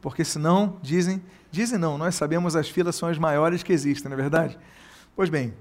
porque 0.00 0.24
senão, 0.24 0.78
dizem, 0.80 1.22
dizem 1.50 1.78
não, 1.78 1.98
nós 1.98 2.14
sabemos 2.14 2.56
as 2.56 2.70
filas 2.70 2.96
são 2.96 3.10
as 3.10 3.18
maiores 3.18 3.62
que 3.62 3.74
existem, 3.74 4.08
não 4.10 4.18
é 4.18 4.20
verdade? 4.20 4.58
Pois 5.14 5.28
bem, 5.28 5.52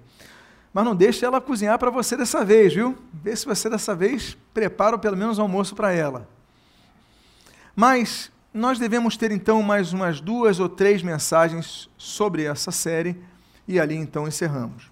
mas 0.73 0.85
não 0.85 0.95
deixe 0.95 1.25
ela 1.25 1.41
cozinhar 1.41 1.77
para 1.77 1.89
você 1.89 2.15
dessa 2.15 2.45
vez, 2.45 2.73
viu? 2.73 2.97
Vê 3.13 3.35
se 3.35 3.45
você 3.45 3.69
dessa 3.69 3.93
vez 3.93 4.37
prepara 4.53 4.97
pelo 4.97 5.17
menos 5.17 5.37
o 5.37 5.41
almoço 5.41 5.75
para 5.75 5.91
ela. 5.91 6.27
Mas 7.75 8.31
nós 8.53 8.79
devemos 8.79 9.17
ter 9.17 9.31
então 9.31 9.61
mais 9.61 9.93
umas 9.93 10.21
duas 10.21 10.59
ou 10.59 10.69
três 10.69 11.03
mensagens 11.03 11.89
sobre 11.97 12.43
essa 12.43 12.71
série 12.71 13.21
e 13.67 13.79
ali 13.79 13.95
então 13.95 14.27
encerramos. 14.27 14.91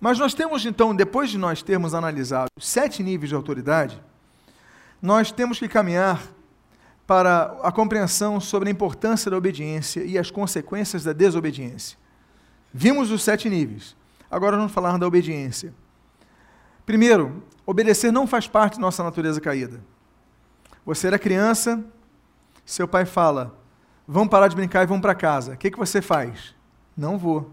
Mas 0.00 0.18
nós 0.18 0.32
temos 0.32 0.64
então, 0.64 0.94
depois 0.94 1.30
de 1.30 1.36
nós 1.36 1.62
termos 1.62 1.94
analisado 1.94 2.48
sete 2.58 3.02
níveis 3.02 3.28
de 3.28 3.34
autoridade, 3.34 4.00
nós 5.00 5.30
temos 5.30 5.58
que 5.58 5.68
caminhar 5.68 6.22
para 7.06 7.58
a 7.62 7.72
compreensão 7.72 8.40
sobre 8.40 8.68
a 8.68 8.72
importância 8.72 9.30
da 9.30 9.36
obediência 9.36 10.02
e 10.02 10.16
as 10.16 10.30
consequências 10.30 11.04
da 11.04 11.12
desobediência. 11.12 11.98
Vimos 12.72 13.10
os 13.10 13.22
sete 13.22 13.50
níveis. 13.50 13.96
Agora 14.30 14.56
vamos 14.56 14.72
falar 14.72 14.96
da 14.98 15.06
obediência. 15.06 15.74
Primeiro, 16.86 17.42
obedecer 17.66 18.12
não 18.12 18.26
faz 18.26 18.46
parte 18.46 18.74
da 18.74 18.80
nossa 18.80 19.02
natureza 19.02 19.40
caída. 19.40 19.80
Você 20.84 21.08
era 21.08 21.18
criança, 21.18 21.84
seu 22.64 22.86
pai 22.86 23.04
fala: 23.04 23.58
vamos 24.06 24.28
parar 24.28 24.48
de 24.48 24.56
brincar 24.56 24.82
e 24.82 24.86
vamos 24.86 25.02
para 25.02 25.14
casa. 25.14 25.54
O 25.54 25.56
que, 25.56 25.70
que 25.70 25.78
você 25.78 26.00
faz? 26.00 26.54
Não 26.96 27.18
vou. 27.18 27.50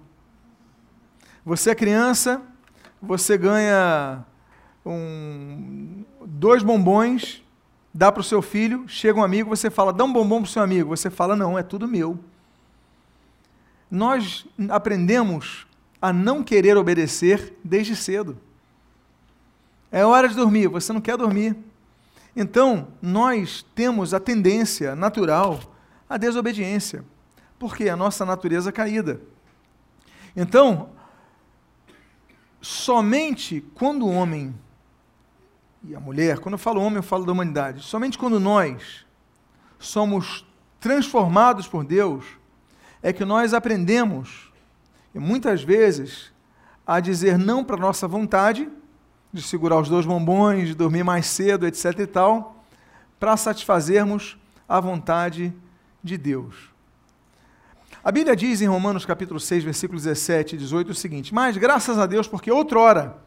Você 1.43 1.71
é 1.71 1.75
criança, 1.75 2.41
você 3.01 3.37
ganha 3.37 4.25
um, 4.85 6.03
dois 6.25 6.63
bombons, 6.63 7.43
dá 7.93 8.11
para 8.11 8.21
o 8.21 8.23
seu 8.23 8.41
filho, 8.41 8.87
chega 8.87 9.19
um 9.19 9.23
amigo, 9.23 9.49
você 9.49 9.69
fala, 9.69 9.93
dá 9.93 10.03
um 10.03 10.11
bombom 10.11 10.41
para 10.41 10.49
o 10.49 10.51
seu 10.51 10.61
amigo. 10.61 10.89
Você 10.89 11.09
fala, 11.09 11.35
não, 11.35 11.57
é 11.57 11.63
tudo 11.63 11.87
meu. 11.87 12.19
Nós 13.89 14.45
aprendemos 14.69 15.66
a 16.01 16.13
não 16.13 16.43
querer 16.43 16.77
obedecer 16.77 17.57
desde 17.63 17.95
cedo. 17.95 18.37
É 19.91 20.05
hora 20.05 20.27
de 20.27 20.35
dormir, 20.35 20.67
você 20.67 20.91
não 20.93 21.01
quer 21.01 21.17
dormir. 21.17 21.55
Então, 22.35 22.89
nós 23.01 23.65
temos 23.73 24.13
a 24.13 24.19
tendência 24.19 24.95
natural 24.95 25.59
à 26.09 26.17
desobediência, 26.17 27.03
porque 27.57 27.85
é 27.85 27.89
a 27.89 27.97
nossa 27.97 28.25
natureza 28.25 28.71
caída. 28.71 29.19
Então, 30.35 30.89
somente 32.61 33.61
quando 33.73 34.05
o 34.05 34.11
homem 34.11 34.53
e 35.83 35.95
a 35.95 35.99
mulher, 35.99 36.39
quando 36.39 36.53
eu 36.53 36.59
falo 36.59 36.81
homem, 36.81 36.97
eu 36.97 37.03
falo 37.03 37.25
da 37.25 37.31
humanidade, 37.31 37.81
somente 37.81 38.17
quando 38.17 38.39
nós 38.39 39.05
somos 39.79 40.45
transformados 40.79 41.67
por 41.67 41.83
Deus, 41.83 42.25
é 43.01 43.13
que 43.13 43.23
nós 43.23 43.53
aprendemos 43.53 44.46
e 45.17 45.19
muitas 45.19 45.63
vezes 45.63 46.31
a 46.85 46.99
dizer 46.99 47.39
não 47.39 47.63
para 47.63 47.75
a 47.75 47.79
nossa 47.79 48.07
vontade, 48.07 48.69
de 49.33 49.41
segurar 49.41 49.79
os 49.79 49.89
dois 49.89 50.05
bombons, 50.05 50.67
de 50.67 50.75
dormir 50.75 51.03
mais 51.03 51.25
cedo, 51.25 51.65
etc. 51.65 51.99
e 51.99 52.05
tal, 52.05 52.63
para 53.19 53.35
satisfazermos 53.35 54.37
a 54.69 54.79
vontade 54.79 55.51
de 56.03 56.17
Deus. 56.19 56.69
A 58.03 58.11
Bíblia 58.11 58.35
diz 58.35 58.61
em 58.61 58.67
Romanos 58.67 59.07
capítulo 59.07 59.39
6, 59.39 59.63
versículos 59.63 60.03
17 60.03 60.53
e 60.53 60.59
18 60.59 60.91
o 60.91 60.95
seguinte: 60.95 61.33
Mas 61.33 61.57
graças 61.57 61.97
a 61.97 62.05
Deus, 62.05 62.27
porque 62.27 62.51
outrora, 62.51 63.17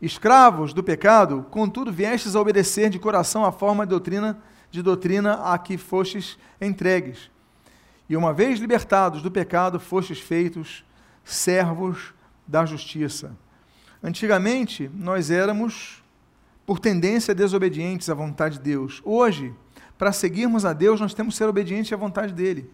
escravos 0.00 0.72
do 0.72 0.84
pecado, 0.84 1.44
contudo 1.50 1.92
viestes 1.92 2.36
a 2.36 2.40
obedecer 2.40 2.90
de 2.90 3.00
coração 3.00 3.44
a 3.44 3.50
forma 3.50 3.84
de 3.84 3.90
doutrina, 3.90 4.38
de 4.70 4.82
doutrina 4.82 5.52
a 5.52 5.58
que 5.58 5.76
fostes 5.76 6.38
entregues. 6.60 7.28
E 8.08 8.16
uma 8.16 8.32
vez 8.32 8.60
libertados 8.60 9.20
do 9.20 9.32
pecado, 9.32 9.80
fostes 9.80 10.20
feitos 10.20 10.86
servos 11.28 12.14
da 12.46 12.64
justiça. 12.64 13.36
Antigamente, 14.02 14.90
nós 14.94 15.30
éramos, 15.30 16.02
por 16.64 16.78
tendência, 16.78 17.34
desobedientes 17.34 18.08
à 18.08 18.14
vontade 18.14 18.56
de 18.56 18.64
Deus. 18.64 19.02
Hoje, 19.04 19.54
para 19.98 20.12
seguirmos 20.12 20.64
a 20.64 20.72
Deus, 20.72 21.00
nós 21.00 21.12
temos 21.12 21.34
que 21.34 21.38
ser 21.38 21.44
obedientes 21.44 21.92
à 21.92 21.96
vontade 21.96 22.32
dele. 22.32 22.70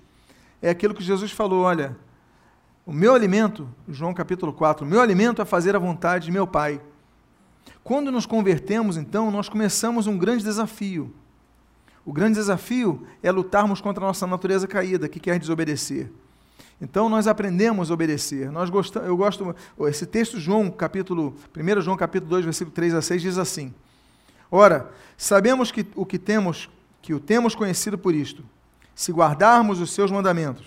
É 0.62 0.70
aquilo 0.70 0.94
que 0.94 1.02
Jesus 1.02 1.32
falou: 1.32 1.62
olha, 1.62 1.96
o 2.86 2.92
meu 2.92 3.14
alimento, 3.14 3.68
João 3.88 4.14
capítulo 4.14 4.52
4, 4.52 4.86
o 4.86 4.88
meu 4.88 5.00
alimento 5.00 5.42
é 5.42 5.44
fazer 5.44 5.74
a 5.74 5.78
vontade 5.78 6.26
de 6.26 6.32
meu 6.32 6.46
Pai. 6.46 6.80
Quando 7.82 8.12
nos 8.12 8.26
convertemos, 8.26 8.96
então, 8.96 9.30
nós 9.30 9.48
começamos 9.48 10.06
um 10.06 10.16
grande 10.16 10.44
desafio. 10.44 11.12
O 12.04 12.12
grande 12.12 12.34
desafio 12.34 13.06
é 13.22 13.32
lutarmos 13.32 13.80
contra 13.80 14.04
a 14.04 14.06
nossa 14.06 14.26
natureza 14.26 14.68
caída, 14.68 15.08
que 15.08 15.18
quer 15.18 15.38
desobedecer. 15.38 16.12
Então 16.80 17.08
nós 17.08 17.26
aprendemos 17.26 17.90
a 17.90 17.94
obedecer. 17.94 18.50
Nós 18.50 18.68
gostamos, 18.68 19.08
eu 19.08 19.16
gosto 19.16 19.54
esse 19.88 20.06
texto 20.06 20.38
João 20.38 20.70
capítulo 20.70 21.34
1 21.56 21.80
João 21.80 21.96
capítulo 21.96 22.30
2, 22.30 22.44
versículo 22.44 22.74
3 22.74 22.94
a 22.94 23.02
6 23.02 23.22
diz 23.22 23.38
assim: 23.38 23.72
Ora, 24.50 24.90
sabemos 25.16 25.70
que 25.70 25.86
o 25.94 26.04
que 26.04 26.18
temos, 26.18 26.68
que 27.00 27.14
o 27.14 27.20
temos 27.20 27.54
conhecido 27.54 27.96
por 27.96 28.14
isto, 28.14 28.44
se 28.94 29.12
guardarmos 29.12 29.80
os 29.80 29.92
seus 29.92 30.10
mandamentos. 30.10 30.66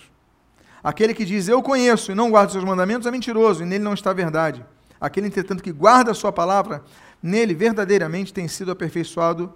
Aquele 0.82 1.12
que 1.12 1.24
diz 1.24 1.48
eu 1.48 1.62
conheço 1.62 2.12
e 2.12 2.14
não 2.14 2.30
guarda 2.30 2.48
os 2.48 2.52
seus 2.52 2.64
mandamentos 2.64 3.06
é 3.06 3.10
mentiroso 3.10 3.62
e 3.62 3.66
nele 3.66 3.84
não 3.84 3.94
está 3.94 4.10
a 4.10 4.14
verdade. 4.14 4.64
Aquele, 5.00 5.26
entretanto, 5.28 5.62
que 5.62 5.72
guarda 5.72 6.10
a 6.10 6.14
sua 6.14 6.32
palavra, 6.32 6.82
nele 7.22 7.54
verdadeiramente 7.54 8.32
tem 8.32 8.48
sido 8.48 8.70
aperfeiçoado 8.70 9.52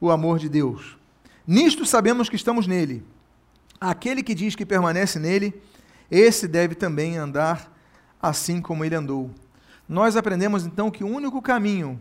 o 0.00 0.10
amor 0.10 0.38
de 0.38 0.48
Deus. 0.48 0.96
Nisto 1.46 1.84
sabemos 1.84 2.28
que 2.28 2.36
estamos 2.36 2.66
nele. 2.66 3.04
Aquele 3.80 4.22
que 4.22 4.34
diz 4.34 4.54
que 4.56 4.64
permanece 4.64 5.18
nele, 5.18 5.54
esse 6.10 6.46
deve 6.46 6.74
também 6.74 7.16
andar 7.16 7.72
assim 8.20 8.60
como 8.60 8.84
ele 8.84 8.94
andou. 8.94 9.30
Nós 9.88 10.16
aprendemos 10.16 10.64
então 10.64 10.90
que 10.90 11.04
o 11.04 11.08
único 11.08 11.42
caminho 11.42 12.00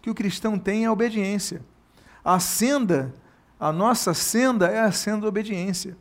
que 0.00 0.10
o 0.10 0.14
cristão 0.14 0.58
tem 0.58 0.84
é 0.84 0.86
a 0.86 0.92
obediência. 0.92 1.62
A 2.24 2.40
senda, 2.40 3.14
a 3.58 3.72
nossa 3.72 4.12
senda 4.12 4.66
é 4.66 4.80
a 4.80 4.92
senda 4.92 5.22
da 5.22 5.28
obediência. 5.28 5.96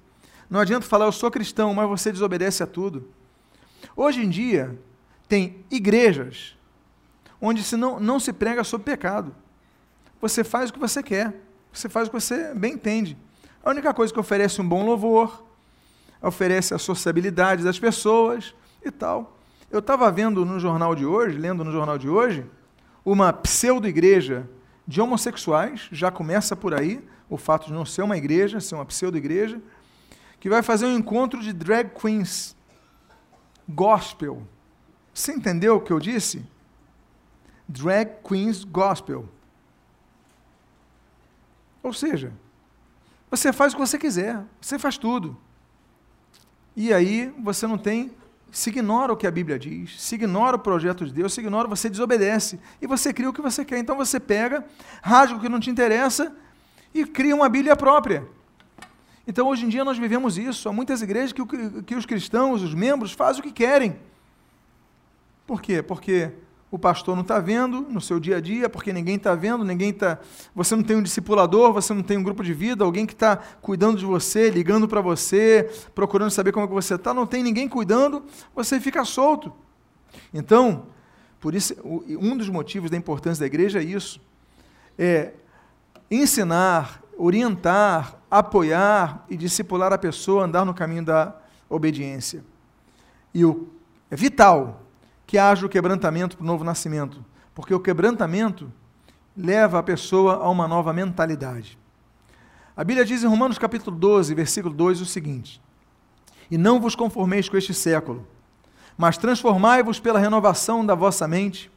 Não 0.49 0.59
adianta 0.59 0.85
falar, 0.85 1.05
eu 1.05 1.11
sou 1.11 1.29
cristão, 1.29 1.73
mas 1.73 1.87
você 1.87 2.11
desobedece 2.11 2.63
a 2.63 2.67
tudo. 2.67 3.09
Hoje 3.95 4.21
em 4.21 4.29
dia, 4.29 4.77
tem 5.27 5.63
igrejas 5.69 6.57
onde 7.39 7.63
se 7.63 7.75
não, 7.75 7.99
não 7.99 8.19
se 8.19 8.33
prega 8.33 8.63
sobre 8.63 8.85
pecado. 8.85 9.35
Você 10.19 10.43
faz 10.43 10.69
o 10.69 10.73
que 10.73 10.79
você 10.79 11.01
quer, 11.01 11.33
você 11.71 11.89
faz 11.89 12.07
o 12.07 12.11
que 12.11 12.19
você 12.19 12.53
bem 12.53 12.73
entende. 12.73 13.17
A 13.63 13.69
única 13.69 13.93
coisa 13.93 14.13
que 14.13 14.19
oferece 14.19 14.61
um 14.61 14.67
bom 14.67 14.85
louvor, 14.85 15.43
oferece 16.21 16.73
a 16.73 16.77
sociabilidade 16.77 17.63
das 17.63 17.79
pessoas 17.79 18.53
e 18.83 18.91
tal. 18.91 19.37
Eu 19.69 19.79
estava 19.79 20.11
vendo 20.11 20.45
no 20.45 20.59
jornal 20.59 20.93
de 20.93 21.05
hoje, 21.05 21.37
lendo 21.37 21.63
no 21.63 21.71
jornal 21.71 21.97
de 21.97 22.09
hoje, 22.09 22.45
uma 23.03 23.33
pseudo-igreja 23.33 24.47
de 24.87 25.01
homossexuais, 25.01 25.87
já 25.91 26.11
começa 26.11 26.55
por 26.55 26.73
aí, 26.73 27.03
o 27.29 27.37
fato 27.37 27.67
de 27.67 27.73
não 27.73 27.85
ser 27.85 28.01
uma 28.01 28.17
igreja, 28.17 28.59
ser 28.59 28.75
uma 28.75 28.85
pseudo-igreja, 28.85 29.61
que 30.39 30.49
vai 30.49 30.61
fazer 30.61 30.85
um 30.85 30.97
encontro 30.97 31.39
de 31.39 31.53
drag 31.53 31.89
queens 31.89 32.55
gospel. 33.67 34.45
Você 35.13 35.31
entendeu 35.31 35.77
o 35.77 35.81
que 35.81 35.93
eu 35.93 35.99
disse? 35.99 36.45
Drag 37.67 38.17
queens 38.27 38.63
gospel. 38.63 39.29
Ou 41.81 41.93
seja, 41.93 42.33
você 43.29 43.53
faz 43.53 43.73
o 43.73 43.77
que 43.77 43.87
você 43.87 43.97
quiser, 43.97 44.43
você 44.59 44.77
faz 44.77 44.97
tudo. 44.97 45.37
E 46.75 46.93
aí 46.93 47.33
você 47.39 47.67
não 47.67 47.77
tem, 47.77 48.11
se 48.51 48.69
ignora 48.69 49.13
o 49.13 49.17
que 49.17 49.27
a 49.27 49.31
Bíblia 49.31 49.59
diz, 49.59 50.01
se 50.01 50.15
ignora 50.15 50.55
o 50.55 50.59
projeto 50.59 51.05
de 51.05 51.13
Deus, 51.13 51.33
se 51.33 51.41
ignora, 51.41 51.67
você 51.67 51.89
desobedece. 51.89 52.59
E 52.81 52.87
você 52.87 53.13
cria 53.13 53.29
o 53.29 53.33
que 53.33 53.41
você 53.41 53.63
quer. 53.65 53.77
Então 53.77 53.95
você 53.95 54.19
pega, 54.19 54.65
rasga 55.01 55.37
o 55.37 55.39
que 55.39 55.49
não 55.49 55.59
te 55.59 55.69
interessa 55.69 56.35
e 56.93 57.05
cria 57.05 57.35
uma 57.35 57.49
Bíblia 57.49 57.75
própria. 57.75 58.25
Então 59.27 59.47
hoje 59.47 59.65
em 59.65 59.69
dia 59.69 59.83
nós 59.83 59.97
vivemos 59.97 60.37
isso. 60.37 60.67
Há 60.67 60.73
muitas 60.73 61.01
igrejas 61.01 61.31
que, 61.31 61.43
que 61.83 61.95
os 61.95 62.05
cristãos, 62.05 62.61
os 62.61 62.73
membros, 62.73 63.11
fazem 63.11 63.41
o 63.41 63.43
que 63.43 63.51
querem. 63.51 63.97
Por 65.45 65.61
quê? 65.61 65.81
Porque 65.81 66.31
o 66.71 66.79
pastor 66.79 67.15
não 67.15 67.21
está 67.21 67.37
vendo 67.37 67.81
no 67.81 67.99
seu 67.99 68.17
dia 68.17 68.37
a 68.37 68.41
dia, 68.41 68.69
porque 68.69 68.93
ninguém 68.93 69.17
está 69.17 69.35
vendo, 69.35 69.65
ninguém 69.65 69.89
está. 69.89 70.17
Você 70.55 70.73
não 70.73 70.81
tem 70.81 70.95
um 70.95 71.03
discipulador, 71.03 71.73
você 71.73 71.93
não 71.93 72.01
tem 72.01 72.17
um 72.17 72.23
grupo 72.23 72.41
de 72.41 72.53
vida, 72.53 72.85
alguém 72.85 73.05
que 73.05 73.11
está 73.11 73.35
cuidando 73.61 73.97
de 73.97 74.05
você, 74.05 74.49
ligando 74.49 74.87
para 74.87 75.01
você, 75.01 75.69
procurando 75.93 76.31
saber 76.31 76.53
como 76.53 76.63
é 76.65 76.67
que 76.69 76.73
você 76.73 76.95
está, 76.95 77.13
não 77.13 77.27
tem 77.27 77.43
ninguém 77.43 77.67
cuidando, 77.67 78.23
você 78.55 78.79
fica 78.79 79.03
solto. 79.03 79.51
Então, 80.33 80.87
por 81.41 81.53
isso, 81.53 81.75
um 81.83 82.37
dos 82.37 82.47
motivos 82.47 82.89
da 82.89 82.95
importância 82.95 83.41
da 83.41 83.47
igreja 83.47 83.79
é 83.79 83.83
isso. 83.83 84.21
É 84.97 85.33
ensinar, 86.09 87.01
orientar, 87.17 88.15
apoiar 88.29 89.25
e 89.29 89.35
discipular 89.35 89.91
a 89.91 89.97
pessoa 89.97 90.43
a 90.43 90.45
andar 90.45 90.63
no 90.63 90.73
caminho 90.73 91.03
da 91.03 91.35
obediência. 91.69 92.45
E 93.33 93.43
o, 93.43 93.67
é 94.09 94.15
vital 94.15 94.83
que 95.31 95.37
haja 95.37 95.65
o 95.65 95.69
quebrantamento 95.69 96.35
para 96.35 96.43
o 96.43 96.45
novo 96.45 96.61
nascimento, 96.61 97.23
porque 97.55 97.73
o 97.73 97.79
quebrantamento 97.79 98.69
leva 99.33 99.79
a 99.79 99.83
pessoa 99.83 100.33
a 100.33 100.49
uma 100.49 100.67
nova 100.67 100.91
mentalidade. 100.91 101.79
A 102.75 102.83
Bíblia 102.83 103.05
diz 103.05 103.23
em 103.23 103.27
Romanos 103.27 103.57
capítulo 103.57 103.95
12, 103.95 104.35
versículo 104.35 104.75
2 104.75 104.99
o 104.99 105.05
seguinte: 105.05 105.61
E 106.51 106.57
não 106.57 106.81
vos 106.81 106.97
conformeis 106.97 107.47
com 107.47 107.55
este 107.55 107.73
século, 107.73 108.27
mas 108.97 109.17
transformai-vos 109.17 110.01
pela 110.01 110.19
renovação 110.19 110.85
da 110.85 110.95
vossa 110.95 111.25
mente, 111.29 111.71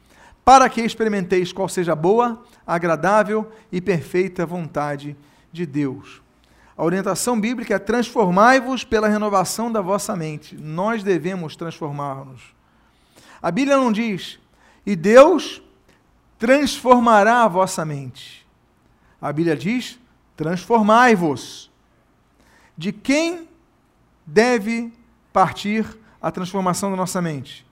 para 0.45 0.69
que 0.69 0.81
experimenteis 0.81 1.53
qual 1.53 1.69
seja 1.69 1.93
a 1.93 1.97
boa, 1.97 2.43
agradável 2.67 3.49
e 3.71 3.81
perfeita 3.81 4.45
vontade 4.45 5.17
de 5.53 5.65
Deus. 5.65 6.21
A 6.77 6.83
orientação 6.83 7.41
bíblica 7.41 7.77
é 7.77 7.79
transformai-vos 7.79 8.83
pela 8.83 9.07
renovação 9.07 9.71
da 9.71 9.81
vossa 9.81 10.17
mente. 10.17 10.57
Nós 10.57 11.05
devemos 11.05 11.55
transformar-nos. 11.55 12.54
A 13.45 13.51
Bíblia 13.51 13.77
não 13.77 13.93
diz, 13.93 14.41
e 14.87 14.97
Deus 14.97 15.63
transformará 16.39 17.43
a 17.43 17.47
vossa 17.49 17.85
mente. 17.85 18.49
A 19.21 19.31
Bíblia 19.31 19.55
diz, 19.55 20.01
transformai-vos. 20.35 21.71
De 22.75 22.91
quem 22.91 23.47
deve 24.25 24.91
partir 25.31 25.87
a 26.23 26.31
transformação 26.31 26.91
da 26.91 26.97
nossa 26.97 27.21
mente? 27.21 27.67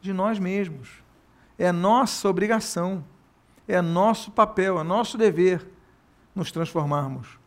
De 0.00 0.12
nós 0.12 0.40
mesmos. 0.40 0.88
É 1.56 1.70
nossa 1.70 2.28
obrigação, 2.28 3.04
é 3.68 3.80
nosso 3.80 4.32
papel, 4.32 4.80
é 4.80 4.82
nosso 4.82 5.16
dever 5.16 5.64
nos 6.34 6.50
transformarmos. 6.50 7.38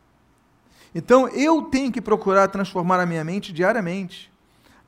Então 0.94 1.28
eu 1.28 1.60
tenho 1.60 1.92
que 1.92 2.00
procurar 2.00 2.48
transformar 2.48 3.00
a 3.00 3.04
minha 3.04 3.22
mente 3.22 3.52
diariamente. 3.52 4.32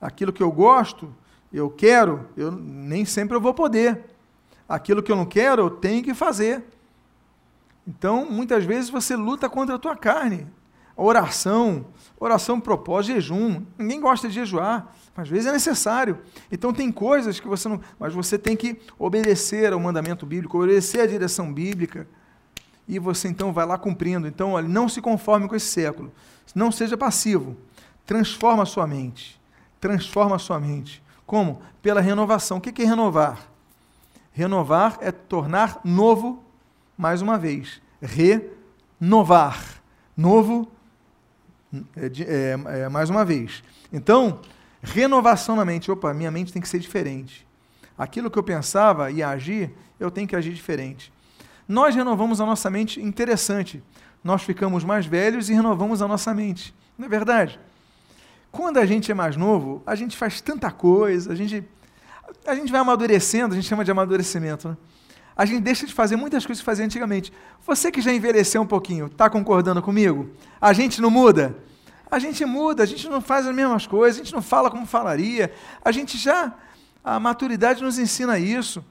Aquilo 0.01 0.33
que 0.33 0.43
eu 0.43 0.51
gosto, 0.51 1.15
eu 1.53 1.71
quero, 1.71 2.29
eu 2.37 2.51
nem 2.51 3.05
sempre 3.05 3.37
eu 3.37 3.41
vou 3.41 3.55
poder. 3.55 4.05
Aquilo 4.69 5.03
que 5.03 5.11
eu 5.11 5.17
não 5.17 5.25
quero, 5.25 5.63
eu 5.63 5.71
tenho 5.71 6.03
que 6.03 6.13
fazer. 6.13 6.65
Então, 7.87 8.31
muitas 8.31 8.65
vezes 8.65 8.91
você 8.91 9.17
luta 9.17 9.49
contra 9.49 9.77
a 9.77 9.79
tua 9.79 9.97
carne. 9.97 10.47
Oração, 10.95 11.87
oração 12.19 12.61
propósito, 12.61 13.15
jejum. 13.15 13.63
Ninguém 13.79 14.01
gosta 14.01 14.29
de 14.29 14.35
jejuar, 14.35 14.93
mas 15.15 15.25
às 15.25 15.29
vezes 15.31 15.47
é 15.47 15.53
necessário. 15.53 16.19
Então 16.51 16.73
tem 16.73 16.91
coisas 16.91 17.39
que 17.39 17.47
você 17.47 17.69
não, 17.69 17.81
mas 17.99 18.13
você 18.13 18.37
tem 18.37 18.57
que 18.57 18.79
obedecer 18.99 19.73
ao 19.73 19.79
mandamento 19.79 20.27
bíblico, 20.27 20.59
obedecer 20.59 21.01
à 21.01 21.07
direção 21.07 21.53
bíblica. 21.53 22.07
E 22.87 22.99
você 22.99 23.29
então 23.29 23.53
vai 23.53 23.65
lá 23.65 23.79
cumprindo. 23.79 24.27
Então, 24.27 24.53
olha, 24.53 24.67
não 24.67 24.89
se 24.89 25.01
conforme 25.01 25.47
com 25.47 25.55
esse 25.55 25.67
século. 25.67 26.13
Não 26.55 26.73
seja 26.73 26.97
passivo. 26.97 27.57
Transforma 28.05 28.65
a 28.65 28.67
sua 28.67 28.87
mente. 28.87 29.41
Transforma 29.81 30.37
a 30.37 30.39
sua 30.39 30.59
mente. 30.59 31.03
Como? 31.29 31.61
Pela 31.83 32.01
renovação. 32.01 32.57
O 32.57 32.61
que 32.61 32.83
é 32.83 32.87
renovar? 32.87 33.51
Renovar 34.33 34.97
é 35.03 35.13
tornar 35.13 35.79
novo 35.85 36.43
mais 36.97 37.21
uma 37.21 37.37
vez. 37.37 37.83
Renovar. 38.01 39.63
Novo 40.17 40.67
é, 41.95 42.07
é, 42.23 42.81
é, 42.81 42.89
mais 42.89 43.11
uma 43.11 43.27
vez. 43.27 43.63
Então, 43.93 44.41
renovação 44.83 45.55
na 45.55 45.67
mente. 45.67 45.91
Opa, 45.91 46.15
minha 46.15 46.31
mente 46.31 46.51
tem 46.51 46.63
que 46.63 46.69
ser 46.69 46.79
diferente. 46.79 47.47
aquilo 47.99 48.31
que 48.31 48.39
eu 48.39 48.43
pensava 48.43 49.11
e 49.11 49.23
agir, 49.23 49.71
eu 50.01 50.11
tenho 50.11 50.27
que 50.27 50.35
agir 50.35 50.55
diferente. 50.55 51.13
Nós 51.69 51.95
renovamos 51.95 52.41
a 52.41 52.47
nossa 52.47 52.71
mente, 52.71 53.03
interessante. 53.03 53.83
Nós 54.25 54.43
ficamos 54.43 54.83
mais 54.83 55.05
velhos 55.05 55.51
e 55.51 55.53
renovamos 55.53 56.01
a 56.01 56.09
nossa 56.09 56.33
mente. 56.33 56.75
Não 56.97 57.05
é 57.05 57.09
verdade? 57.11 57.61
Quando 58.51 58.79
a 58.79 58.87
gente 58.87 59.11
é 59.11 59.15
mais 59.15 59.37
novo, 59.37 59.83
a 59.87 59.95
gente 59.95 60.17
faz 60.17 60.41
tanta 60.41 60.71
coisa, 60.71 61.33
a 61.33 61.37
gente, 61.37 61.65
a 62.47 62.55
gente 62.55 62.73
vai 62.73 62.81
amadurecendo, 62.81 63.53
a 63.53 63.57
gente 63.57 63.69
chama 63.69 63.85
de 63.85 63.91
amadurecimento, 63.91 64.69
né? 64.69 64.77
A 65.37 65.45
gente 65.45 65.61
deixa 65.61 65.87
de 65.87 65.95
fazer 65.95 66.17
muitas 66.17 66.45
coisas 66.45 66.61
que 66.61 66.67
fazia 66.67 66.85
antigamente. 66.85 67.33
Você 67.65 67.93
que 67.93 68.01
já 68.01 68.13
envelheceu 68.13 68.61
um 68.61 68.67
pouquinho, 68.67 69.07
está 69.07 69.31
concordando 69.31 69.81
comigo? 69.81 70.31
A 70.61 70.73
gente 70.73 71.01
não 71.01 71.11
muda? 71.11 71.57
A 72.11 72.19
gente 72.19 72.45
muda, 72.45 72.83
a 72.83 72.87
gente 72.87 73.09
não 73.09 73.21
faz 73.21 73.47
as 73.47 73.55
mesmas 73.55 73.87
coisas, 73.87 74.21
a 74.21 74.25
gente 74.25 74.35
não 74.35 74.43
fala 74.43 74.69
como 74.69 74.85
falaria, 74.85 75.53
a 75.85 75.93
gente 75.93 76.19
já. 76.19 76.53
A 77.05 77.21
maturidade 77.21 77.83
nos 77.85 77.99
ensina 77.99 78.37
isso. 78.39 78.85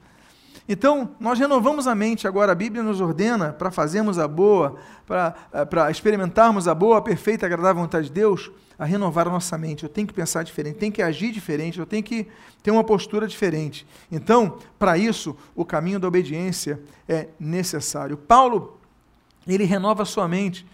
Então, 0.68 1.16
nós 1.18 1.38
renovamos 1.38 1.86
a 1.86 1.94
mente 1.94 2.28
agora, 2.28 2.52
a 2.52 2.54
Bíblia 2.54 2.82
nos 2.82 3.00
ordena 3.00 3.54
para 3.54 3.70
fazermos 3.70 4.18
a 4.18 4.28
boa, 4.28 4.76
para 5.06 5.34
eh, 5.54 5.90
experimentarmos 5.90 6.68
a 6.68 6.74
boa, 6.74 6.98
a 6.98 7.00
perfeita, 7.00 7.46
agradável 7.46 7.80
vontade 7.80 8.08
de 8.08 8.12
Deus, 8.12 8.50
a 8.78 8.84
renovar 8.84 9.26
a 9.26 9.30
nossa 9.30 9.56
mente. 9.56 9.84
Eu 9.84 9.88
tenho 9.88 10.06
que 10.06 10.12
pensar 10.12 10.42
diferente, 10.42 10.76
tenho 10.76 10.92
que 10.92 11.00
agir 11.00 11.32
diferente, 11.32 11.78
eu 11.78 11.86
tenho 11.86 12.02
que 12.02 12.28
ter 12.62 12.70
uma 12.70 12.84
postura 12.84 13.26
diferente. 13.26 13.86
Então, 14.12 14.58
para 14.78 14.98
isso, 14.98 15.34
o 15.56 15.64
caminho 15.64 15.98
da 15.98 16.06
obediência 16.06 16.78
é 17.08 17.28
necessário. 17.40 18.18
Paulo, 18.18 18.78
ele 19.46 19.64
renova 19.64 20.02
a 20.02 20.06
sua 20.06 20.28
mente. 20.28 20.66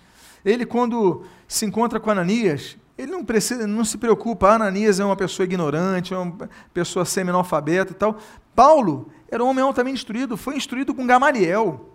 Ele, 0.44 0.66
quando 0.66 1.24
se 1.46 1.64
encontra 1.64 2.00
com 2.00 2.10
Ananias, 2.10 2.76
ele 2.96 3.10
não 3.10 3.24
precisa, 3.24 3.66
não 3.66 3.84
se 3.84 3.98
preocupa, 3.98 4.50
Ananias 4.50 5.00
é 5.00 5.04
uma 5.04 5.16
pessoa 5.16 5.44
ignorante, 5.44 6.14
é 6.14 6.18
uma 6.18 6.48
pessoa 6.72 7.04
semi-analfabeta 7.04 7.92
e 7.92 7.94
tal. 7.94 8.18
Paulo 8.54 9.10
era 9.28 9.42
um 9.42 9.48
homem 9.48 9.64
altamente 9.64 9.96
instruído, 9.96 10.36
foi 10.36 10.56
instruído 10.56 10.94
com 10.94 11.06
Gamaliel. 11.06 11.90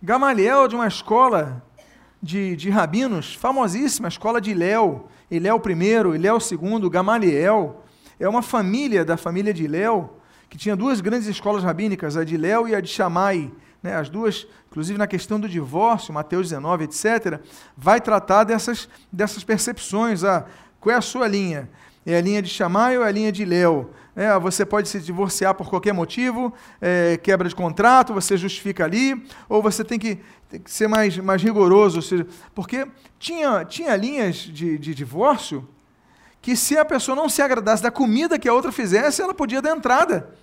Gamaliel 0.00 0.68
de 0.68 0.76
uma 0.76 0.86
escola 0.86 1.62
de, 2.22 2.54
de 2.54 2.70
rabinos, 2.70 3.34
famosíssima, 3.34 4.06
a 4.06 4.10
escola 4.10 4.40
de 4.40 4.52
Iléu. 4.52 5.08
Iléu 5.28 5.60
I, 5.66 6.14
Iléu 6.14 6.38
II, 6.38 6.88
Gamaliel. 6.88 7.82
É 8.20 8.28
uma 8.28 8.42
família 8.42 9.04
da 9.04 9.16
família 9.16 9.52
de 9.52 9.64
Iléu, 9.64 10.18
que 10.48 10.56
tinha 10.56 10.76
duas 10.76 11.00
grandes 11.00 11.26
escolas 11.26 11.64
rabínicas, 11.64 12.16
a 12.16 12.22
de 12.22 12.34
Iléu 12.34 12.68
e 12.68 12.74
a 12.74 12.80
de 12.80 12.88
Shammai. 12.88 13.50
Né, 13.82 13.96
as 13.96 14.08
duas, 14.08 14.46
inclusive 14.70 14.98
na 14.98 15.06
questão 15.06 15.40
do 15.40 15.48
divórcio, 15.48 16.14
Mateus 16.14 16.50
19, 16.50 16.84
etc., 16.84 17.40
vai 17.76 18.00
tratar 18.00 18.44
dessas, 18.44 18.88
dessas 19.10 19.42
percepções. 19.42 20.22
Ah, 20.22 20.46
qual 20.80 20.94
é 20.94 20.98
a 20.98 21.00
sua 21.00 21.26
linha? 21.26 21.68
É 22.06 22.16
a 22.16 22.20
linha 22.20 22.40
de 22.40 22.48
Shammai 22.48 22.96
ou 22.96 23.04
é 23.04 23.08
a 23.08 23.12
linha 23.12 23.32
de 23.32 23.44
Léo? 23.44 23.90
É, 24.14 24.38
você 24.38 24.66
pode 24.66 24.88
se 24.88 25.00
divorciar 25.00 25.54
por 25.54 25.70
qualquer 25.70 25.94
motivo, 25.94 26.52
é, 26.80 27.16
quebra 27.16 27.48
de 27.48 27.54
contrato, 27.54 28.12
você 28.12 28.36
justifica 28.36 28.84
ali, 28.84 29.24
ou 29.48 29.62
você 29.62 29.82
tem 29.82 29.98
que, 29.98 30.20
tem 30.50 30.60
que 30.60 30.70
ser 30.70 30.86
mais, 30.86 31.16
mais 31.16 31.42
rigoroso. 31.42 32.02
Seja, 32.02 32.26
porque 32.54 32.86
tinha, 33.18 33.64
tinha 33.64 33.96
linhas 33.96 34.36
de, 34.36 34.78
de 34.78 34.94
divórcio 34.94 35.66
que, 36.42 36.54
se 36.56 36.76
a 36.76 36.84
pessoa 36.84 37.16
não 37.16 37.28
se 37.28 37.40
agradasse 37.40 37.82
da 37.82 37.90
comida 37.90 38.38
que 38.38 38.48
a 38.48 38.52
outra 38.52 38.70
fizesse, 38.70 39.22
ela 39.22 39.32
podia 39.32 39.62
dar 39.62 39.74
entrada. 39.76 40.34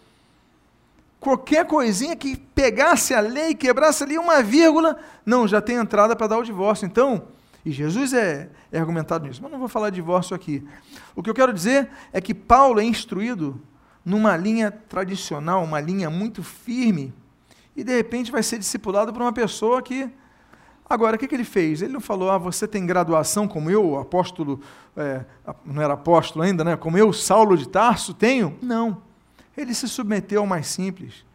Qualquer 1.19 1.65
coisinha 1.65 2.15
que 2.15 2.37
pegasse 2.37 3.13
a 3.13 3.19
lei, 3.19 3.53
quebrasse 3.53 4.03
ali 4.03 4.17
uma 4.17 4.41
vírgula, 4.41 4.97
não, 5.25 5.47
já 5.47 5.61
tem 5.61 5.75
entrada 5.75 6.15
para 6.15 6.27
dar 6.27 6.37
o 6.37 6.43
divórcio. 6.43 6.85
Então, 6.85 7.27
e 7.65 7.71
Jesus 7.71 8.13
é, 8.13 8.49
é 8.71 8.79
argumentado 8.79 9.27
nisso, 9.27 9.41
mas 9.43 9.51
não 9.51 9.59
vou 9.59 9.67
falar 9.67 9.89
de 9.89 9.95
divórcio 9.95 10.35
aqui. 10.35 10.65
O 11.15 11.21
que 11.21 11.29
eu 11.29 11.33
quero 11.33 11.53
dizer 11.53 11.89
é 12.13 12.21
que 12.21 12.33
Paulo 12.33 12.79
é 12.79 12.83
instruído 12.85 13.61
numa 14.05 14.37
linha 14.37 14.71
tradicional, 14.71 15.63
uma 15.63 15.81
linha 15.81 16.09
muito 16.09 16.41
firme, 16.41 17.13
e 17.75 17.83
de 17.83 17.95
repente 17.95 18.31
vai 18.31 18.41
ser 18.41 18.57
discipulado 18.57 19.11
por 19.11 19.21
uma 19.21 19.33
pessoa 19.33 19.81
que. 19.81 20.09
Agora, 20.89 21.15
o 21.15 21.19
que, 21.19 21.27
que 21.27 21.35
ele 21.35 21.43
fez? 21.43 21.83
Ele 21.83 21.93
não 21.93 22.01
falou, 22.01 22.31
ah, 22.31 22.37
você 22.39 22.67
tem 22.67 22.83
graduação 22.83 23.47
como 23.47 23.69
eu, 23.69 23.99
apóstolo, 23.99 24.59
é, 24.97 25.23
não 25.63 25.83
era 25.83 25.93
apóstolo 25.93 26.43
ainda, 26.43 26.63
né? 26.63 26.75
Como 26.75 26.97
eu, 26.97 27.13
Saulo 27.13 27.55
de 27.55 27.69
Tarso, 27.69 28.11
tenho? 28.11 28.57
Não. 28.59 29.08
Ele 29.59 29.73
se 29.73 29.89
submeteu 29.89 30.41
ao 30.41 30.47
mais 30.47 30.67
simples. 30.67 31.25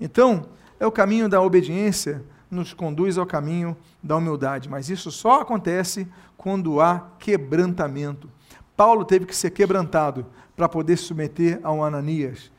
Então, 0.00 0.46
é 0.80 0.86
o 0.86 0.90
caminho 0.90 1.28
da 1.28 1.40
obediência, 1.40 2.24
nos 2.50 2.74
conduz 2.74 3.16
ao 3.16 3.24
caminho 3.24 3.76
da 4.02 4.16
humildade, 4.16 4.68
mas 4.68 4.90
isso 4.90 5.12
só 5.12 5.42
acontece 5.42 6.08
quando 6.36 6.80
há 6.80 7.06
quebrantamento. 7.20 8.28
Paulo 8.76 9.04
teve 9.04 9.26
que 9.26 9.36
ser 9.36 9.50
quebrantado 9.50 10.26
para 10.56 10.68
poder 10.68 10.96
se 10.96 11.04
submeter 11.04 11.60
a 11.62 11.70
um 11.72 11.84
Ananias. 11.84 12.50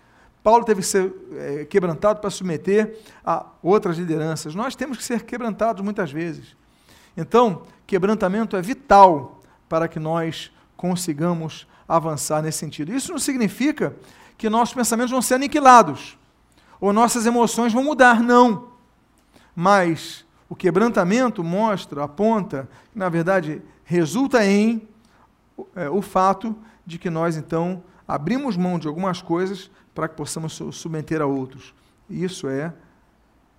Paulo 0.42 0.64
teve 0.64 0.80
que 0.80 0.88
ser 0.88 1.14
é, 1.34 1.66
quebrantado 1.66 2.22
para 2.22 2.30
submeter 2.30 2.98
a 3.26 3.46
outras 3.62 3.98
lideranças. 3.98 4.56
Nós 4.56 4.74
temos 4.74 4.98
que 4.98 5.04
ser 5.04 5.24
quebrantados 5.24 5.84
muitas 5.84 6.12
vezes. 6.12 6.56
Então, 7.16 7.64
quebrantamento 7.86 8.56
é 8.56 8.62
vital 8.62 9.42
para 9.68 9.90
que 9.90 10.00
nós 10.00 10.50
consigamos 10.78 11.68
avançar 11.88 12.42
nesse 12.42 12.60
sentido. 12.60 12.94
Isso 12.94 13.12
não 13.12 13.20
significa 13.20 13.94
que 14.38 14.50
nossos 14.50 14.74
pensamentos 14.74 15.12
vão 15.12 15.22
ser 15.22 15.36
aniquilados 15.36 16.18
ou 16.80 16.92
nossas 16.92 17.26
emoções 17.26 17.72
vão 17.72 17.84
mudar, 17.84 18.22
não. 18.22 18.68
Mas 19.56 20.26
o 20.50 20.56
quebrantamento 20.56 21.44
mostra, 21.44 22.04
aponta, 22.04 22.68
na 22.94 23.08
verdade 23.08 23.62
resulta 23.86 24.46
em 24.46 24.88
é, 25.76 25.90
o 25.90 26.02
fato 26.02 26.56
de 26.86 26.98
que 26.98 27.10
nós 27.10 27.38
então 27.38 27.84
abrimos 28.08 28.58
mão 28.58 28.78
de 28.78 28.88
algumas 28.88 29.22
coisas 29.22 29.70
para 29.94 30.08
que 30.08 30.16
possamos 30.16 30.62
submeter 30.72 31.22
a 31.22 31.26
outros. 31.26 31.74
Isso 32.10 32.48
é 32.48 32.74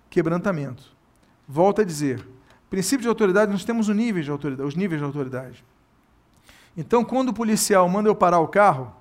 quebrantamento. 0.09 0.83
Volto 1.47 1.81
a 1.81 1.83
dizer, 1.83 2.25
princípio 2.69 3.03
de 3.03 3.07
autoridade, 3.07 3.51
nós 3.51 3.65
temos 3.65 3.89
os 3.89 3.95
níveis 3.95 4.25
de 4.25 4.31
autoridade, 4.31 4.67
os 4.67 4.75
níveis 4.75 4.99
de 4.99 5.05
autoridade. 5.05 5.63
Então, 6.77 7.03
quando 7.03 7.29
o 7.29 7.33
policial 7.33 7.87
manda 7.87 8.09
eu 8.09 8.15
parar 8.15 8.39
o 8.39 8.47
carro, 8.47 8.93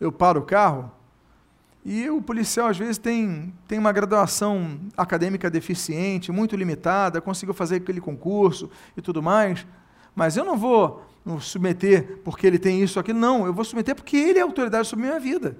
eu 0.00 0.10
paro 0.10 0.40
o 0.40 0.44
carro, 0.44 0.90
e 1.84 2.10
o 2.10 2.20
policial, 2.20 2.68
às 2.68 2.76
vezes, 2.76 2.98
tem, 2.98 3.54
tem 3.66 3.78
uma 3.78 3.90
graduação 3.90 4.78
acadêmica 4.96 5.50
deficiente, 5.50 6.30
muito 6.30 6.54
limitada, 6.54 7.20
conseguiu 7.20 7.54
fazer 7.54 7.76
aquele 7.76 8.00
concurso 8.00 8.70
e 8.96 9.00
tudo 9.00 9.22
mais, 9.22 9.66
mas 10.14 10.36
eu 10.36 10.44
não 10.44 10.58
vou 10.58 11.02
submeter 11.40 12.18
porque 12.22 12.46
ele 12.46 12.58
tem 12.58 12.82
isso 12.82 12.98
aqui, 12.98 13.12
não, 13.12 13.46
eu 13.46 13.54
vou 13.54 13.64
submeter 13.64 13.94
porque 13.94 14.16
ele 14.16 14.38
é 14.38 14.42
autoridade 14.42 14.88
sobre 14.88 15.06
a 15.06 15.08
minha 15.08 15.20
vida. 15.20 15.56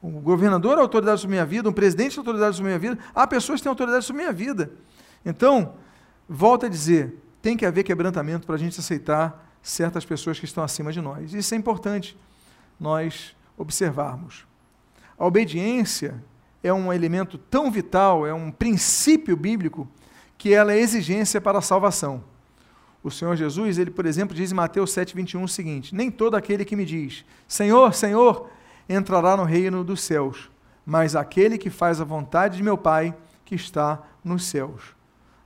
O 0.00 0.08
governador 0.08 0.78
é 0.78 0.80
autoridade 0.80 1.20
sobre 1.20 1.36
a 1.36 1.40
minha 1.40 1.46
vida, 1.46 1.68
um 1.68 1.72
presidente 1.72 2.16
é 2.16 2.18
autoridade 2.18 2.56
sobre 2.56 2.72
a 2.72 2.78
minha 2.78 2.90
vida, 2.90 3.02
há 3.14 3.26
pessoas 3.26 3.60
que 3.60 3.64
têm 3.64 3.70
autoridade 3.70 4.04
sobre 4.04 4.22
a 4.22 4.24
minha 4.24 4.32
vida. 4.34 4.72
Então, 5.26 5.74
volto 6.26 6.64
a 6.64 6.68
dizer, 6.70 7.18
tem 7.42 7.54
que 7.54 7.66
haver 7.66 7.84
quebrantamento 7.84 8.46
para 8.46 8.54
a 8.54 8.58
gente 8.58 8.80
aceitar 8.80 9.46
certas 9.60 10.06
pessoas 10.06 10.38
que 10.38 10.46
estão 10.46 10.64
acima 10.64 10.90
de 10.90 11.02
nós. 11.02 11.34
Isso 11.34 11.54
é 11.54 11.56
importante 11.58 12.16
nós 12.80 13.36
observarmos. 13.56 14.46
A 15.18 15.26
obediência 15.26 16.24
é 16.62 16.72
um 16.72 16.92
elemento 16.92 17.36
tão 17.36 17.70
vital, 17.70 18.26
é 18.26 18.32
um 18.32 18.50
princípio 18.50 19.36
bíblico, 19.36 19.86
que 20.38 20.54
ela 20.54 20.72
é 20.72 20.78
exigência 20.78 21.40
para 21.40 21.58
a 21.58 21.62
salvação. 21.62 22.24
O 23.02 23.10
Senhor 23.10 23.36
Jesus, 23.36 23.78
ele, 23.78 23.90
por 23.90 24.06
exemplo, 24.06 24.34
diz 24.34 24.52
em 24.52 24.54
Mateus 24.54 24.90
7,21 24.94 25.44
o 25.44 25.48
seguinte: 25.48 25.94
Nem 25.94 26.10
todo 26.10 26.34
aquele 26.34 26.64
que 26.64 26.76
me 26.76 26.84
diz, 26.84 27.24
Senhor, 27.46 27.94
Senhor, 27.94 28.48
entrará 28.88 29.36
no 29.36 29.44
reino 29.44 29.84
dos 29.84 30.02
céus, 30.02 30.50
mas 30.84 31.14
aquele 31.14 31.56
que 31.56 31.70
faz 31.70 32.00
a 32.00 32.04
vontade 32.04 32.56
de 32.56 32.62
meu 32.62 32.76
Pai 32.76 33.14
que 33.44 33.54
está 33.54 34.02
nos 34.24 34.44
céus. 34.44 34.94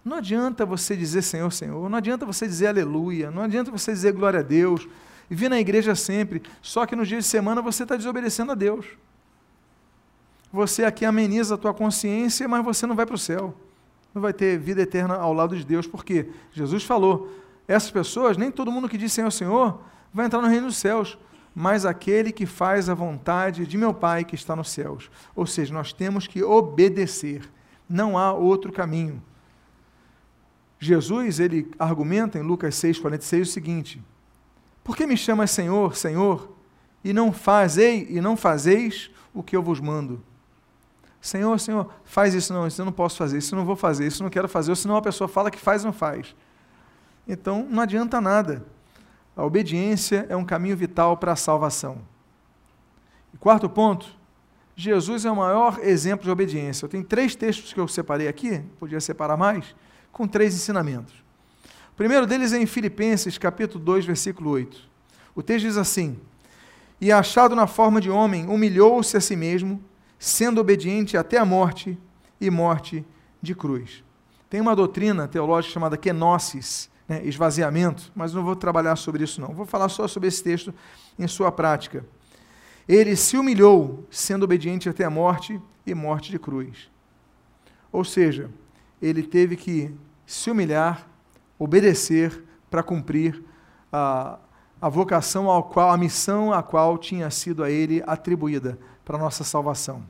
Não 0.05 0.19
adianta 0.19 0.67
você 0.67 0.97
dizer 0.97 1.23
Senhor, 1.23 1.51
Senhor, 1.51 1.89
não 1.89 1.99
adianta 1.99 2.27
você 2.27 2.47
dizer 2.47 2.67
aleluia, 2.67 3.31
não 3.31 3.43
adianta 3.43 3.71
você 3.71 3.93
dizer 3.93 4.13
glória 4.13 4.41
a 4.41 4.43
Deus, 4.43 4.87
e 5.31 5.35
vir 5.35 5.49
na 5.49 5.59
igreja 5.59 5.95
sempre, 5.95 6.43
só 6.61 6.87
que 6.87 6.97
nos 6.97 7.09
dias 7.09 7.25
de 7.25 7.31
semana 7.31 7.63
você 7.63 7.83
está 7.83 7.97
desobedecendo 7.97 8.53
a 8.53 8.55
Deus 8.55 8.87
você 10.55 10.85
aqui 10.85 11.05
ameniza 11.05 11.57
a 11.57 11.59
tua 11.59 11.75
consciência, 11.75 12.47
mas 12.47 12.65
você 12.65 12.87
não 12.87 12.95
vai 12.95 13.05
para 13.05 13.17
o 13.17 13.19
céu. 13.19 13.53
Não 14.15 14.23
vai 14.23 14.33
ter 14.33 14.57
vida 14.57 14.81
eterna 14.81 15.17
ao 15.17 15.33
lado 15.33 15.57
de 15.57 15.67
Deus, 15.67 15.85
porque 15.85 16.31
Jesus 16.53 16.85
falou: 16.85 17.29
essas 17.67 17.91
pessoas, 17.91 18.37
nem 18.37 18.53
todo 18.53 18.71
mundo 18.71 18.89
que 18.89 18.97
diz 18.97 19.13
Senhor, 19.13 19.33
Senhor, 19.33 19.81
vai 20.13 20.27
entrar 20.27 20.41
no 20.41 20.47
reino 20.47 20.69
dos 20.69 20.77
céus, 20.77 21.19
mas 21.53 21.85
aquele 21.85 22.31
que 22.31 22.47
faz 22.47 22.89
a 22.89 22.95
vontade 22.95 23.67
de 23.67 23.77
meu 23.77 23.93
Pai 23.93 24.25
que 24.25 24.37
está 24.37 24.55
nos 24.55 24.71
céus. 24.71 25.11
Ou 25.35 25.45
seja, 25.45 25.75
nós 25.75 25.93
temos 25.93 26.29
que 26.29 26.41
obedecer. 26.45 27.51
Não 27.89 28.17
há 28.17 28.33
outro 28.33 28.73
caminho. 28.73 29.21
Jesus, 30.79 31.41
ele 31.41 31.69
argumenta 31.81 32.39
em 32.39 32.43
Lucas 32.43 32.77
6:46 32.77 33.43
o 33.43 33.47
seguinte: 33.47 34.03
Por 34.85 34.95
que 34.95 35.07
me 35.07 35.17
chamas 35.17 35.51
Senhor, 35.51 35.97
Senhor, 35.97 36.53
e 37.03 37.13
não 37.13 37.33
fazei 37.33 38.07
e 38.11 38.21
não 38.21 38.37
fazeis 38.37 39.11
o 39.33 39.43
que 39.43 39.57
eu 39.57 39.63
vos 39.63 39.81
mando? 39.81 40.23
Senhor, 41.21 41.59
Senhor, 41.59 41.91
faz 42.05 42.35
isso 42.35 42.53
não, 42.53 42.67
isso 42.67 42.83
eu 42.83 42.85
não 42.85 42.93
posso 42.93 43.17
fazer, 43.17 43.39
isso 43.39 43.55
eu 43.55 43.59
não 43.59 43.65
vou 43.65 43.77
fazer, 43.77 44.07
isso 44.07 44.23
eu 44.23 44.25
não 44.25 44.31
quero 44.31 44.47
fazer, 44.47 44.71
ou 44.71 44.77
senão 44.77 44.95
a 44.95 45.01
pessoa 45.03 45.27
fala 45.27 45.51
que 45.51 45.59
faz 45.59 45.83
e 45.83 45.87
não 45.87 45.93
faz. 45.93 46.37
Então 47.27 47.67
não 47.69 47.83
adianta 47.83 48.21
nada. 48.21 48.63
A 49.35 49.43
obediência 49.43 50.27
é 50.29 50.37
um 50.37 50.45
caminho 50.45 50.77
vital 50.77 51.17
para 51.17 51.33
a 51.33 51.37
salvação. 51.37 51.99
E 53.33 53.39
quarto 53.39 53.71
ponto, 53.71 54.07
Jesus 54.77 55.25
é 55.25 55.31
o 55.31 55.37
maior 55.37 55.79
exemplo 55.83 56.25
de 56.25 56.31
obediência. 56.31 56.85
Eu 56.85 56.91
tenho 56.91 57.05
três 57.05 57.35
textos 57.35 57.73
que 57.73 57.81
eu 57.81 57.89
separei 57.89 58.29
aqui, 58.29 58.63
podia 58.79 59.01
separar 59.01 59.37
mais, 59.37 59.75
com 60.13 60.29
três 60.29 60.55
ensinamentos. 60.55 61.25
O 61.95 61.97
primeiro 61.97 62.27
deles 62.27 62.53
é 62.53 62.59
em 62.59 62.67
Filipenses, 62.67 63.39
capítulo 63.39 63.85
2, 63.85 64.05
versículo 64.05 64.51
8. 64.51 64.81
O 65.33 65.41
texto 65.45 65.67
diz 65.67 65.77
assim: 65.77 66.19
E 67.01 67.13
achado 67.13 67.55
na 67.55 67.69
forma 67.69 68.01
de 68.01 68.11
homem, 68.11 68.49
humilhou-se 68.49 69.17
a 69.17 69.21
si 69.21 69.37
mesmo, 69.37 69.81
sendo 70.19 70.61
obediente 70.61 71.17
até 71.17 71.39
a 71.39 71.45
morte 71.45 71.97
e 72.41 72.51
morte 72.51 73.05
de 73.41 73.55
cruz. 73.55 74.03
Tem 74.51 74.61
uma 74.61 74.75
doutrina 74.75 75.29
teológica 75.29 75.73
chamada 75.73 75.97
kenosis, 75.97 76.91
né, 77.09 77.25
esvaziamento, 77.25 78.11
mas 78.13 78.35
não 78.35 78.43
vou 78.43 78.57
trabalhar 78.57 78.97
sobre 78.97 79.23
isso 79.23 79.41
não. 79.41 79.55
Vou 79.55 79.65
falar 79.65 79.89
só 79.89 80.09
sobre 80.09 80.29
esse 80.29 80.43
texto 80.43 80.75
em 81.17 81.29
sua 81.29 81.53
prática. 81.53 82.05
Ele 82.89 83.15
se 83.15 83.37
humilhou, 83.37 84.05
sendo 84.11 84.43
obediente 84.43 84.89
até 84.89 85.05
a 85.05 85.11
morte 85.11 85.61
e 85.87 85.95
morte 85.95 86.33
de 86.33 86.41
cruz. 86.41 86.91
Ou 87.93 88.03
seja, 88.03 88.51
ele 89.01 89.23
teve 89.23 89.55
que 89.55 89.95
se 90.27 90.51
humilhar, 90.51 91.14
obedecer 91.65 92.45
para 92.71 92.83
cumprir 92.83 93.43
a, 93.91 94.39
a 94.81 94.89
vocação 94.89 95.49
ao 95.49 95.63
qual, 95.65 95.91
a 95.91 95.97
missão 95.97 96.53
a 96.53 96.63
qual 96.63 96.99
tinha 96.99 97.31
sido 97.31 97.65
a 97.65 97.71
ele 97.71 98.03
atribuída 98.07 98.79
para 99.05 99.17
a 99.17 99.19
nossa 99.19 99.43
salvação. 99.45 100.03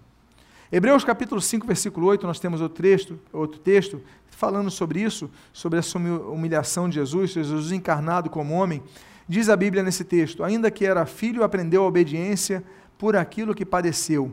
Hebreus 0.72 1.05
capítulo 1.05 1.40
5, 1.40 1.64
versículo 1.66 2.07
8, 2.09 2.26
nós 2.26 2.40
temos 2.40 2.61
outro 2.61 2.82
texto, 2.82 3.20
outro 3.32 3.61
texto 3.61 4.02
falando 4.30 4.68
sobre 4.68 5.00
isso, 5.00 5.30
sobre 5.52 5.78
essa 5.78 5.96
humilhação 5.96 6.88
de 6.88 6.96
Jesus, 6.96 7.30
Jesus 7.30 7.70
encarnado 7.70 8.28
como 8.28 8.55
homem. 8.55 8.82
Diz 9.28 9.48
a 9.48 9.57
Bíblia 9.57 9.82
nesse 9.82 10.02
texto: 10.02 10.42
ainda 10.42 10.70
que 10.72 10.84
era 10.84 11.07
filho, 11.07 11.44
aprendeu 11.44 11.84
a 11.84 11.86
obediência 11.86 12.64
por 12.98 13.14
aquilo 13.14 13.55
que 13.55 13.64
padeceu. 13.64 14.32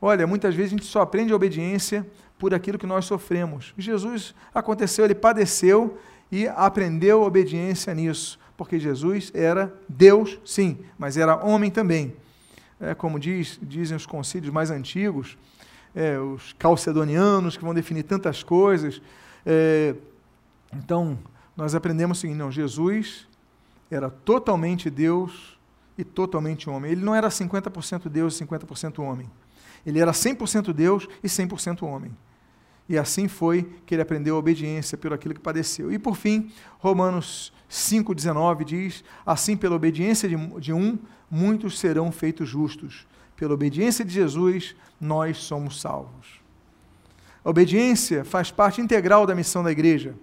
Olha, 0.00 0.26
muitas 0.26 0.54
vezes 0.54 0.72
a 0.72 0.76
gente 0.76 0.86
só 0.86 1.00
aprende 1.00 1.32
a 1.32 1.36
obediência 1.36 2.06
por 2.38 2.52
aquilo 2.52 2.78
que 2.78 2.86
nós 2.86 3.04
sofremos. 3.04 3.72
Jesus 3.78 4.34
aconteceu, 4.54 5.04
ele 5.04 5.14
padeceu 5.14 5.98
e 6.30 6.46
aprendeu 6.48 7.22
obediência 7.22 7.94
nisso, 7.94 8.38
porque 8.56 8.78
Jesus 8.78 9.30
era 9.34 9.72
Deus, 9.88 10.38
sim, 10.44 10.78
mas 10.98 11.16
era 11.16 11.36
homem 11.44 11.70
também. 11.70 12.14
É, 12.80 12.94
como 12.94 13.18
diz, 13.18 13.58
dizem 13.62 13.96
os 13.96 14.06
concílios 14.06 14.52
mais 14.52 14.70
antigos, 14.70 15.36
é, 15.94 16.18
os 16.18 16.52
calcedonianos, 16.58 17.56
que 17.56 17.64
vão 17.64 17.74
definir 17.74 18.04
tantas 18.04 18.42
coisas. 18.42 19.02
É, 19.44 19.94
então, 20.72 21.18
nós 21.56 21.74
aprendemos 21.74 22.18
o 22.18 22.20
seguinte: 22.20 22.38
não, 22.38 22.52
Jesus 22.52 23.26
era 23.90 24.10
totalmente 24.10 24.88
Deus 24.90 25.58
e 25.96 26.04
totalmente 26.04 26.70
homem. 26.70 26.92
Ele 26.92 27.04
não 27.04 27.14
era 27.14 27.28
50% 27.28 28.08
Deus 28.08 28.40
e 28.40 28.44
50% 28.44 29.00
homem. 29.00 29.28
Ele 29.84 29.98
era 29.98 30.12
100% 30.12 30.72
Deus 30.72 31.08
e 31.22 31.26
100% 31.26 31.82
homem. 31.82 32.14
E 32.88 32.96
assim 32.96 33.28
foi 33.28 33.68
que 33.84 33.94
ele 33.94 34.02
aprendeu 34.02 34.36
a 34.36 34.38
obediência 34.38 34.96
pelo 34.96 35.14
aquilo 35.14 35.34
que 35.34 35.40
padeceu. 35.40 35.92
E 35.92 35.98
por 35.98 36.16
fim, 36.16 36.50
Romanos 36.78 37.52
5,19 37.70 38.64
diz: 38.64 39.04
Assim, 39.26 39.56
pela 39.56 39.76
obediência 39.76 40.28
de, 40.28 40.36
de 40.58 40.72
um, 40.72 40.98
muitos 41.30 41.78
serão 41.78 42.10
feitos 42.10 42.48
justos. 42.48 43.06
Pela 43.36 43.54
obediência 43.54 44.04
de 44.04 44.12
Jesus, 44.12 44.74
nós 45.00 45.36
somos 45.38 45.80
salvos. 45.80 46.40
A 47.44 47.50
obediência 47.50 48.24
faz 48.24 48.50
parte 48.50 48.80
integral 48.80 49.26
da 49.26 49.34
missão 49.34 49.62
da 49.62 49.70
igreja. 49.70 50.14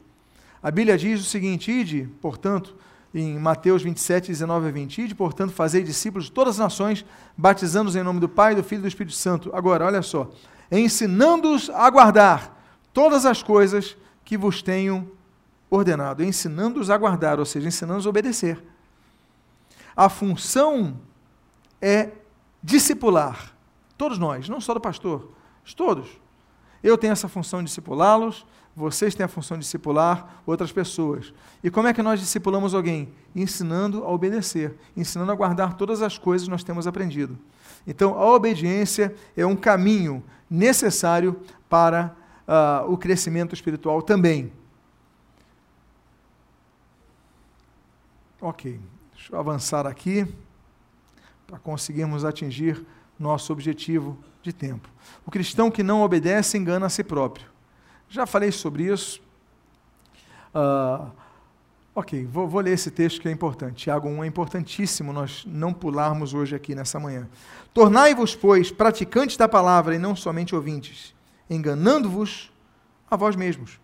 A 0.61 0.71
Bíblia 0.71 0.97
diz 0.97 1.21
o 1.21 1.23
seguinte: 1.23 1.71
Ide, 1.71 2.09
portanto, 2.19 2.75
em 3.13 3.37
Mateus 3.37 3.83
27, 3.83 4.29
19 4.29 4.67
a 4.67 4.71
20. 4.71 5.01
Ide, 5.03 5.15
portanto, 5.15 5.53
fazei 5.53 5.83
discípulos 5.83 6.25
de 6.25 6.31
todas 6.31 6.55
as 6.55 6.59
nações, 6.59 7.05
batizando-os 7.37 7.95
em 7.95 8.03
nome 8.03 8.19
do 8.19 8.27
Pai, 8.27 8.55
do 8.55 8.63
Filho 8.63 8.79
e 8.79 8.81
do 8.81 8.87
Espírito 8.87 9.15
Santo. 9.15 9.51
Agora, 9.53 9.85
olha 9.85 10.01
só. 10.01 10.31
Ensinando-os 10.71 11.69
a 11.69 11.87
guardar 11.89 12.54
todas 12.95 13.25
as 13.25 13.43
coisas 13.43 13.97
que 14.23 14.37
vos 14.37 14.61
tenho 14.61 15.11
ordenado. 15.69 16.23
Ensinando-os 16.23 16.89
a 16.89 16.97
guardar, 16.97 17.39
ou 17.39 17.45
seja, 17.45 17.67
ensinando-os 17.67 18.07
a 18.07 18.09
obedecer. 18.09 18.63
A 19.93 20.07
função 20.07 20.97
é 21.81 22.11
discipular. 22.63 23.53
Todos 23.97 24.17
nós, 24.17 24.47
não 24.47 24.61
só 24.61 24.73
do 24.73 24.79
pastor, 24.79 25.29
todos. 25.75 26.07
Eu 26.81 26.97
tenho 26.97 27.11
essa 27.11 27.27
função 27.27 27.59
de 27.59 27.65
discipulá-los, 27.65 28.45
vocês 28.73 29.13
têm 29.13 29.25
a 29.25 29.29
função 29.29 29.57
de 29.57 29.63
discipular 29.63 30.41
outras 30.45 30.71
pessoas. 30.71 31.33
E 31.61 31.69
como 31.69 31.89
é 31.89 31.93
que 31.93 32.01
nós 32.01 32.19
discipulamos 32.21 32.73
alguém? 32.73 33.09
Ensinando 33.35 34.05
a 34.05 34.09
obedecer, 34.09 34.77
ensinando 34.95 35.33
a 35.33 35.35
guardar 35.35 35.75
todas 35.75 36.01
as 36.01 36.17
coisas 36.17 36.47
que 36.47 36.51
nós 36.51 36.63
temos 36.63 36.87
aprendido. 36.87 37.37
Então, 37.85 38.17
a 38.17 38.25
obediência 38.33 39.13
é 39.35 39.45
um 39.45 39.55
caminho 39.55 40.23
necessário 40.49 41.41
para 41.69 42.15
uh, 42.47 42.91
o 42.91 42.97
crescimento 42.97 43.53
espiritual 43.53 44.01
também. 44.01 44.51
Ok, 48.41 48.79
deixa 49.13 49.33
eu 49.33 49.39
avançar 49.39 49.87
aqui 49.87 50.27
para 51.47 51.57
conseguirmos 51.57 52.25
atingir 52.25 52.85
nosso 53.17 53.51
objetivo 53.51 54.17
de 54.41 54.51
tempo. 54.53 54.89
O 55.25 55.31
cristão 55.31 55.71
que 55.71 55.81
não 55.81 56.01
obedece 56.01 56.57
engana 56.57 56.85
a 56.85 56.89
si 56.89 57.03
próprio. 57.03 57.47
Já 58.09 58.25
falei 58.25 58.51
sobre 58.51 58.83
isso. 58.83 59.21
Uh, 60.53 61.11
ok, 61.95 62.25
vou, 62.25 62.47
vou, 62.47 62.61
ler 62.61 62.73
esse 62.73 62.91
texto 62.91 63.21
que 63.21 63.27
é 63.27 63.31
importante. 63.31 63.83
Tiago 63.83 64.07
1 64.07 64.23
é 64.23 64.27
importantíssimo 64.27 65.11
nós 65.11 65.43
não 65.47 65.73
pularmos 65.73 66.33
hoje 66.33 66.55
aqui 66.55 66.75
nessa 66.75 66.99
manhã. 66.99 67.27
Tornai-vos, 67.73 68.35
pois, 68.35 68.71
praticantes 68.71 69.37
da 69.37 69.47
palavra 69.47 69.95
e 69.95 69.99
não 69.99 70.15
somente 70.15 70.55
ouvintes, 70.55 71.15
enganando-vos 71.49 72.51
a 73.09 73.15
vós 73.15 73.35
mesmos. 73.35 73.79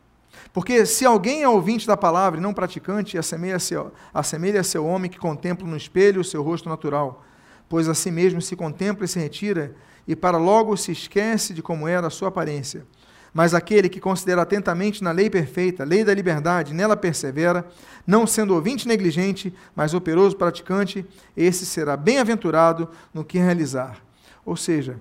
Porque 0.54 0.86
se 0.86 1.06
alguém 1.06 1.44
é 1.44 1.50
ouvinte 1.50 1.88
da 1.88 1.98
palavra 1.98 2.40
e 2.40 2.44
não 2.44 2.54
praticante, 2.54 3.18
assemelha-se 3.18 3.76
assemelha 4.14 4.64
seu 4.64 4.86
homem 4.86 5.10
que 5.10 5.20
contempla 5.20 5.68
no 5.68 5.78
espelho 5.78 6.22
o 6.22 6.26
seu 6.26 6.42
rosto 6.42 6.68
natural, 6.70 7.24
pois 7.70 7.88
a 7.88 7.94
si 7.94 8.12
mesmo 8.12 8.42
se 8.42 8.56
contempla 8.56 9.06
e 9.06 9.08
se 9.08 9.20
retira, 9.20 9.76
e 10.08 10.16
para 10.16 10.38
logo 10.38 10.76
se 10.76 10.92
esquece 10.92 11.54
de 11.54 11.62
como 11.62 11.88
era 11.88 12.08
a 12.08 12.10
sua 12.10 12.30
aparência. 12.30 12.86
Mas 13.34 13.54
aquele 13.54 13.88
que 13.88 14.02
considera 14.02 14.42
atentamente 14.42 15.02
na 15.02 15.12
lei 15.12 15.30
perfeita, 15.30 15.86
lei 15.86 16.04
da 16.04 16.14
liberdade, 16.14 16.74
nela 16.74 16.98
persevera, 16.98 17.66
não 18.06 18.28
sendo 18.28 18.54
ouvinte 18.54 18.88
negligente, 18.88 19.54
mas 19.74 19.94
operoso 19.94 20.36
praticante, 20.36 21.06
esse 21.36 21.66
será 21.66 21.96
bem-aventurado 21.96 22.90
no 23.14 23.24
que 23.24 23.38
realizar. 23.38 24.04
Ou 24.46 24.58
seja, 24.58 25.00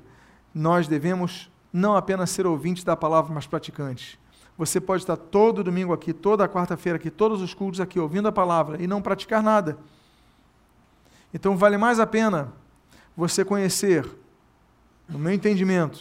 nós 0.54 0.86
devemos 0.86 1.49
não 1.72 1.96
apenas 1.96 2.30
ser 2.30 2.46
ouvintes 2.46 2.84
da 2.84 2.96
palavra, 2.96 3.32
mas 3.32 3.46
praticantes. 3.46 4.18
Você 4.58 4.80
pode 4.80 5.02
estar 5.02 5.16
todo 5.16 5.64
domingo 5.64 5.92
aqui, 5.92 6.12
toda 6.12 6.48
quarta-feira 6.48 6.96
aqui, 6.96 7.10
todos 7.10 7.40
os 7.40 7.54
cultos 7.54 7.80
aqui, 7.80 7.98
ouvindo 7.98 8.28
a 8.28 8.32
palavra 8.32 8.82
e 8.82 8.86
não 8.86 9.00
praticar 9.00 9.42
nada. 9.42 9.78
Então 11.32 11.56
vale 11.56 11.76
mais 11.76 11.98
a 11.98 12.06
pena 12.06 12.52
você 13.16 13.44
conhecer, 13.44 14.06
no 15.08 15.18
meu 15.18 15.32
entendimento, 15.32 16.00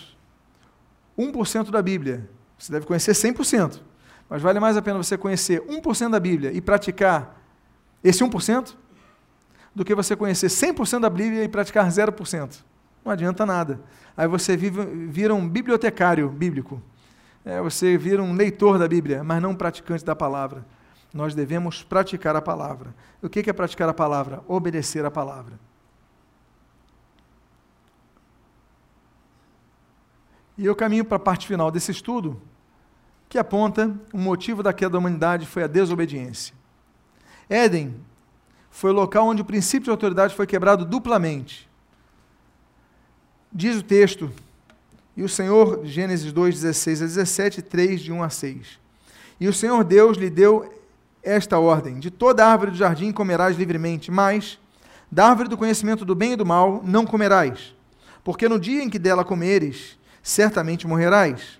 1% 1.17 1.69
da 1.69 1.81
Bíblia. 1.81 2.29
Você 2.57 2.71
deve 2.71 2.85
conhecer 2.85 3.13
100%. 3.13 3.79
Mas 4.29 4.41
vale 4.41 4.59
mais 4.59 4.77
a 4.77 4.81
pena 4.81 5.01
você 5.01 5.17
conhecer 5.17 5.61
1% 5.61 6.09
da 6.09 6.19
Bíblia 6.19 6.51
e 6.51 6.61
praticar 6.61 7.41
esse 8.03 8.23
1% 8.23 8.75
do 9.73 9.83
que 9.83 9.95
você 9.95 10.15
conhecer 10.15 10.47
100% 10.47 10.99
da 10.99 11.09
Bíblia 11.09 11.43
e 11.43 11.47
praticar 11.47 11.87
0%. 11.87 12.63
Não 13.09 13.13
adianta 13.13 13.43
nada. 13.43 13.81
Aí 14.15 14.27
você 14.27 14.55
vira 14.55 15.33
um 15.33 15.49
bibliotecário 15.49 16.29
bíblico. 16.29 16.79
É, 17.43 17.59
você 17.59 17.97
vira 17.97 18.21
um 18.21 18.35
leitor 18.35 18.77
da 18.77 18.87
Bíblia, 18.87 19.23
mas 19.23 19.41
não 19.41 19.49
um 19.49 19.55
praticante 19.55 20.05
da 20.05 20.15
palavra. 20.15 20.63
Nós 21.11 21.33
devemos 21.33 21.81
praticar 21.81 22.35
a 22.35 22.41
palavra. 22.41 22.93
O 23.19 23.27
que 23.27 23.49
é 23.49 23.51
praticar 23.51 23.89
a 23.89 23.95
palavra? 23.95 24.43
Obedecer 24.47 25.03
a 25.03 25.09
palavra. 25.09 25.59
E 30.55 30.63
eu 30.63 30.75
caminho 30.75 31.03
para 31.03 31.17
a 31.17 31.19
parte 31.19 31.47
final 31.47 31.71
desse 31.71 31.89
estudo, 31.89 32.39
que 33.27 33.39
aponta 33.39 33.91
o 34.13 34.19
motivo 34.19 34.61
da 34.61 34.71
queda 34.71 34.91
da 34.91 34.99
humanidade 34.99 35.47
foi 35.47 35.63
a 35.63 35.67
desobediência. 35.67 36.53
Éden 37.49 37.99
foi 38.69 38.91
o 38.91 38.93
local 38.93 39.25
onde 39.25 39.41
o 39.41 39.45
princípio 39.45 39.85
de 39.85 39.89
autoridade 39.89 40.35
foi 40.35 40.45
quebrado 40.45 40.85
duplamente. 40.85 41.68
Diz 43.51 43.77
o 43.77 43.83
texto, 43.83 44.31
e 45.17 45.23
o 45.23 45.29
Senhor, 45.29 45.81
Gênesis 45.83 46.31
2, 46.31 46.55
16 46.61 47.01
a 47.01 47.05
17, 47.05 47.61
3, 47.63 47.99
de 47.99 48.11
1 48.11 48.23
a 48.23 48.29
6. 48.29 48.79
E 49.39 49.47
o 49.47 49.53
Senhor 49.53 49.83
Deus 49.83 50.17
lhe 50.17 50.29
deu 50.29 50.71
esta 51.23 51.57
ordem: 51.57 51.99
De 51.99 52.11
toda 52.11 52.45
árvore 52.45 52.71
do 52.71 52.77
jardim 52.77 53.11
comerás 53.11 53.57
livremente, 53.57 54.11
mas 54.11 54.59
da 55.11 55.27
árvore 55.27 55.49
do 55.49 55.57
conhecimento 55.57 56.05
do 56.05 56.13
bem 56.13 56.33
e 56.33 56.35
do 56.35 56.45
mal 56.45 56.81
não 56.85 57.05
comerás, 57.05 57.75
porque 58.23 58.47
no 58.47 58.59
dia 58.59 58.83
em 58.83 58.89
que 58.89 58.99
dela 58.99 59.25
comeres, 59.25 59.97
certamente 60.21 60.85
morrerás. 60.85 61.59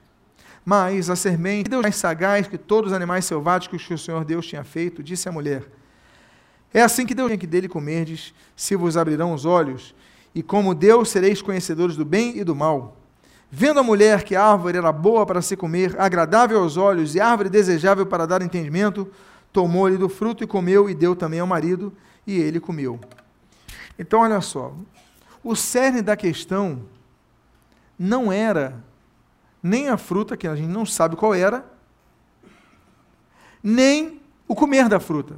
Mas 0.64 1.10
a 1.10 1.16
sermente, 1.16 1.70
Deus 1.70 1.82
mais 1.82 1.96
sagaz 1.96 2.48
que 2.48 2.58
todos 2.58 2.92
os 2.92 2.96
animais 2.96 3.26
selváticos 3.26 3.84
que 3.84 3.94
o 3.94 3.98
Senhor 3.98 4.24
Deus 4.24 4.46
tinha 4.46 4.64
feito, 4.64 5.02
disse 5.02 5.28
à 5.28 5.32
mulher: 5.32 5.64
É 6.72 6.84
assim 6.84 7.06
que 7.06 7.16
Deus 7.16 7.32
que 7.36 7.48
dele 7.48 7.68
comerdes, 7.68 8.34
se 8.56 8.76
vos 8.76 8.96
abrirão 8.96 9.34
os 9.34 9.46
olhos, 9.46 9.96
e 10.34 10.44
como 10.44 10.76
Deus 10.76 11.10
sereis 11.10 11.42
conhecedores 11.42 11.96
do 11.96 12.06
bem 12.06 12.38
e 12.38 12.44
do 12.44 12.56
mal. 12.56 12.98
Vendo 13.52 13.80
a 13.80 13.84
mulher 13.84 14.24
que 14.24 14.36
a 14.36 14.44
árvore 14.44 14.78
era 14.78 14.92
boa 14.92 15.26
para 15.26 15.42
se 15.42 15.56
comer, 15.56 16.00
agradável 16.00 16.60
aos 16.60 16.78
olhos 16.78 17.16
e 17.16 17.20
árvore 17.20 17.50
desejável 17.50 18.06
para 18.06 18.28
dar 18.28 18.42
entendimento, 18.42 19.12
tomou-lhe 19.52 19.98
do 19.98 20.08
fruto 20.08 20.44
e 20.44 20.48
comeu, 20.48 20.90
e 20.90 20.94
deu 20.94 21.16
também 21.16 21.40
ao 21.40 21.48
marido, 21.48 21.92
e 22.28 22.38
ele 22.38 22.60
comeu. 22.60 23.00
Então, 23.98 24.20
olha 24.20 24.40
só, 24.40 24.74
o 25.44 25.56
cerne 25.56 26.02
da 26.02 26.16
questão 26.16 26.84
não 27.98 28.32
era 28.32 28.84
nem 29.62 29.90
a 29.90 29.98
fruta, 29.98 30.38
que 30.38 30.48
a 30.48 30.56
gente 30.56 30.70
não 30.70 30.86
sabe 30.86 31.16
qual 31.16 31.34
era, 31.34 31.66
nem 33.64 34.22
o 34.48 34.56
comer 34.56 34.88
da 34.88 35.00
fruta. 35.00 35.38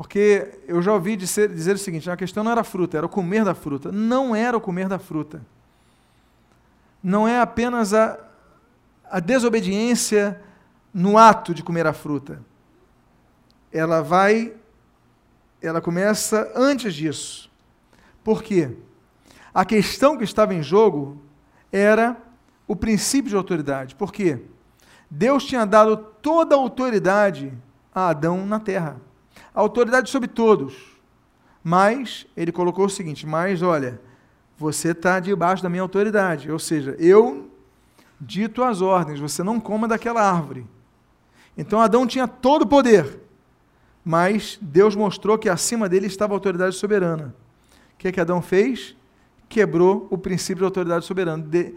Porque 0.00 0.60
eu 0.66 0.80
já 0.80 0.94
ouvi 0.94 1.14
dizer, 1.14 1.52
dizer 1.52 1.74
o 1.74 1.78
seguinte: 1.78 2.10
a 2.10 2.16
questão 2.16 2.42
não 2.42 2.50
era 2.50 2.62
a 2.62 2.64
fruta, 2.64 2.96
era 2.96 3.04
o 3.04 3.08
comer 3.08 3.44
da 3.44 3.54
fruta. 3.54 3.92
Não 3.92 4.34
era 4.34 4.56
o 4.56 4.60
comer 4.60 4.88
da 4.88 4.98
fruta. 4.98 5.42
Não 7.02 7.28
é 7.28 7.38
apenas 7.38 7.92
a, 7.92 8.18
a 9.10 9.20
desobediência 9.20 10.40
no 10.94 11.18
ato 11.18 11.52
de 11.52 11.62
comer 11.62 11.86
a 11.86 11.92
fruta. 11.92 12.40
Ela 13.70 14.00
vai, 14.00 14.54
ela 15.60 15.82
começa 15.82 16.50
antes 16.56 16.94
disso. 16.94 17.50
Por 18.24 18.42
quê? 18.42 18.74
A 19.52 19.66
questão 19.66 20.16
que 20.16 20.24
estava 20.24 20.54
em 20.54 20.62
jogo 20.62 21.20
era 21.70 22.16
o 22.66 22.74
princípio 22.74 23.28
de 23.28 23.36
autoridade. 23.36 23.94
Por 23.94 24.14
quê? 24.14 24.40
Deus 25.10 25.44
tinha 25.44 25.66
dado 25.66 25.94
toda 25.98 26.54
a 26.54 26.58
autoridade 26.58 27.52
a 27.94 28.08
Adão 28.08 28.46
na 28.46 28.58
terra 28.58 28.96
autoridade 29.54 30.10
sobre 30.10 30.28
todos. 30.28 30.74
Mas 31.62 32.26
ele 32.36 32.52
colocou 32.52 32.86
o 32.86 32.90
seguinte: 32.90 33.26
mas 33.26 33.62
olha, 33.62 34.00
você 34.56 34.90
está 34.90 35.20
debaixo 35.20 35.62
da 35.62 35.68
minha 35.68 35.82
autoridade. 35.82 36.50
Ou 36.50 36.58
seja, 36.58 36.96
eu 36.98 37.50
dito 38.20 38.62
as 38.62 38.80
ordens, 38.80 39.20
você 39.20 39.42
não 39.42 39.60
coma 39.60 39.88
daquela 39.88 40.22
árvore. 40.22 40.66
Então 41.56 41.80
Adão 41.80 42.06
tinha 42.06 42.28
todo 42.28 42.62
o 42.62 42.66
poder, 42.66 43.20
mas 44.04 44.58
Deus 44.60 44.94
mostrou 44.94 45.38
que 45.38 45.48
acima 45.48 45.88
dele 45.88 46.06
estava 46.06 46.32
a 46.32 46.36
autoridade 46.36 46.76
soberana. 46.76 47.34
O 47.94 47.98
que, 47.98 48.08
é 48.08 48.12
que 48.12 48.20
Adão 48.20 48.40
fez? 48.40 48.96
Quebrou 49.48 50.06
o 50.10 50.16
princípio 50.16 50.58
de 50.60 50.64
autoridade 50.64 51.04
soberana, 51.04 51.42
de, 51.42 51.74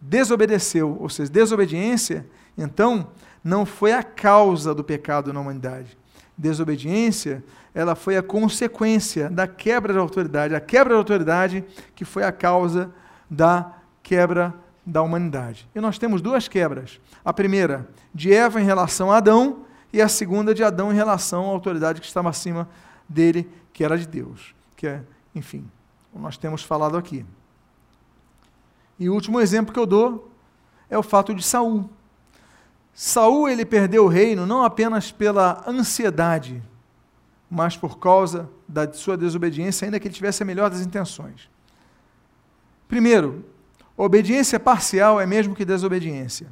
desobedeceu, 0.00 0.96
ou 0.98 1.08
seja, 1.08 1.30
desobediência, 1.30 2.26
então, 2.56 3.08
não 3.42 3.64
foi 3.64 3.92
a 3.92 4.02
causa 4.02 4.74
do 4.74 4.84
pecado 4.84 5.32
na 5.32 5.40
humanidade 5.40 5.96
desobediência, 6.42 7.42
ela 7.72 7.94
foi 7.94 8.16
a 8.16 8.22
consequência 8.22 9.30
da 9.30 9.46
quebra 9.46 9.94
da 9.94 10.00
autoridade, 10.00 10.54
a 10.54 10.60
quebra 10.60 10.94
da 10.94 10.98
autoridade 10.98 11.64
que 11.94 12.04
foi 12.04 12.24
a 12.24 12.32
causa 12.32 12.92
da 13.30 13.72
quebra 14.02 14.52
da 14.84 15.00
humanidade. 15.00 15.68
E 15.72 15.80
nós 15.80 15.98
temos 15.98 16.20
duas 16.20 16.48
quebras. 16.48 17.00
A 17.24 17.32
primeira 17.32 17.88
de 18.12 18.34
Eva 18.34 18.60
em 18.60 18.64
relação 18.64 19.12
a 19.12 19.18
Adão 19.18 19.64
e 19.92 20.02
a 20.02 20.08
segunda 20.08 20.52
de 20.52 20.64
Adão 20.64 20.92
em 20.92 20.96
relação 20.96 21.44
à 21.44 21.48
autoridade 21.48 22.00
que 22.00 22.06
estava 22.06 22.28
acima 22.28 22.68
dele, 23.08 23.48
que 23.72 23.84
era 23.84 23.96
de 23.96 24.06
Deus. 24.06 24.52
Que 24.76 24.88
é, 24.88 25.02
enfim, 25.34 25.64
nós 26.12 26.36
temos 26.36 26.64
falado 26.64 26.96
aqui. 26.96 27.24
E 28.98 29.08
o 29.08 29.14
último 29.14 29.40
exemplo 29.40 29.72
que 29.72 29.78
eu 29.78 29.86
dou 29.86 30.28
é 30.90 30.98
o 30.98 31.02
fato 31.02 31.32
de 31.32 31.42
Saul. 31.42 31.88
Saul 32.94 33.48
ele 33.48 33.64
perdeu 33.64 34.04
o 34.04 34.08
reino 34.08 34.46
não 34.46 34.62
apenas 34.62 35.10
pela 35.10 35.64
ansiedade, 35.66 36.62
mas 37.50 37.76
por 37.76 37.98
causa 37.98 38.48
da 38.68 38.90
sua 38.92 39.16
desobediência, 39.16 39.84
ainda 39.84 39.98
que 39.98 40.06
ele 40.06 40.14
tivesse 40.14 40.42
a 40.42 40.46
melhor 40.46 40.70
das 40.70 40.80
intenções. 40.80 41.50
Primeiro, 42.88 43.44
obediência 43.96 44.60
parcial 44.60 45.20
é 45.20 45.26
mesmo 45.26 45.54
que 45.54 45.64
desobediência. 45.64 46.48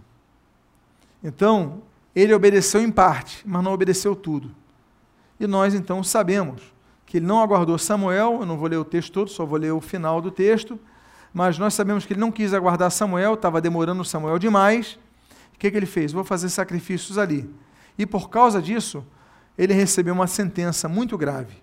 Então, 1.22 1.82
ele 2.14 2.32
obedeceu 2.32 2.80
em 2.82 2.90
parte, 2.90 3.42
mas 3.46 3.62
não 3.62 3.72
obedeceu 3.72 4.16
tudo. 4.16 4.50
E 5.38 5.46
nós 5.46 5.74
então 5.74 6.02
sabemos 6.02 6.62
que 7.04 7.18
ele 7.18 7.26
não 7.26 7.40
aguardou 7.40 7.76
Samuel, 7.78 8.38
eu 8.40 8.46
não 8.46 8.56
vou 8.56 8.68
ler 8.68 8.76
o 8.76 8.84
texto 8.84 9.12
todo, 9.12 9.30
só 9.30 9.44
vou 9.44 9.58
ler 9.58 9.72
o 9.72 9.80
final 9.80 10.20
do 10.20 10.30
texto, 10.30 10.78
mas 11.32 11.58
nós 11.58 11.74
sabemos 11.74 12.06
que 12.06 12.12
ele 12.12 12.20
não 12.20 12.30
quis 12.30 12.54
aguardar 12.54 12.90
Samuel, 12.90 13.34
estava 13.34 13.60
demorando 13.60 14.04
Samuel 14.04 14.38
demais 14.38 14.98
que, 15.60 15.70
que 15.70 15.76
ele 15.76 15.86
fez? 15.86 16.10
Vou 16.10 16.24
fazer 16.24 16.48
sacrifícios 16.48 17.18
ali. 17.18 17.48
E 17.98 18.06
por 18.06 18.30
causa 18.30 18.62
disso, 18.62 19.04
ele 19.58 19.74
recebeu 19.74 20.14
uma 20.14 20.26
sentença 20.26 20.88
muito 20.88 21.18
grave. 21.18 21.62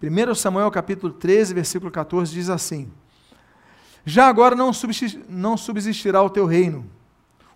1 0.00 0.34
Samuel 0.36 0.70
capítulo 0.70 1.12
13, 1.12 1.52
versículo 1.52 1.90
14 1.90 2.32
diz 2.32 2.48
assim: 2.48 2.90
Já 4.04 4.28
agora 4.28 4.54
não 4.54 5.56
subsistirá 5.56 6.22
o 6.22 6.30
teu 6.30 6.46
reino. 6.46 6.86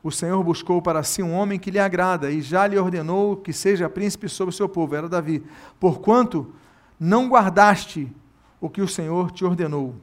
O 0.03 0.11
Senhor 0.11 0.43
buscou 0.43 0.82
para 0.82 1.03
si 1.03 1.22
um 1.22 1.32
homem 1.32 1.59
que 1.59 1.70
lhe 1.70 1.78
agrada 1.78 2.30
e 2.30 2.43
já 2.43 2.66
lhe 2.66 2.78
ordenou 2.78 3.37
que 3.37 3.53
seja 3.53 3.89
príncipe 3.89 4.28
sobre 4.28 4.53
o 4.53 4.57
seu 4.57 4.68
povo, 4.68 4.95
era 4.95 5.09
Davi. 5.09 5.45
Porquanto 5.78 6.53
não 6.99 7.28
guardaste 7.28 8.12
o 8.61 8.68
que 8.68 8.82
o 8.82 8.89
Senhor 8.89 9.30
te 9.30 9.45
ordenou. 9.45 9.95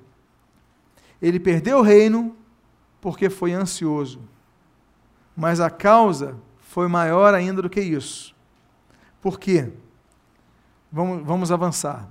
Ele 1.21 1.39
perdeu 1.39 1.79
o 1.79 1.81
reino 1.81 2.35
porque 3.01 3.29
foi 3.29 3.51
ansioso 3.51 4.32
mas 5.35 5.59
a 5.59 5.69
causa 5.69 6.35
foi 6.59 6.87
maior 6.87 7.33
ainda 7.33 7.61
do 7.61 7.69
que 7.69 7.81
isso. 7.81 8.35
Por 9.21 9.39
quê? 9.39 9.71
Vamos, 10.91 11.25
vamos 11.25 11.51
avançar. 11.51 12.07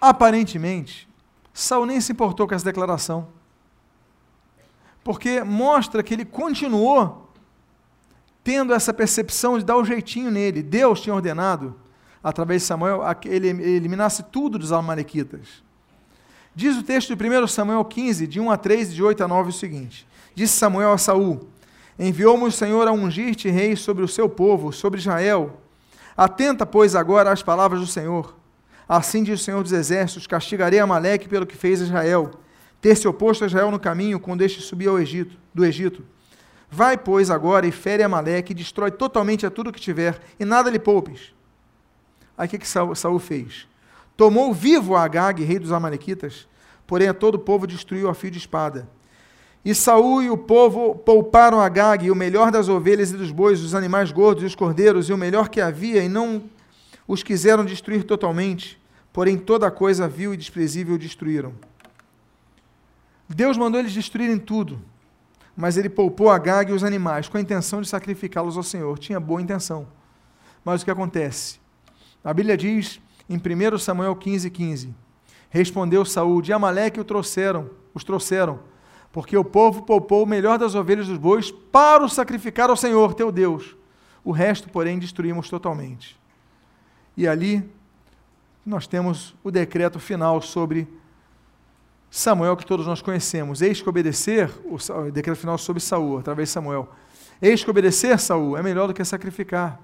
Aparentemente, 0.00 1.08
Saul 1.52 1.86
nem 1.86 2.00
se 2.00 2.12
importou 2.12 2.46
com 2.46 2.54
essa 2.54 2.64
declaração. 2.64 3.28
Porque 5.02 5.42
mostra 5.42 6.02
que 6.02 6.14
ele 6.14 6.24
continuou 6.24 7.30
tendo 8.42 8.72
essa 8.72 8.92
percepção 8.92 9.58
de 9.58 9.64
dar 9.64 9.76
o 9.76 9.84
jeitinho 9.84 10.30
nele. 10.30 10.62
Deus 10.62 11.00
tinha 11.00 11.14
ordenado, 11.14 11.78
através 12.22 12.62
de 12.62 12.68
Samuel, 12.68 13.02
que 13.14 13.28
ele 13.28 13.48
eliminasse 13.48 14.22
tudo 14.24 14.58
dos 14.58 14.72
amalequitas. 14.72 15.62
Diz 16.54 16.76
o 16.76 16.82
texto 16.82 17.14
de 17.14 17.28
1 17.28 17.46
Samuel 17.46 17.84
15, 17.84 18.26
de 18.26 18.40
1 18.40 18.50
a 18.50 18.56
3 18.56 18.90
e 18.90 18.94
de 18.94 19.02
8 19.02 19.24
a 19.24 19.28
9 19.28 19.50
o 19.50 19.52
seguinte: 19.52 20.06
Disse 20.34 20.56
Samuel 20.56 20.92
a 20.92 20.98
Saul: 20.98 21.48
Enviou-me 21.98 22.44
o 22.44 22.52
Senhor 22.52 22.86
a 22.88 22.92
ungir-te 22.92 23.48
rei 23.50 23.76
sobre 23.76 24.02
o 24.02 24.08
seu 24.08 24.28
povo, 24.28 24.72
sobre 24.72 24.98
Israel. 24.98 25.60
Atenta, 26.16 26.64
pois, 26.64 26.94
agora 26.94 27.30
às 27.30 27.42
palavras 27.42 27.80
do 27.80 27.86
Senhor. 27.86 28.34
Assim 28.88 29.22
diz 29.22 29.40
o 29.40 29.44
Senhor 29.44 29.62
dos 29.62 29.72
Exércitos: 29.72 30.26
Castigarei 30.26 30.78
Amaleque 30.78 31.28
pelo 31.28 31.46
que 31.46 31.56
fez 31.56 31.80
Israel, 31.80 32.30
ter 32.80 32.96
se 32.96 33.06
oposto 33.06 33.44
a 33.44 33.46
Israel 33.46 33.70
no 33.70 33.78
caminho 33.78 34.18
quando 34.18 34.42
este 34.42 34.60
subia 34.60 34.90
ao 34.90 34.98
Egito, 34.98 35.36
do 35.54 35.64
Egito. 35.64 36.04
Vai, 36.70 36.96
pois, 36.96 37.30
agora 37.30 37.66
e 37.66 37.72
fere 37.72 38.02
Amaleque, 38.02 38.52
e 38.52 38.54
destrói 38.54 38.90
totalmente 38.90 39.44
a 39.44 39.50
tudo 39.50 39.72
que 39.72 39.80
tiver, 39.80 40.20
e 40.38 40.44
nada 40.44 40.70
lhe 40.70 40.78
poupes. 40.78 41.34
Aí 42.38 42.46
o 42.46 42.50
que, 42.50 42.58
que 42.58 42.68
Saul, 42.68 42.94
Saul 42.94 43.18
fez? 43.18 43.68
Tomou 44.16 44.54
vivo 44.54 44.94
a 44.94 45.02
Agag, 45.02 45.42
rei 45.42 45.58
dos 45.58 45.72
Amalequitas, 45.72 46.48
porém 46.86 47.08
a 47.08 47.14
todo 47.14 47.34
o 47.34 47.38
povo 47.38 47.66
destruiu 47.66 48.08
a 48.08 48.14
fio 48.14 48.30
de 48.30 48.38
espada. 48.38 48.88
E 49.64 49.74
Saul 49.74 50.22
e 50.22 50.30
o 50.30 50.38
povo 50.38 50.94
pouparam 50.94 51.60
a 51.60 51.68
Gag, 51.68 52.06
e 52.06 52.10
o 52.10 52.14
melhor 52.14 52.50
das 52.50 52.68
ovelhas 52.68 53.10
e 53.10 53.16
dos 53.16 53.30
bois, 53.30 53.62
os 53.62 53.74
animais 53.74 54.10
gordos 54.10 54.42
e 54.42 54.46
os 54.46 54.54
cordeiros, 54.54 55.08
e 55.08 55.12
o 55.12 55.18
melhor 55.18 55.48
que 55.48 55.60
havia, 55.60 56.02
e 56.02 56.08
não 56.08 56.42
os 57.06 57.22
quiseram 57.22 57.64
destruir 57.64 58.04
totalmente, 58.04 58.80
porém 59.12 59.36
toda 59.36 59.70
coisa 59.70 60.08
vil 60.08 60.32
e 60.32 60.36
desprezível 60.36 60.96
destruíram. 60.96 61.52
Deus 63.28 63.58
mandou 63.58 63.78
eles 63.78 63.92
destruírem 63.92 64.38
tudo, 64.38 64.80
mas 65.54 65.76
ele 65.76 65.90
poupou 65.90 66.30
a 66.30 66.38
Gag 66.38 66.70
e 66.70 66.74
os 66.74 66.82
animais, 66.82 67.28
com 67.28 67.36
a 67.36 67.40
intenção 67.40 67.82
de 67.82 67.88
sacrificá-los 67.88 68.56
ao 68.56 68.62
Senhor. 68.62 68.98
Tinha 68.98 69.20
boa 69.20 69.42
intenção. 69.42 69.86
Mas 70.64 70.80
o 70.80 70.84
que 70.84 70.90
acontece? 70.90 71.60
A 72.24 72.32
Bíblia 72.32 72.56
diz, 72.56 73.00
em 73.28 73.36
1 73.36 73.78
Samuel 73.78 74.16
15, 74.16 74.50
15, 74.50 74.94
Respondeu 75.50 76.04
Saul, 76.04 76.40
de 76.40 76.52
Amaleque 76.52 77.00
o 77.00 77.04
trouxeram, 77.04 77.70
os 77.92 78.04
trouxeram, 78.04 78.60
porque 79.12 79.36
o 79.36 79.44
povo 79.44 79.82
poupou 79.82 80.22
o 80.22 80.26
melhor 80.26 80.58
das 80.58 80.74
ovelhas 80.74 81.08
dos 81.08 81.18
bois 81.18 81.50
para 81.50 82.04
o 82.04 82.08
sacrificar 82.08 82.70
ao 82.70 82.76
Senhor, 82.76 83.14
teu 83.14 83.32
Deus. 83.32 83.76
O 84.24 84.32
resto, 84.32 84.68
porém, 84.68 84.98
destruímos 84.98 85.48
totalmente. 85.48 86.18
E 87.16 87.26
ali 87.26 87.68
nós 88.64 88.86
temos 88.86 89.34
o 89.42 89.50
decreto 89.50 89.98
final 89.98 90.40
sobre 90.40 90.86
Samuel, 92.10 92.56
que 92.56 92.66
todos 92.66 92.86
nós 92.86 93.00
conhecemos. 93.00 93.62
Eis 93.62 93.80
que 93.80 93.88
obedecer, 93.88 94.50
o 94.64 95.10
decreto 95.10 95.38
final 95.38 95.56
sobre 95.58 95.80
Saul, 95.80 96.18
através 96.18 96.48
de 96.48 96.52
Samuel. 96.52 96.88
Eis 97.40 97.64
que 97.64 97.70
obedecer, 97.70 98.18
Saul, 98.18 98.56
é 98.56 98.62
melhor 98.62 98.86
do 98.86 98.94
que 98.94 99.04
sacrificar, 99.04 99.80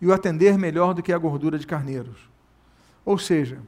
e 0.00 0.06
o 0.06 0.12
atender 0.12 0.58
melhor 0.58 0.94
do 0.94 1.02
que 1.02 1.12
a 1.12 1.18
gordura 1.18 1.58
de 1.58 1.66
carneiros. 1.66 2.28
Ou 3.04 3.18
seja, 3.18 3.60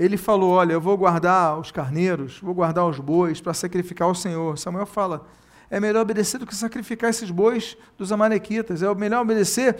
ele 0.00 0.16
falou: 0.16 0.52
Olha, 0.52 0.72
eu 0.72 0.80
vou 0.80 0.96
guardar 0.96 1.58
os 1.58 1.70
carneiros, 1.70 2.40
vou 2.40 2.54
guardar 2.54 2.86
os 2.86 2.98
bois 2.98 3.38
para 3.38 3.52
sacrificar 3.52 4.08
ao 4.08 4.14
Senhor. 4.14 4.56
Samuel 4.56 4.86
fala: 4.86 5.26
É 5.70 5.78
melhor 5.78 6.00
obedecer 6.00 6.38
do 6.38 6.46
que 6.46 6.56
sacrificar 6.56 7.10
esses 7.10 7.30
bois 7.30 7.76
dos 7.98 8.10
Amalequitas. 8.10 8.82
É 8.82 8.94
melhor 8.94 9.20
obedecer 9.20 9.78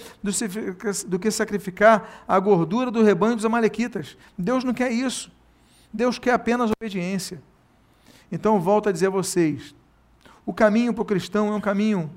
do 1.06 1.18
que 1.18 1.30
sacrificar 1.30 2.22
a 2.28 2.38
gordura 2.38 2.90
do 2.90 3.02
rebanho 3.02 3.34
dos 3.34 3.46
Amalequitas. 3.46 4.18
Deus 4.36 4.62
não 4.62 4.74
quer 4.74 4.92
isso. 4.92 5.32
Deus 5.90 6.18
quer 6.18 6.34
apenas 6.34 6.70
obediência. 6.70 7.42
Então, 8.30 8.60
volto 8.60 8.90
a 8.90 8.92
dizer 8.92 9.06
a 9.06 9.10
vocês: 9.10 9.74
O 10.44 10.52
caminho 10.52 10.92
para 10.92 11.00
o 11.00 11.06
cristão 11.06 11.48
é 11.48 11.56
um 11.56 11.60
caminho 11.62 12.10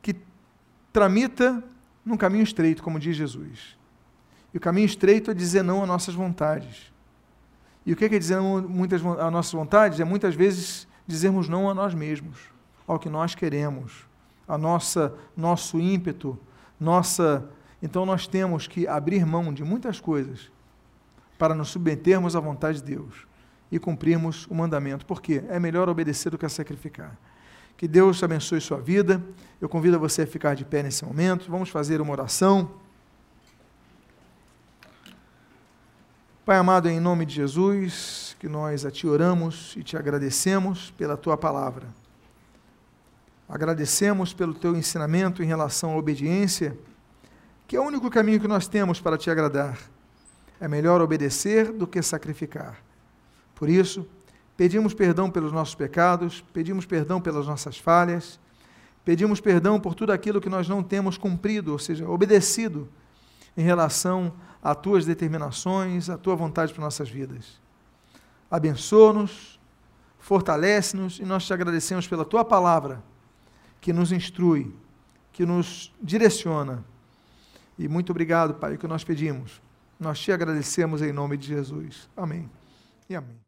que 0.00 0.16
tramita 0.94 1.62
num 2.02 2.16
caminho 2.16 2.42
estreito, 2.42 2.82
como 2.82 2.98
diz 2.98 3.14
Jesus. 3.14 3.76
E 4.54 4.56
o 4.56 4.60
caminho 4.60 4.86
estreito 4.86 5.30
é 5.30 5.34
dizer 5.34 5.62
não 5.62 5.82
às 5.82 5.88
nossas 5.88 6.14
vontades. 6.14 6.90
E 7.88 7.92
o 7.94 7.96
que 7.96 8.04
é 8.04 8.08
dizer 8.10 8.36
não 8.36 8.60
muitas, 8.60 9.00
às 9.02 9.32
nossas 9.32 9.50
vontades? 9.50 9.98
É 9.98 10.04
muitas 10.04 10.34
vezes 10.34 10.86
dizermos 11.06 11.48
não 11.48 11.70
a 11.70 11.74
nós 11.74 11.94
mesmos, 11.94 12.38
ao 12.86 12.98
que 12.98 13.08
nós 13.08 13.34
queremos, 13.34 14.06
a 14.46 14.58
nossa 14.58 15.14
nosso 15.34 15.80
ímpeto, 15.80 16.38
nossa. 16.78 17.48
Então 17.82 18.04
nós 18.04 18.26
temos 18.26 18.66
que 18.66 18.86
abrir 18.86 19.24
mão 19.24 19.54
de 19.54 19.64
muitas 19.64 20.00
coisas 20.00 20.52
para 21.38 21.54
nos 21.54 21.70
submetermos 21.70 22.36
à 22.36 22.40
vontade 22.40 22.82
de 22.82 22.94
Deus 22.94 23.26
e 23.72 23.78
cumprirmos 23.78 24.46
o 24.50 24.54
mandamento. 24.54 25.06
Porque 25.06 25.42
é 25.48 25.58
melhor 25.58 25.88
obedecer 25.88 26.28
do 26.28 26.36
que 26.36 26.46
sacrificar. 26.46 27.16
Que 27.74 27.88
Deus 27.88 28.22
abençoe 28.22 28.60
sua 28.60 28.82
vida. 28.82 29.24
Eu 29.62 29.68
convido 29.68 29.98
você 29.98 30.22
a 30.22 30.26
ficar 30.26 30.54
de 30.54 30.66
pé 30.66 30.82
nesse 30.82 31.06
momento. 31.06 31.50
Vamos 31.50 31.70
fazer 31.70 32.02
uma 32.02 32.12
oração. 32.12 32.70
Pai 36.48 36.56
amado, 36.56 36.88
em 36.88 36.98
nome 36.98 37.26
de 37.26 37.34
Jesus, 37.34 38.34
que 38.40 38.48
nós 38.48 38.86
a 38.86 38.90
Ti 38.90 39.06
oramos 39.06 39.74
e 39.76 39.82
te 39.82 39.98
agradecemos 39.98 40.90
pela 40.96 41.14
Tua 41.14 41.36
palavra. 41.36 41.86
Agradecemos 43.46 44.32
pelo 44.32 44.54
Teu 44.54 44.74
ensinamento 44.74 45.42
em 45.42 45.46
relação 45.46 45.92
à 45.92 45.96
obediência, 45.98 46.74
que 47.66 47.76
é 47.76 47.80
o 47.80 47.84
único 47.84 48.08
caminho 48.08 48.40
que 48.40 48.48
nós 48.48 48.66
temos 48.66 48.98
para 48.98 49.18
Te 49.18 49.30
agradar. 49.30 49.78
É 50.58 50.66
melhor 50.66 51.02
obedecer 51.02 51.70
do 51.70 51.86
que 51.86 52.00
sacrificar. 52.00 52.78
Por 53.54 53.68
isso, 53.68 54.08
pedimos 54.56 54.94
perdão 54.94 55.30
pelos 55.30 55.52
nossos 55.52 55.74
pecados, 55.74 56.42
pedimos 56.54 56.86
perdão 56.86 57.20
pelas 57.20 57.46
nossas 57.46 57.76
falhas, 57.76 58.40
pedimos 59.04 59.38
perdão 59.38 59.78
por 59.78 59.94
tudo 59.94 60.12
aquilo 60.12 60.40
que 60.40 60.48
nós 60.48 60.66
não 60.66 60.82
temos 60.82 61.18
cumprido, 61.18 61.72
ou 61.72 61.78
seja, 61.78 62.08
obedecido 62.08 62.88
em 63.54 63.62
relação 63.62 64.32
às 64.62 64.76
tuas 64.76 65.04
determinações, 65.04 66.10
à 66.10 66.18
tua 66.18 66.34
vontade 66.34 66.72
para 66.72 66.82
nossas 66.82 67.08
vidas. 67.08 67.60
Abençoa-nos, 68.50 69.58
fortalece-nos 70.18 71.18
e 71.18 71.24
nós 71.24 71.46
te 71.46 71.52
agradecemos 71.52 72.06
pela 72.06 72.24
tua 72.24 72.44
palavra 72.44 73.02
que 73.80 73.92
nos 73.92 74.12
instrui, 74.12 74.74
que 75.32 75.46
nos 75.46 75.94
direciona. 76.02 76.84
E 77.78 77.86
muito 77.86 78.10
obrigado, 78.10 78.54
Pai, 78.54 78.74
o 78.74 78.78
que 78.78 78.88
nós 78.88 79.04
pedimos. 79.04 79.62
Nós 79.98 80.18
te 80.18 80.32
agradecemos 80.32 81.02
em 81.02 81.12
nome 81.12 81.36
de 81.36 81.48
Jesus. 81.48 82.08
Amém 82.16 82.50
e 83.08 83.14
amém. 83.14 83.38